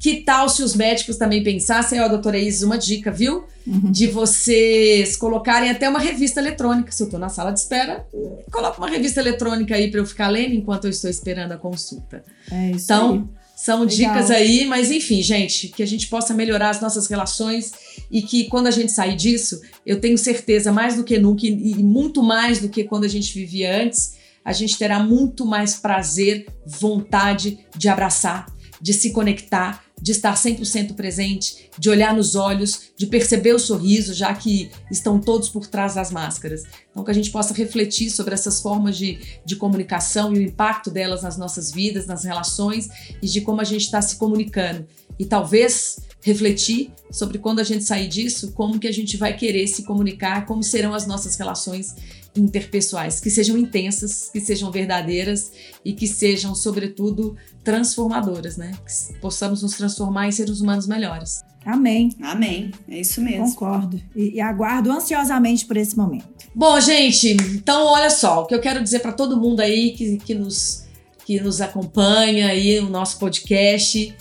Que 0.00 0.22
tal 0.22 0.48
se 0.48 0.62
os 0.62 0.74
médicos 0.74 1.16
também 1.18 1.42
pensassem, 1.44 2.00
ó, 2.00 2.08
doutora 2.08 2.38
Isis, 2.38 2.62
uma 2.62 2.78
dica, 2.78 3.10
viu? 3.10 3.44
Uhum. 3.66 3.92
De 3.92 4.06
vocês 4.06 5.14
colocarem 5.16 5.68
até 5.70 5.88
uma 5.88 5.98
revista 6.00 6.40
eletrônica. 6.40 6.90
Se 6.90 7.02
eu 7.02 7.10
tô 7.10 7.18
na 7.18 7.28
sala 7.28 7.52
de 7.52 7.60
espera, 7.60 8.06
coloca 8.50 8.78
uma 8.78 8.88
revista 8.88 9.20
eletrônica 9.20 9.74
aí 9.74 9.90
para 9.90 10.00
eu 10.00 10.06
ficar 10.06 10.28
lendo 10.28 10.54
enquanto 10.54 10.84
eu 10.84 10.90
estou 10.90 11.10
esperando 11.10 11.52
a 11.52 11.58
consulta. 11.58 12.24
É 12.50 12.70
isso 12.70 12.84
Então, 12.86 13.12
aí. 13.12 13.22
são 13.54 13.80
Legal. 13.80 13.94
dicas 13.96 14.30
aí, 14.30 14.64
mas 14.64 14.90
enfim, 14.90 15.20
gente, 15.22 15.68
que 15.68 15.82
a 15.82 15.86
gente 15.86 16.08
possa 16.08 16.32
melhorar 16.32 16.70
as 16.70 16.80
nossas 16.80 17.06
relações 17.06 17.70
e 18.10 18.22
que 18.22 18.44
quando 18.44 18.68
a 18.68 18.70
gente 18.70 18.90
sair 18.92 19.14
disso, 19.16 19.60
eu 19.84 20.00
tenho 20.00 20.16
certeza, 20.16 20.72
mais 20.72 20.96
do 20.96 21.04
que 21.04 21.18
nunca 21.18 21.44
e 21.46 21.74
muito 21.82 22.22
mais 22.22 22.58
do 22.58 22.70
que 22.70 22.84
quando 22.84 23.04
a 23.04 23.08
gente 23.08 23.34
vivia 23.34 23.82
antes, 23.82 24.14
a 24.42 24.54
gente 24.54 24.78
terá 24.78 24.98
muito 24.98 25.44
mais 25.44 25.74
prazer, 25.76 26.46
vontade 26.66 27.58
de 27.76 27.88
abraçar, 27.90 28.46
de 28.80 28.94
se 28.94 29.12
conectar, 29.12 29.84
de 30.00 30.12
estar 30.12 30.34
100% 30.34 30.94
presente, 30.94 31.70
de 31.78 31.90
olhar 31.90 32.14
nos 32.14 32.34
olhos, 32.34 32.90
de 32.96 33.06
perceber 33.06 33.54
o 33.54 33.58
sorriso, 33.58 34.14
já 34.14 34.34
que 34.34 34.70
estão 34.90 35.20
todos 35.20 35.48
por 35.48 35.66
trás 35.66 35.94
das 35.94 36.10
máscaras. 36.10 36.64
Então, 36.90 37.04
que 37.04 37.10
a 37.10 37.14
gente 37.14 37.30
possa 37.30 37.54
refletir 37.54 38.10
sobre 38.10 38.34
essas 38.34 38.60
formas 38.60 38.96
de, 38.96 39.18
de 39.44 39.56
comunicação 39.56 40.34
e 40.34 40.38
o 40.38 40.42
impacto 40.42 40.90
delas 40.90 41.22
nas 41.22 41.36
nossas 41.36 41.70
vidas, 41.70 42.06
nas 42.06 42.24
relações 42.24 42.88
e 43.22 43.26
de 43.26 43.40
como 43.40 43.60
a 43.60 43.64
gente 43.64 43.82
está 43.82 44.00
se 44.00 44.16
comunicando. 44.16 44.86
e 45.18 45.24
talvez 45.24 45.98
refletir 46.22 46.92
sobre 47.10 47.38
quando 47.38 47.60
a 47.60 47.64
gente 47.64 47.84
sair 47.84 48.08
disso, 48.08 48.52
como 48.52 48.78
que 48.78 48.86
a 48.86 48.92
gente 48.92 49.16
vai 49.16 49.36
querer 49.36 49.66
se 49.66 49.84
comunicar, 49.84 50.44
como 50.46 50.62
serão 50.62 50.92
as 50.92 51.06
nossas 51.06 51.36
relações 51.36 51.94
interpessoais, 52.36 53.20
que 53.20 53.30
sejam 53.30 53.56
intensas, 53.56 54.30
que 54.32 54.40
sejam 54.40 54.70
verdadeiras 54.70 55.52
e 55.84 55.92
que 55.92 56.06
sejam, 56.06 56.54
sobretudo, 56.54 57.36
transformadoras, 57.64 58.56
né? 58.56 58.72
Que 58.86 59.18
possamos 59.18 59.62
nos 59.62 59.74
transformar 59.76 60.28
em 60.28 60.32
seres 60.32 60.60
humanos 60.60 60.86
melhores. 60.86 61.42
Amém. 61.64 62.10
Amém. 62.22 62.70
É 62.88 63.00
isso 63.00 63.20
mesmo. 63.20 63.44
Concordo. 63.46 64.00
E, 64.16 64.36
e 64.36 64.40
aguardo 64.40 64.90
ansiosamente 64.90 65.66
por 65.66 65.76
esse 65.76 65.96
momento. 65.96 66.28
Bom, 66.54 66.80
gente, 66.80 67.36
então 67.54 67.86
olha 67.86 68.10
só, 68.10 68.42
o 68.42 68.46
que 68.46 68.54
eu 68.54 68.60
quero 68.60 68.82
dizer 68.82 69.00
para 69.00 69.12
todo 69.12 69.36
mundo 69.36 69.60
aí 69.60 69.92
que, 69.92 70.16
que, 70.18 70.34
nos, 70.34 70.84
que 71.24 71.40
nos 71.40 71.60
acompanha 71.60 72.48
aí 72.48 72.80
no 72.80 72.88
nosso 72.88 73.18
podcast 73.18 74.14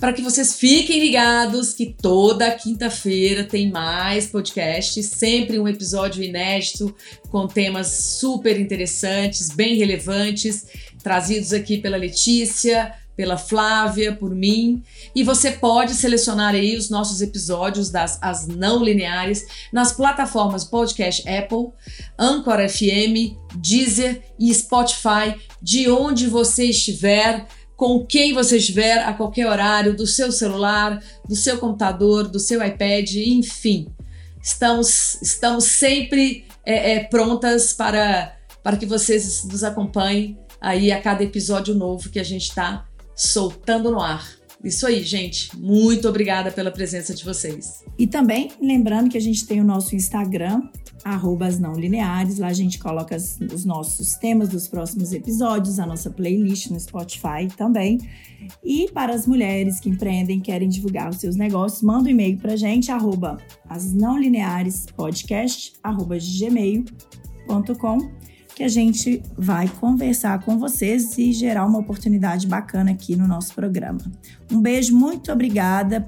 para 0.00 0.14
que 0.14 0.22
vocês 0.22 0.54
fiquem 0.54 0.98
ligados 0.98 1.74
que 1.74 1.94
toda 2.00 2.50
quinta-feira 2.50 3.44
tem 3.44 3.70
mais 3.70 4.26
podcast, 4.26 5.02
sempre 5.02 5.60
um 5.60 5.68
episódio 5.68 6.24
inédito 6.24 6.94
com 7.28 7.46
temas 7.46 7.88
super 8.18 8.58
interessantes, 8.58 9.50
bem 9.50 9.76
relevantes, 9.76 10.66
trazidos 11.02 11.52
aqui 11.52 11.76
pela 11.76 11.98
Letícia, 11.98 12.94
pela 13.14 13.36
Flávia, 13.36 14.14
por 14.16 14.34
mim. 14.34 14.82
E 15.14 15.22
você 15.22 15.50
pode 15.50 15.92
selecionar 15.92 16.54
aí 16.54 16.74
os 16.78 16.88
nossos 16.88 17.20
episódios 17.20 17.90
das 17.90 18.18
as 18.22 18.46
não 18.46 18.82
lineares 18.82 19.46
nas 19.70 19.92
plataformas 19.92 20.64
podcast 20.64 21.28
Apple, 21.28 21.68
Anchor 22.18 22.66
FM, 22.66 23.36
Deezer 23.56 24.22
e 24.38 24.54
Spotify, 24.54 25.38
de 25.60 25.90
onde 25.90 26.26
você 26.26 26.64
estiver 26.64 27.46
com 27.80 28.04
quem 28.04 28.34
você 28.34 28.58
estiver 28.58 28.98
a 28.98 29.14
qualquer 29.14 29.46
horário, 29.46 29.96
do 29.96 30.06
seu 30.06 30.30
celular, 30.30 31.02
do 31.26 31.34
seu 31.34 31.56
computador, 31.56 32.28
do 32.28 32.38
seu 32.38 32.62
iPad, 32.62 33.10
enfim. 33.14 33.88
Estamos, 34.42 35.18
estamos 35.22 35.64
sempre 35.64 36.44
é, 36.62 36.96
é, 36.96 37.04
prontas 37.04 37.72
para, 37.72 38.36
para 38.62 38.76
que 38.76 38.84
vocês 38.84 39.44
nos 39.44 39.64
acompanhem 39.64 40.38
aí 40.60 40.92
a 40.92 41.00
cada 41.00 41.24
episódio 41.24 41.74
novo 41.74 42.10
que 42.10 42.20
a 42.20 42.22
gente 42.22 42.42
está 42.42 42.86
soltando 43.16 43.90
no 43.90 43.98
ar. 44.02 44.28
Isso 44.62 44.86
aí, 44.86 45.02
gente. 45.02 45.56
Muito 45.56 46.06
obrigada 46.06 46.50
pela 46.50 46.70
presença 46.70 47.14
de 47.14 47.24
vocês. 47.24 47.82
E 47.98 48.06
também 48.06 48.52
lembrando 48.60 49.08
que 49.08 49.16
a 49.16 49.22
gente 49.22 49.46
tem 49.46 49.58
o 49.58 49.64
nosso 49.64 49.96
Instagram, 49.96 50.60
arrobas 51.04 51.58
não 51.58 51.72
lineares. 51.72 52.38
Lá 52.38 52.48
a 52.48 52.52
gente 52.52 52.78
coloca 52.78 53.16
os 53.16 53.64
nossos 53.64 54.14
temas 54.14 54.48
dos 54.48 54.68
próximos 54.68 55.12
episódios, 55.12 55.78
a 55.78 55.86
nossa 55.86 56.10
playlist 56.10 56.70
no 56.70 56.78
Spotify 56.78 57.48
também. 57.56 57.98
E 58.64 58.90
para 58.92 59.14
as 59.14 59.26
mulheres 59.26 59.80
que 59.80 59.88
empreendem, 59.88 60.40
querem 60.40 60.68
divulgar 60.68 61.10
os 61.10 61.16
seus 61.16 61.36
negócios, 61.36 61.82
manda 61.82 62.08
um 62.08 62.12
e-mail 62.12 62.38
para 62.38 62.54
a 62.54 62.56
gente, 62.56 62.90
arroba 62.90 63.38
as 63.68 63.92
não 63.92 64.18
lineares 64.18 64.86
podcast, 64.96 65.72
arroba 65.82 66.16
gmail.com 66.18 68.20
que 68.54 68.64
a 68.64 68.68
gente 68.68 69.22
vai 69.38 69.68
conversar 69.68 70.44
com 70.44 70.58
vocês 70.58 71.16
e 71.16 71.32
gerar 71.32 71.64
uma 71.64 71.78
oportunidade 71.78 72.46
bacana 72.46 72.90
aqui 72.90 73.16
no 73.16 73.26
nosso 73.26 73.54
programa. 73.54 74.00
Um 74.52 74.60
beijo, 74.60 74.94
muito 74.94 75.32
obrigada, 75.32 76.06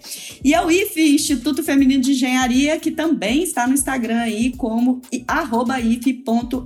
E 0.42 0.52
a 0.54 0.66
IFE, 0.66 1.14
Instituto 1.14 1.62
Feminino 1.62 2.02
de 2.02 2.10
Engenharia, 2.12 2.80
que 2.80 2.90
também 2.90 3.44
está 3.44 3.64
no 3.66 3.74
Instagram 3.74 4.22
aí 4.22 4.50
como 4.56 5.02
if.eng.br. 5.12 6.64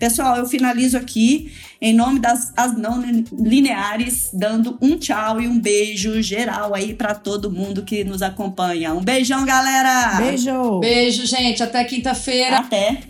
Pessoal, 0.00 0.38
eu 0.38 0.46
finalizo 0.46 0.96
aqui 0.96 1.52
em 1.80 1.94
nome 1.94 2.18
das 2.18 2.52
as 2.56 2.76
não 2.76 3.00
lineares, 3.30 4.30
dando 4.32 4.76
um 4.80 4.96
tchau 4.96 5.40
e 5.40 5.46
um 5.46 5.60
beijo 5.60 6.20
geral 6.22 6.74
aí 6.74 6.94
para 6.94 7.14
todo 7.14 7.50
mundo 7.50 7.82
que 7.82 8.02
nos 8.02 8.22
acompanha. 8.22 8.94
Um 8.94 9.02
beijão, 9.02 9.44
galera! 9.44 10.16
Beijo! 10.16 10.80
Beijo, 10.80 11.03
gente. 11.10 11.62
Até 11.62 11.84
quinta-feira. 11.84 12.58
Até! 12.58 13.00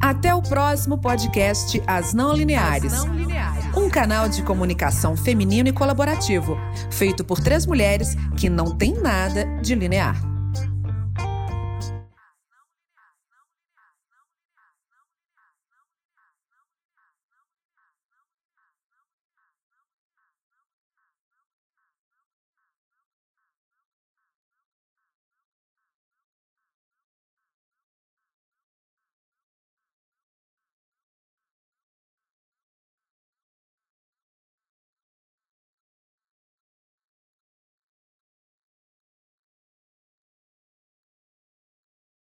Até 0.00 0.34
o 0.34 0.42
próximo 0.42 0.98
podcast 0.98 1.82
As 1.86 2.12
Não 2.12 2.34
Lineares. 2.34 2.92
As 2.92 3.04
não 3.04 3.14
lineares. 3.14 3.76
Um 3.76 3.88
canal 3.88 4.28
de 4.28 4.42
comunicação 4.42 5.16
feminino 5.16 5.68
e 5.68 5.72
colaborativo, 5.72 6.56
feito 6.90 7.24
por 7.24 7.40
três 7.40 7.66
mulheres 7.66 8.14
que 8.36 8.48
não 8.48 8.76
têm 8.76 8.94
nada 8.94 9.46
de 9.62 9.74
linear. 9.74 10.31